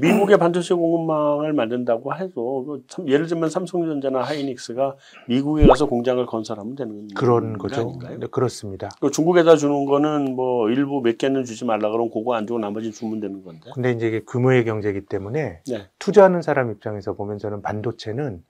미국의 0.00 0.38
반도체 0.38 0.72
공급망을 0.72 1.52
만든다고 1.52 2.14
해도 2.14 2.64
그참 2.64 3.06
예를 3.06 3.26
들면 3.26 3.50
삼성전자나 3.50 4.22
하이닉스가 4.22 4.96
미국에 5.28 5.66
가서 5.66 5.84
공장을 5.86 6.24
건설하면 6.24 6.76
되는 6.76 7.08
그런 7.14 7.58
거 7.58 7.68
거죠. 7.68 7.98
네, 8.18 8.26
그렇습니다. 8.30 8.88
그 9.02 9.10
중국에다 9.10 9.56
주는 9.56 9.84
거는 9.84 10.34
뭐 10.34 10.70
일부 10.70 11.02
몇 11.02 11.18
개는 11.18 11.44
주지 11.44 11.66
말라 11.66 11.90
그러면 11.90 12.10
그거 12.10 12.32
안 12.32 12.46
주고 12.46 12.58
나머지 12.58 12.90
주면 12.90 13.20
되는 13.20 13.44
건데. 13.44 13.70
근데 13.74 13.92
이제 13.92 14.08
이게 14.08 14.20
규모의 14.26 14.64
경제이기 14.64 15.02
때문에 15.02 15.60
네. 15.68 15.88
투자하는 15.98 16.40
사람 16.40 16.70
입장에서 16.70 17.12
보면 17.12 17.36
저는 17.36 17.60
반도체는 17.60 18.42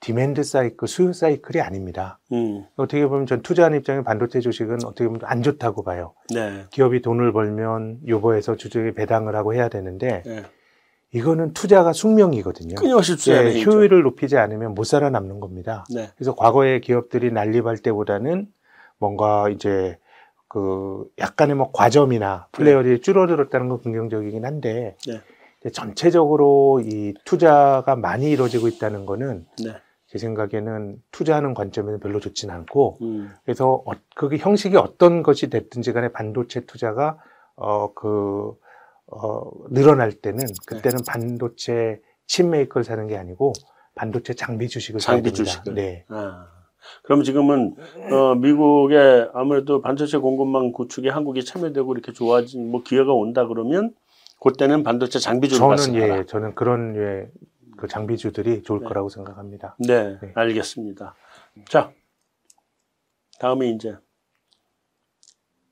demand 0.00 0.44
cycle, 0.44 0.86
수요 0.86 1.12
사이클이 1.12 1.60
아닙니다. 1.60 2.18
음, 2.32 2.64
어떻게 2.76 3.06
보면 3.06 3.26
전 3.26 3.42
투자하는 3.42 3.78
입장에 3.78 4.02
반도체 4.02 4.40
주식은 4.40 4.84
어떻게 4.84 5.06
보면 5.06 5.20
안 5.24 5.42
좋다고 5.42 5.82
봐요. 5.82 6.14
네. 6.32 6.64
기업이 6.70 7.02
돈을 7.02 7.32
벌면 7.32 8.00
요거에서 8.06 8.56
주주에게 8.56 8.92
배당을 8.94 9.34
하고 9.34 9.54
해야 9.54 9.68
되는데 9.68 10.22
네. 10.24 10.44
이거는 11.12 11.52
투자가 11.52 11.92
숙명이거든요. 11.92 12.76
끊임없이 12.76 13.12
예, 13.30 13.44
되죠. 13.44 13.70
효율을 13.70 14.02
높이지 14.02 14.36
않으면 14.36 14.74
못 14.74 14.84
살아남는 14.84 15.40
겁니다. 15.40 15.84
네. 15.92 16.10
그래서 16.16 16.34
과거의 16.34 16.80
기업들이 16.80 17.32
난립할 17.32 17.78
때보다는 17.78 18.46
뭔가 18.98 19.48
이제 19.48 19.98
그 20.48 21.06
약간의 21.18 21.56
뭐 21.56 21.72
과점이나 21.72 22.48
플레이어들이 22.52 23.00
줄어들었다는 23.00 23.68
건 23.68 23.80
긍정적이긴 23.82 24.44
한데 24.44 24.96
네. 25.06 25.70
전체적으로 25.70 26.80
이 26.84 27.14
투자가 27.24 27.96
많이 27.96 28.30
이루어지고 28.30 28.68
있다는 28.68 29.06
거는 29.06 29.46
네. 29.64 29.74
제 30.08 30.18
생각에는 30.18 30.96
투자하는 31.12 31.52
관점에는 31.54 32.00
별로 32.00 32.18
좋진 32.18 32.50
않고 32.50 32.98
음, 33.02 33.30
그래서 33.44 33.82
어, 33.86 33.92
그게 34.16 34.38
형식이 34.38 34.76
어떤 34.76 35.22
것이 35.22 35.50
됐든지 35.50 35.92
간에 35.92 36.08
반도체 36.08 36.60
투자가 36.60 37.18
어그 37.56 38.54
어, 39.06 39.50
늘어날 39.70 40.12
때는 40.12 40.46
그때는 40.66 41.00
반도체 41.06 42.00
칩 42.26 42.46
메이커를 42.46 42.84
사는 42.84 43.06
게 43.06 43.16
아니고 43.16 43.52
반도체 43.94 44.32
장비 44.32 44.68
주식을 44.68 45.00
사야 45.00 45.16
장비 45.16 45.30
됩니다. 45.30 45.44
주식을. 45.44 45.74
네. 45.74 46.04
아. 46.08 46.46
그럼 47.02 47.22
지금은 47.22 47.74
어, 48.10 48.34
미국의 48.36 49.30
아무래도 49.34 49.82
반도체 49.82 50.16
공급망 50.16 50.72
구축에 50.72 51.10
한국이 51.10 51.44
참여되고 51.44 51.92
이렇게 51.92 52.12
좋아진 52.12 52.70
뭐 52.70 52.82
기회가 52.82 53.12
온다 53.12 53.46
그러면 53.46 53.92
그때는 54.40 54.84
반도체 54.84 55.18
장비 55.18 55.48
주를 55.48 55.58
저는 55.58 55.70
봤습니다. 55.76 56.18
예, 56.18 56.24
저는 56.24 56.54
그런 56.54 56.96
예, 56.96 57.28
그 57.78 57.86
장비주들이 57.86 58.62
좋을 58.64 58.80
네. 58.80 58.86
거라고 58.86 59.08
생각합니다. 59.08 59.76
네, 59.78 60.18
네. 60.20 60.32
알겠습니다. 60.34 61.14
자, 61.68 61.92
다음에 63.38 63.70
이제 63.70 63.96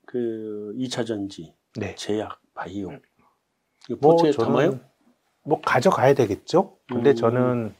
그 0.05 0.73
2차 0.77 1.05
전지, 1.05 1.53
네. 1.75 1.93
제약, 1.95 2.39
바이오. 2.53 2.91
이거 3.89 3.99
뭐 4.01 4.17
저는 4.17 4.33
담아요? 4.37 4.79
뭐 5.43 5.61
가져가야 5.61 6.13
되겠죠. 6.13 6.77
근데 6.87 7.11
음. 7.11 7.15
저는 7.15 7.75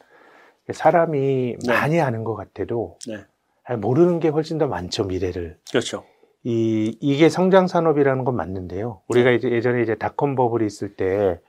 사람이 0.71 1.57
네. 1.65 1.73
많이 1.73 1.99
아는 1.99 2.23
것 2.23 2.35
같아도 2.35 2.99
네. 3.07 3.25
잘 3.65 3.77
모르는 3.77 4.19
게 4.19 4.27
훨씬 4.27 4.57
더 4.57 4.67
많죠 4.67 5.05
미래를. 5.05 5.57
그렇죠. 5.69 6.03
이 6.43 6.97
이게 7.01 7.29
성장 7.29 7.67
산업이라는 7.67 8.23
건 8.25 8.35
맞는데요. 8.35 9.01
우리가 9.07 9.31
이제 9.31 9.49
예전에 9.49 9.81
이제 9.81 9.95
닷컴 9.95 10.35
버블이 10.35 10.65
있을 10.65 10.95
때 10.95 11.39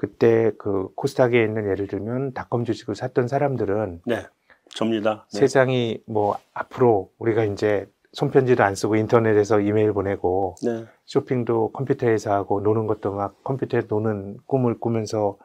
그때 0.00 0.50
그 0.56 0.88
코스닥에 0.94 1.44
있는 1.44 1.70
예를 1.70 1.86
들면 1.86 2.32
닷컴 2.32 2.64
주식을 2.64 2.94
샀던 2.94 3.28
사람들은 3.28 4.00
네, 4.06 4.26
접니다. 4.70 5.26
네. 5.30 5.40
세상이 5.40 6.02
뭐 6.06 6.38
앞으로 6.54 7.10
우리가 7.18 7.44
이제 7.44 7.86
손편지도 8.14 8.64
안 8.64 8.74
쓰고 8.74 8.96
인터넷에서 8.96 9.60
이메일 9.60 9.92
보내고 9.92 10.54
네, 10.64 10.86
쇼핑도 11.04 11.72
컴퓨터에서 11.72 12.32
하고 12.32 12.62
노는 12.62 12.86
것도 12.86 13.12
막 13.12 13.44
컴퓨터에 13.44 13.82
노는 13.90 14.38
꿈을 14.46 14.80
꾸면서 14.80 15.36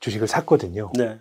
주식을 0.00 0.26
샀거든요. 0.26 0.90
네, 0.98 1.20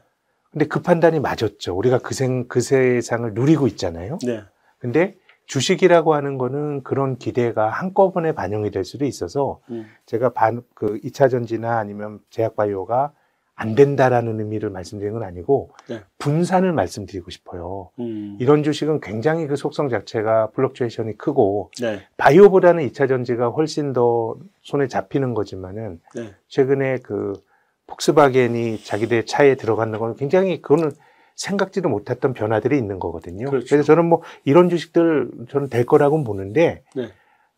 근데 0.50 0.66
그 0.66 0.82
판단이 0.82 1.20
맞았죠. 1.20 1.78
우리가 1.78 2.00
그, 2.00 2.16
생, 2.16 2.48
그 2.48 2.60
세상을 2.60 3.32
누리고 3.36 3.68
있잖아요. 3.68 4.18
네, 4.26 4.42
근데 4.80 5.16
주식이라고 5.50 6.14
하는 6.14 6.38
거는 6.38 6.84
그런 6.84 7.18
기대가 7.18 7.70
한꺼번에 7.70 8.34
반영이 8.34 8.70
될 8.70 8.86
수도 8.86 9.06
있어서 9.06 9.60
음, 9.72 9.88
제가 10.06 10.30
반, 10.30 10.62
그 10.76 11.00
2차 11.02 11.30
전지나 11.30 11.80
아니면 11.80 12.20
제약바이오가 12.30 13.12
안 13.56 13.76
된다라는 13.76 14.40
의미를 14.40 14.70
말씀드린 14.70 15.12
건 15.14 15.24
아니고 15.24 15.72
네. 15.90 16.02
분산을 16.20 16.72
말씀드리고 16.72 17.32
싶어요. 17.32 17.90
음, 18.00 18.38
이런 18.40 18.62
주식은 18.62 19.02
굉장히 19.02 19.48
그 19.48 19.56
속성 19.56 19.90
자체가 19.90 20.52
fluctuation이 20.52 21.18
크고 21.18 21.72
네, 21.82 22.04
바이오보다는 22.18 22.88
2차 22.88 23.10
전지가 23.10 23.50
훨씬 23.50 23.92
더 23.92 24.36
손에 24.62 24.88
잡히는 24.88 25.34
거지만은 25.34 26.00
네, 26.14 26.36
최근에 26.48 27.00
그 27.00 27.34
폭스바겐이 27.88 28.84
자기들 28.84 29.26
차에 29.26 29.56
들어가는 29.56 29.98
건 29.98 30.16
굉장히 30.16 30.62
그거는 30.62 30.92
생각지도 31.40 31.88
못했던 31.88 32.34
변화들이 32.34 32.78
있는 32.78 33.00
거거든요. 33.00 33.50
그렇죠. 33.50 33.68
그래서 33.70 33.84
저는 33.84 34.06
뭐 34.06 34.22
이런 34.44 34.68
주식들 34.68 35.32
저는 35.48 35.70
될 35.70 35.86
거라고 35.86 36.22
보는데 36.26 36.84
네. 36.96 37.10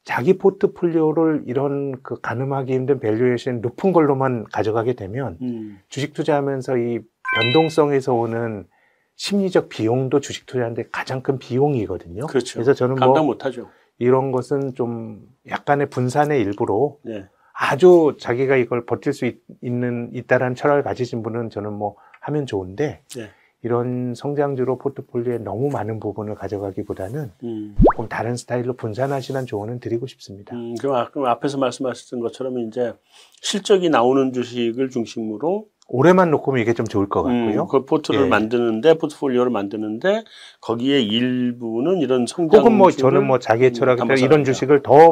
자기 0.03 0.37
포트폴리오를 0.37 1.45
이런 1.47 1.99
그 2.03 2.21
가늠하기 2.21 2.73
힘든 2.73 2.99
valuation 2.99 3.61
높은 3.61 3.91
걸로만 3.91 4.45
가져가게 4.51 4.93
되면 4.93 5.37
음, 5.41 5.79
주식 5.89 6.13
투자하면서 6.13 6.77
이 6.77 6.99
변동성에서 7.35 8.13
오는 8.13 8.67
심리적 9.15 9.69
비용도 9.69 10.19
주식 10.19 10.45
투자하는데 10.45 10.89
가장 10.91 11.21
큰 11.21 11.39
비용이거든요. 11.39 12.27
그렇죠. 12.27 12.59
그래서 12.59 12.75
저는 12.75 12.95
감당 12.95 13.25
뭐 13.25 13.33
못하죠. 13.33 13.69
이런 13.97 14.31
것은 14.31 14.75
좀 14.75 15.21
약간의 15.49 15.89
분산의 15.89 16.39
일부로 16.41 16.99
네, 17.03 17.27
아주 17.53 18.15
자기가 18.19 18.57
이걸 18.57 18.85
버틸 18.85 19.13
수 19.13 19.25
있, 19.25 19.41
는 19.63 20.11
있다라는 20.13 20.53
철학을 20.53 20.83
가지신 20.83 21.23
분은 21.23 21.49
저는 21.49 21.73
뭐 21.73 21.95
하면 22.21 22.45
좋은데 22.45 23.01
네. 23.15 23.29
이런 23.63 24.15
성장주로 24.15 24.77
포트폴리오에 24.79 25.37
너무 25.39 25.69
많은 25.69 25.99
부분을 25.99 26.35
가져가기보다는 26.35 27.31
음, 27.43 27.75
조금 27.85 28.07
다른 28.09 28.35
스타일로 28.35 28.73
분산하시는 28.73 29.45
조언은 29.45 29.79
드리고 29.79 30.07
싶습니다. 30.07 30.55
음, 30.55 30.75
그럼 30.79 30.95
아- 30.95 31.09
그럼 31.11 31.27
앞에서 31.27 31.57
말씀하셨던 31.59 32.19
것처럼 32.21 32.59
이제 32.59 32.93
실적이 33.41 33.89
나오는 33.89 34.33
주식을 34.33 34.89
중심으로 34.89 35.67
올해만 35.87 36.31
놓고 36.31 36.45
보면 36.45 36.61
이게 36.61 36.73
좀 36.73 36.87
좋을 36.87 37.09
것 37.09 37.21
같고요. 37.21 37.63
음, 37.63 37.67
그 37.67 37.85
포트를 37.85 38.25
예. 38.25 38.29
만드는데 38.29 38.97
포트폴리오를 38.97 39.51
만드는데 39.51 40.23
거기에 40.61 41.01
일부는 41.01 41.97
이런 41.99 42.25
성장 42.25 42.61
혹은 42.61 42.77
뭐 42.77 42.89
저는 42.89 43.27
뭐 43.27 43.39
자기의 43.39 43.73
철학에 43.73 43.97
따라 43.99 44.15
이런. 44.15 44.43
주식을 44.43 44.81
더 44.83 45.11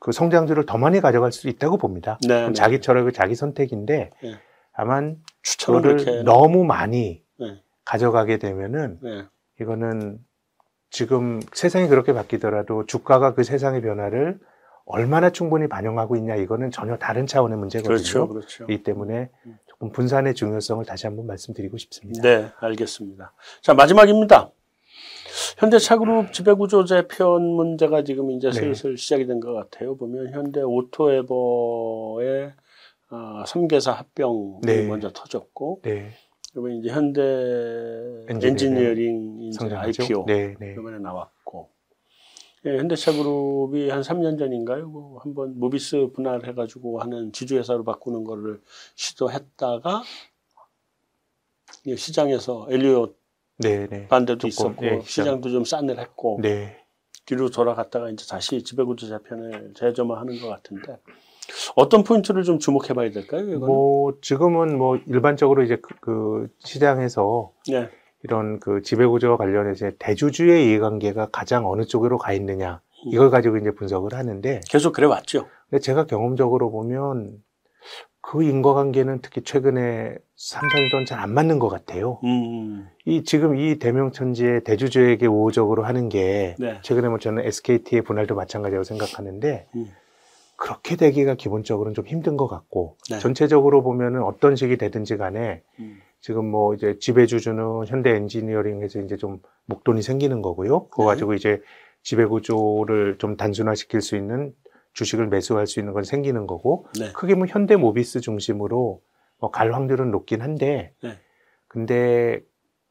그 0.00 0.12
성장주를 0.12 0.66
더 0.66 0.78
많이 0.78 1.00
가져갈 1.00 1.32
수 1.32 1.48
있다고 1.48 1.76
봅니다. 1.76 2.18
네, 2.26 2.46
네. 2.46 2.52
자기 2.52 2.80
철학이 2.80 3.12
자기 3.12 3.34
선택인데 3.34 4.10
네. 4.22 4.32
다만 4.72 5.16
추천을 5.42 6.22
너무 6.24 6.64
많이 6.64 6.98
네. 6.98 7.22
가져가게 7.88 8.36
되면은 8.36 8.98
네. 9.02 9.24
이거는 9.62 10.18
지금 10.90 11.40
세상이 11.54 11.88
그렇게 11.88 12.12
바뀌더라도 12.12 12.84
주가가 12.84 13.32
그 13.34 13.44
세상의 13.44 13.80
변화를 13.80 14.38
얼마나 14.84 15.30
충분히 15.30 15.68
반영하고 15.68 16.16
있냐 16.16 16.36
이거는 16.36 16.70
전혀 16.70 16.96
다른 16.98 17.26
차원의 17.26 17.56
문제거든요. 17.56 17.88
그렇죠, 17.88 18.28
그렇죠. 18.28 18.64
이기 18.64 18.82
때문에 18.82 19.30
음. 19.46 19.58
조금 19.66 19.90
분산의 19.90 20.34
중요성을 20.34 20.84
다시 20.84 21.06
한번 21.06 21.26
말씀드리고 21.26 21.78
싶습니다. 21.78 22.20
네, 22.22 22.50
알겠습니다. 22.60 23.32
자 23.62 23.72
마지막입니다. 23.72 24.50
현대차그룹 25.58 26.32
지배구조 26.32 26.84
재편 26.84 27.42
문제가 27.42 28.04
지금 28.04 28.30
이제 28.30 28.48
네. 28.50 28.52
슬슬 28.54 28.98
시작이 28.98 29.26
된 29.26 29.40
것 29.40 29.54
같아요. 29.54 29.96
보면 29.96 30.32
현대 30.32 30.60
오토에버의 30.62 32.52
아, 33.10 33.44
3개사 33.46 33.92
합병이 33.92 34.60
네. 34.62 34.86
먼저 34.86 35.10
터졌고, 35.10 35.80
네, 35.82 36.10
그리고 36.60 36.80
이제 36.80 36.90
현대 36.90 37.22
엔지니어링 38.28 39.42
이제 39.42 39.58
성장하죠. 39.58 40.02
IPO 40.02 40.24
네, 40.26 40.56
네. 40.58 40.72
이번에 40.72 40.98
나왔고, 40.98 41.70
예, 42.66 42.76
현대차 42.78 43.12
그룹이 43.12 43.88
한 43.90 44.00
3년 44.00 44.38
전인가요? 44.38 44.88
뭐 44.88 45.18
한번 45.20 45.58
모비스 45.58 46.08
분할해가지고 46.14 47.00
하는 47.00 47.32
지주회사로 47.32 47.84
바꾸는 47.84 48.24
거를 48.24 48.60
시도했다가 48.96 50.02
이 51.84 51.96
시장에서 51.96 52.66
엘리엇 52.68 53.16
네, 53.58 53.86
네. 53.86 54.08
반대도 54.08 54.48
조금, 54.48 54.48
있었고 54.48 54.86
예, 54.86 55.00
시장. 55.02 55.24
시장도 55.24 55.50
좀 55.50 55.64
싸늘했고 55.64 56.40
네. 56.42 56.84
뒤로 57.24 57.50
돌아갔다가 57.50 58.10
이제 58.10 58.26
다시 58.28 58.62
지배구조 58.62 59.06
재편을 59.06 59.74
재점화하는 59.76 60.40
것 60.40 60.48
같은데 60.48 60.98
어떤 61.76 62.04
포인트를 62.04 62.42
좀 62.42 62.58
주목해 62.58 62.94
봐야 62.94 63.10
될까요? 63.10 63.42
이거는? 63.42 63.66
뭐 63.66 64.14
지금은 64.20 64.76
뭐 64.76 64.98
일반적으로 65.06 65.62
이제 65.62 65.76
그, 65.76 65.94
그 66.00 66.48
시장에서 66.58 67.52
네, 67.68 67.88
이런 68.22 68.60
그 68.60 68.82
지배 68.82 69.06
구조와 69.06 69.36
관련해서 69.36 69.90
대주주의 69.98 70.66
이해관계가 70.66 71.28
가장 71.30 71.68
어느 71.68 71.84
쪽으로 71.84 72.18
가 72.18 72.32
있느냐 72.32 72.80
음. 73.06 73.12
이걸 73.12 73.30
가지고 73.30 73.56
이제 73.56 73.70
분석을 73.70 74.14
하는데 74.14 74.60
계속 74.68 74.92
그래 74.92 75.06
왔죠. 75.06 75.46
근데 75.70 75.80
제가 75.80 76.06
경험적으로 76.06 76.70
보면 76.70 77.42
그 78.20 78.42
인과관계는 78.42 79.20
특히 79.22 79.42
최근에 79.42 80.16
3, 80.36 80.62
4년 80.62 80.90
동안 80.90 81.06
잘안 81.06 81.32
맞는 81.32 81.58
것 81.58 81.68
같아요. 81.68 82.20
음. 82.24 82.86
이 83.06 83.24
지금 83.24 83.56
이 83.56 83.78
대명천지의 83.78 84.64
대주주에게 84.64 85.26
우호적으로 85.26 85.84
하는 85.84 86.08
게 86.08 86.54
네. 86.58 86.78
최근에 86.82 87.08
뭐 87.08 87.18
저는 87.18 87.44
SKT의 87.46 88.02
분할도 88.02 88.34
마찬가지라고 88.34 88.84
생각하는데 88.84 89.66
음. 89.76 89.86
그렇게 90.58 90.96
되기가 90.96 91.34
기본적으로는 91.34 91.94
좀 91.94 92.04
힘든 92.04 92.36
것 92.36 92.48
같고 92.48 92.96
네. 93.10 93.20
전체적으로 93.20 93.82
보면은 93.84 94.24
어떤 94.24 94.56
식이 94.56 94.76
되든지 94.76 95.16
간에 95.16 95.62
음. 95.78 96.00
지금 96.20 96.50
뭐 96.50 96.74
이제 96.74 96.98
지배주주는 96.98 97.86
현대 97.86 98.10
엔지니어링에서 98.10 99.00
이제 99.02 99.16
좀 99.16 99.40
목돈이 99.66 100.02
생기는 100.02 100.42
거고요. 100.42 100.88
그거 100.88 101.04
네. 101.04 101.06
가지고 101.06 101.34
이제 101.34 101.62
지배구조를 102.02 103.18
좀 103.18 103.36
단순화시킬 103.36 104.00
수 104.00 104.16
있는 104.16 104.52
주식을 104.94 105.28
매수할 105.28 105.68
수 105.68 105.78
있는 105.78 105.92
건 105.92 106.02
생기는 106.02 106.48
거고 106.48 106.86
네. 106.98 107.12
크게 107.12 107.36
뭐 107.36 107.46
현대 107.46 107.76
모비스 107.76 108.20
중심으로 108.20 109.00
뭐 109.38 109.50
갈 109.52 109.72
확률은 109.72 110.10
높긴 110.10 110.42
한데 110.42 110.92
네. 111.04 111.20
근데 111.68 112.40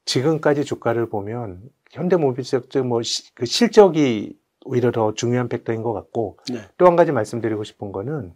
지금까지 0.05 0.63
주가를 0.63 1.09
보면 1.09 1.61
현대 1.91 2.15
모비스 2.15 2.61
뭐그 2.77 3.45
실적이 3.45 4.39
오히려 4.67 4.91
더 4.91 5.13
중요한 5.13 5.47
팩터인 5.49 5.81
것 5.81 5.93
같고 5.93 6.37
네. 6.51 6.59
또한 6.77 6.95
가지 6.95 7.11
말씀드리고 7.11 7.63
싶은 7.63 7.91
거는 7.91 8.33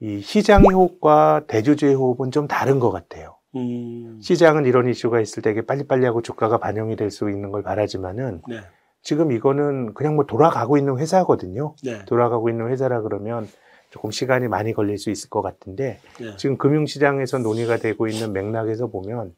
이 0.00 0.20
시장의 0.20 0.70
호흡과 0.70 1.44
대주주의 1.46 1.94
호흡은 1.94 2.32
좀 2.32 2.48
다른 2.48 2.80
것 2.80 2.90
같아요. 2.90 3.36
음. 3.54 4.18
시장은 4.20 4.64
이런 4.64 4.88
이슈가 4.88 5.20
있을 5.20 5.42
때 5.42 5.50
이게 5.50 5.62
빨리빨리 5.62 6.04
하고 6.04 6.22
주가가 6.22 6.58
반영이 6.58 6.96
될 6.96 7.10
수 7.10 7.30
있는 7.30 7.52
걸 7.52 7.62
바라지만은 7.62 8.42
네. 8.48 8.56
지금 9.02 9.30
이거는 9.32 9.94
그냥 9.94 10.16
뭐 10.16 10.26
돌아가고 10.26 10.76
있는 10.76 10.98
회사거든요. 10.98 11.74
네. 11.84 12.04
돌아가고 12.06 12.48
있는 12.48 12.68
회사라 12.68 13.02
그러면 13.02 13.46
조금 13.90 14.10
시간이 14.10 14.48
많이 14.48 14.72
걸릴 14.72 14.96
수 14.98 15.10
있을 15.10 15.28
것 15.28 15.42
같은데 15.42 16.00
네. 16.18 16.36
지금 16.36 16.56
금융시장에서 16.56 17.38
논의가 17.38 17.76
되고 17.76 18.08
있는 18.08 18.32
맥락에서 18.32 18.86
보면 18.88 19.34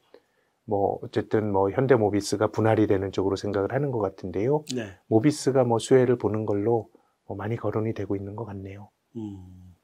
뭐 0.65 0.99
어쨌든 1.03 1.53
뭐 1.53 1.71
현대모비스가 1.71 2.49
분할이 2.49 2.87
되는 2.87 3.13
쪽으로 3.13 3.37
생각을 3.37 3.73
하는 3.73 3.91
것 3.91 3.99
같은데요. 3.99 4.65
네. 4.75 4.97
모비스가 5.07 5.65
뭐 5.65 5.79
수혜를 5.79 6.17
보는 6.17 6.47
걸로 6.47 6.89
뭐 7.27 7.37
많이 7.37 7.57
거론이 7.57 7.95
되고 7.95 8.17
있는 8.17 8.37
것 8.37 8.45
같네요. 8.45 8.91
음. 9.17 9.75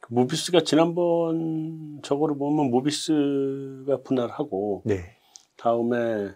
그 0.00 0.14
모비스가 0.14 0.60
지난번 0.62 2.00
저거를 2.02 2.38
보면 2.38 2.70
모비스가 2.70 4.02
분할하고 4.04 4.82
네. 4.84 5.16
다음에 5.56 6.32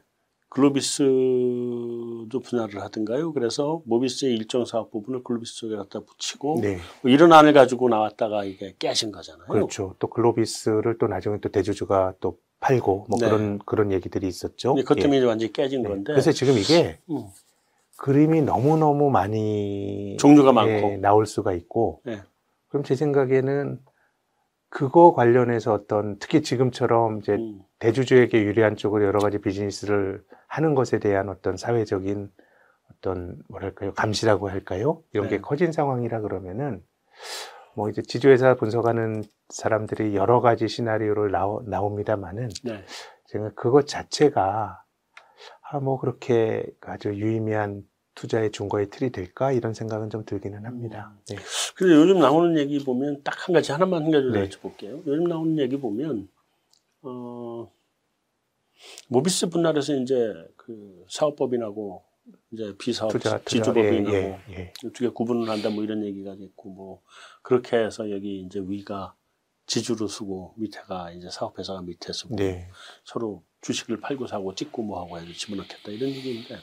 글로비스도 0.48 2.28
분할을 2.44 2.82
하던가요? 2.82 3.32
그래서 3.32 3.80
모비스의 3.86 4.34
일정 4.34 4.66
사업 4.66 4.90
부분을 4.90 5.22
글로비스 5.22 5.56
쪽에 5.56 5.76
갖다 5.76 6.00
붙이고 6.00 6.58
네. 6.60 6.76
뭐 7.00 7.10
이런 7.10 7.32
안을 7.32 7.54
가지고 7.54 7.88
나왔다가 7.88 8.44
이게 8.44 8.74
깨진 8.78 9.12
거잖아요. 9.12 9.48
그렇죠. 9.48 9.94
또 9.98 10.08
글로비스를 10.08 10.98
또 10.98 11.06
나중에 11.06 11.38
또 11.40 11.48
대주주가 11.48 12.14
또 12.20 12.36
팔고 12.62 13.06
뭐 13.10 13.18
네. 13.18 13.26
그런 13.26 13.58
그런 13.66 13.92
얘기들이 13.92 14.26
있었죠. 14.26 14.70
근데 14.70 14.82
그것 14.82 14.98
예. 14.98 15.02
때문에 15.02 15.18
이제 15.18 15.26
완전히 15.26 15.52
깨진 15.52 15.82
네. 15.82 15.88
건데 15.88 16.12
그래서 16.12 16.32
지금 16.32 16.56
이게 16.56 17.00
음. 17.10 17.26
그림이 17.98 18.42
너무 18.42 18.78
너무 18.78 19.10
많이 19.10 20.16
종류가 20.18 20.50
예, 20.50 20.52
많고 20.52 20.96
나올 21.00 21.26
수가 21.26 21.52
있고 21.52 22.00
네. 22.04 22.22
그럼 22.68 22.84
제 22.84 22.94
생각에는 22.94 23.80
그거 24.68 25.12
관련해서 25.12 25.74
어떤 25.74 26.18
특히 26.18 26.42
지금처럼 26.42 27.18
이제 27.18 27.32
음. 27.32 27.60
대주주에게 27.80 28.42
유리한 28.42 28.76
쪽으로 28.76 29.04
여러 29.04 29.18
가지 29.18 29.38
비즈니스를 29.38 30.24
하는 30.46 30.74
것에 30.74 30.98
대한 31.00 31.28
어떤 31.28 31.56
사회적인 31.56 32.30
어떤 32.92 33.42
뭐랄까요 33.48 33.92
감시라고 33.92 34.48
할까요 34.48 35.02
이런 35.12 35.28
게 35.28 35.36
네. 35.36 35.42
커진 35.42 35.72
상황이라 35.72 36.20
그러면은 36.20 36.82
뭐 37.74 37.88
이제 37.88 38.02
지주회사 38.02 38.54
분석하는 38.56 39.24
사람들이 39.48 40.14
여러 40.14 40.40
가지 40.40 40.68
시나리오를 40.68 41.30
나오, 41.30 41.62
나옵니다만은 41.62 42.50
네. 42.64 42.84
제가 43.28 43.52
그것 43.54 43.86
자체가 43.86 44.82
아, 45.70 45.80
뭐 45.80 45.98
그렇게 45.98 46.66
아주 46.82 47.14
유의미한 47.14 47.82
투자의 48.14 48.50
중거의 48.50 48.90
틀이 48.90 49.10
될까 49.10 49.52
이런 49.52 49.72
생각은 49.72 50.10
좀 50.10 50.24
들기는 50.26 50.66
합니다. 50.66 51.14
네. 51.30 51.36
근데 51.74 51.94
요즘 51.94 52.18
나오는 52.18 52.58
얘기 52.58 52.78
보면 52.84 53.22
딱 53.22 53.48
한 53.48 53.54
가지 53.54 53.72
하나만 53.72 54.04
한 54.04 54.10
가지 54.10 54.26
네. 54.26 54.48
여쭤볼게요. 54.48 55.02
요즘 55.06 55.24
나오는 55.24 55.58
얘기 55.58 55.78
보면 55.80 56.28
어 57.02 57.72
모비스 59.08 59.48
분할에서 59.48 59.94
이제 59.94 60.32
그 60.56 61.04
사업법인하고 61.08 62.02
이제 62.52 62.74
비사업 62.78 63.10
투자 63.12 63.38
투자 63.38 63.44
지주법인하고 63.44 64.16
예, 64.16 64.40
예, 64.50 64.54
예. 64.54 64.72
어떻게 64.86 65.08
구분을 65.08 65.48
한다 65.48 65.70
뭐 65.70 65.82
이런 65.82 66.04
얘기가 66.04 66.34
있고 66.38 66.68
뭐 66.68 67.02
그렇게 67.42 67.76
해서 67.76 68.10
여기 68.10 68.40
이제 68.40 68.60
위가 68.60 69.14
지주로 69.66 70.08
쓰고 70.08 70.54
밑에가 70.56 71.12
이제 71.12 71.30
사업회사가 71.30 71.82
밑에 71.82 72.12
쓰고 72.12 72.36
네. 72.36 72.68
서로 73.04 73.42
주식을 73.60 74.00
팔고 74.00 74.26
사고 74.26 74.54
찍고 74.54 74.82
뭐 74.82 75.00
하고 75.00 75.18
해서 75.18 75.32
집어넣겠다 75.32 75.92
이런 75.92 76.10
얘기인데 76.10 76.58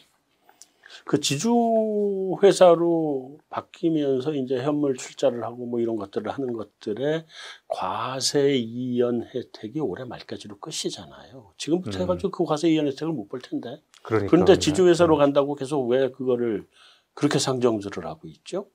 그 1.06 1.20
지주 1.20 2.38
회사로 2.42 3.38
바뀌면서 3.50 4.34
이제 4.34 4.58
현물 4.62 4.98
출자를 4.98 5.44
하고 5.44 5.66
뭐 5.66 5.80
이런 5.80 5.96
것들을 5.96 6.30
하는 6.32 6.54
것들의 6.54 7.26
과세 7.68 8.56
이연 8.56 9.24
혜택이 9.34 9.80
올해 9.80 10.04
말까지로 10.04 10.58
끝이잖아요. 10.60 11.54
지금부터 11.58 12.00
음. 12.00 12.02
해가지고 12.04 12.32
그 12.32 12.44
과세 12.44 12.70
이연 12.70 12.88
혜택을 12.88 13.14
못 13.14 13.30
볼 13.30 13.40
텐데. 13.40 13.82
그러니까 14.02 14.32
그런데 14.32 14.58
지주 14.58 14.88
회사로 14.88 15.18
간다고 15.18 15.54
계속 15.56 15.86
왜 15.88 16.10
그거를 16.10 16.68
그렇게 17.14 17.38
상정들을 17.38 18.06
하고 18.08 18.28
있죠? 18.28 18.68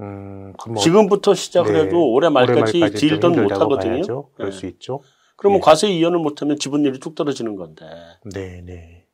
음, 0.00 0.52
뭐 0.66 0.76
지금부터 0.76 1.34
시작을 1.34 1.72
네. 1.72 1.80
해도 1.82 2.12
올해 2.12 2.28
말까지 2.28 2.80
딜던 2.94 3.42
못 3.42 3.52
하거든요. 3.52 4.28
그럴 4.34 4.50
네. 4.50 4.56
수 4.56 4.66
있죠. 4.66 5.00
그러면 5.36 5.58
예. 5.58 5.60
과세 5.62 5.88
이연을 5.88 6.18
못하면 6.18 6.58
지분율이 6.58 6.98
뚝 6.98 7.14
떨어지는 7.14 7.56
건데. 7.56 7.86
네, 8.24 8.62
네. 8.64 9.06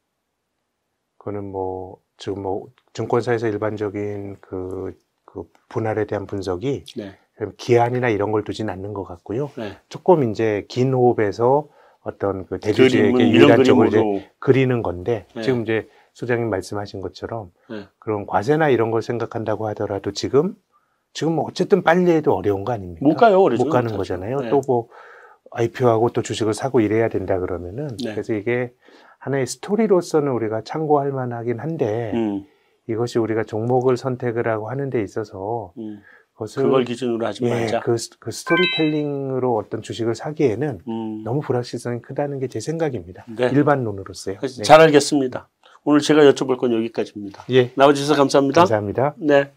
그거는 1.18 1.44
뭐 1.44 1.98
지금 2.16 2.42
뭐 2.42 2.68
증권사에서 2.94 3.48
일반적인 3.48 4.36
그, 4.40 4.96
그 5.24 5.44
분할에 5.68 6.04
대한 6.04 6.26
분석이 6.26 6.84
네. 6.96 7.18
기한이나 7.56 8.08
이런 8.08 8.32
걸 8.32 8.44
두진 8.44 8.68
않는 8.70 8.92
것 8.92 9.04
같고요. 9.04 9.50
네. 9.56 9.78
조금 9.88 10.30
이제 10.30 10.64
긴 10.68 10.92
호흡에서 10.92 11.68
어떤 12.00 12.46
그 12.46 12.58
대주주에게 12.58 13.62
쪽을 13.64 13.88
이제 13.88 14.30
그리는 14.38 14.82
건데 14.82 15.26
네. 15.34 15.42
지금 15.42 15.62
이제 15.62 15.88
소장님 16.14 16.50
말씀하신 16.50 17.00
것처럼 17.00 17.52
네. 17.70 17.86
그런 17.98 18.26
과세나 18.26 18.68
이런 18.68 18.90
걸 18.90 19.02
생각한다고 19.02 19.66
하더라도 19.68 20.12
지금 20.12 20.56
지금 21.12 21.34
뭐 21.34 21.44
어쨌든 21.48 21.82
빨리 21.82 22.10
해도 22.10 22.34
어려운 22.34 22.64
거 22.64 22.72
아닙니까? 22.72 23.00
못 23.06 23.16
가요. 23.16 23.42
그러죠. 23.42 23.64
못 23.64 23.70
가는 23.70 23.88
사실. 23.88 23.96
거잖아요. 23.98 24.36
네. 24.40 24.50
또뭐 24.50 24.88
IPO하고 25.50 26.10
또 26.10 26.22
주식을 26.22 26.54
사고 26.54 26.80
이래야 26.80 27.08
된다 27.08 27.38
그러면은 27.38 27.88
네. 28.02 28.12
그래서 28.12 28.32
이게 28.34 28.72
하나의 29.18 29.46
스토리로서는 29.46 30.32
우리가 30.32 30.62
참고할 30.62 31.12
만하긴 31.12 31.60
한데 31.60 32.12
음, 32.14 32.44
이것이 32.88 33.18
우리가 33.18 33.44
종목을 33.44 33.96
선택을 33.96 34.48
하고 34.48 34.70
하는 34.70 34.88
데 34.90 35.02
있어서 35.02 35.72
음. 35.78 36.00
그것을 36.32 36.62
그걸 36.64 36.84
기준으로 36.84 37.26
하지 37.26 37.44
예, 37.44 37.50
말자. 37.50 37.80
그, 37.80 37.96
스- 37.98 38.18
그 38.18 38.30
스토리텔링으로 38.30 39.54
어떤 39.56 39.82
주식을 39.82 40.14
사기에는 40.14 40.80
음. 40.88 41.22
너무 41.24 41.40
불확실성이 41.40 42.00
크다는 42.00 42.38
게 42.40 42.48
제 42.48 42.58
생각입니다. 42.58 43.24
네. 43.36 43.48
일반론으로서요. 43.50 44.38
네. 44.40 44.62
잘 44.64 44.80
알겠습니다. 44.80 45.48
오늘 45.84 46.00
제가 46.00 46.22
여쭤볼 46.22 46.56
건 46.58 46.72
여기까지입니다. 46.72 47.44
예, 47.50 47.70
나와주셔서 47.76 48.14
감사합니다. 48.16 48.62
감사합니다. 48.62 49.14
네. 49.18 49.52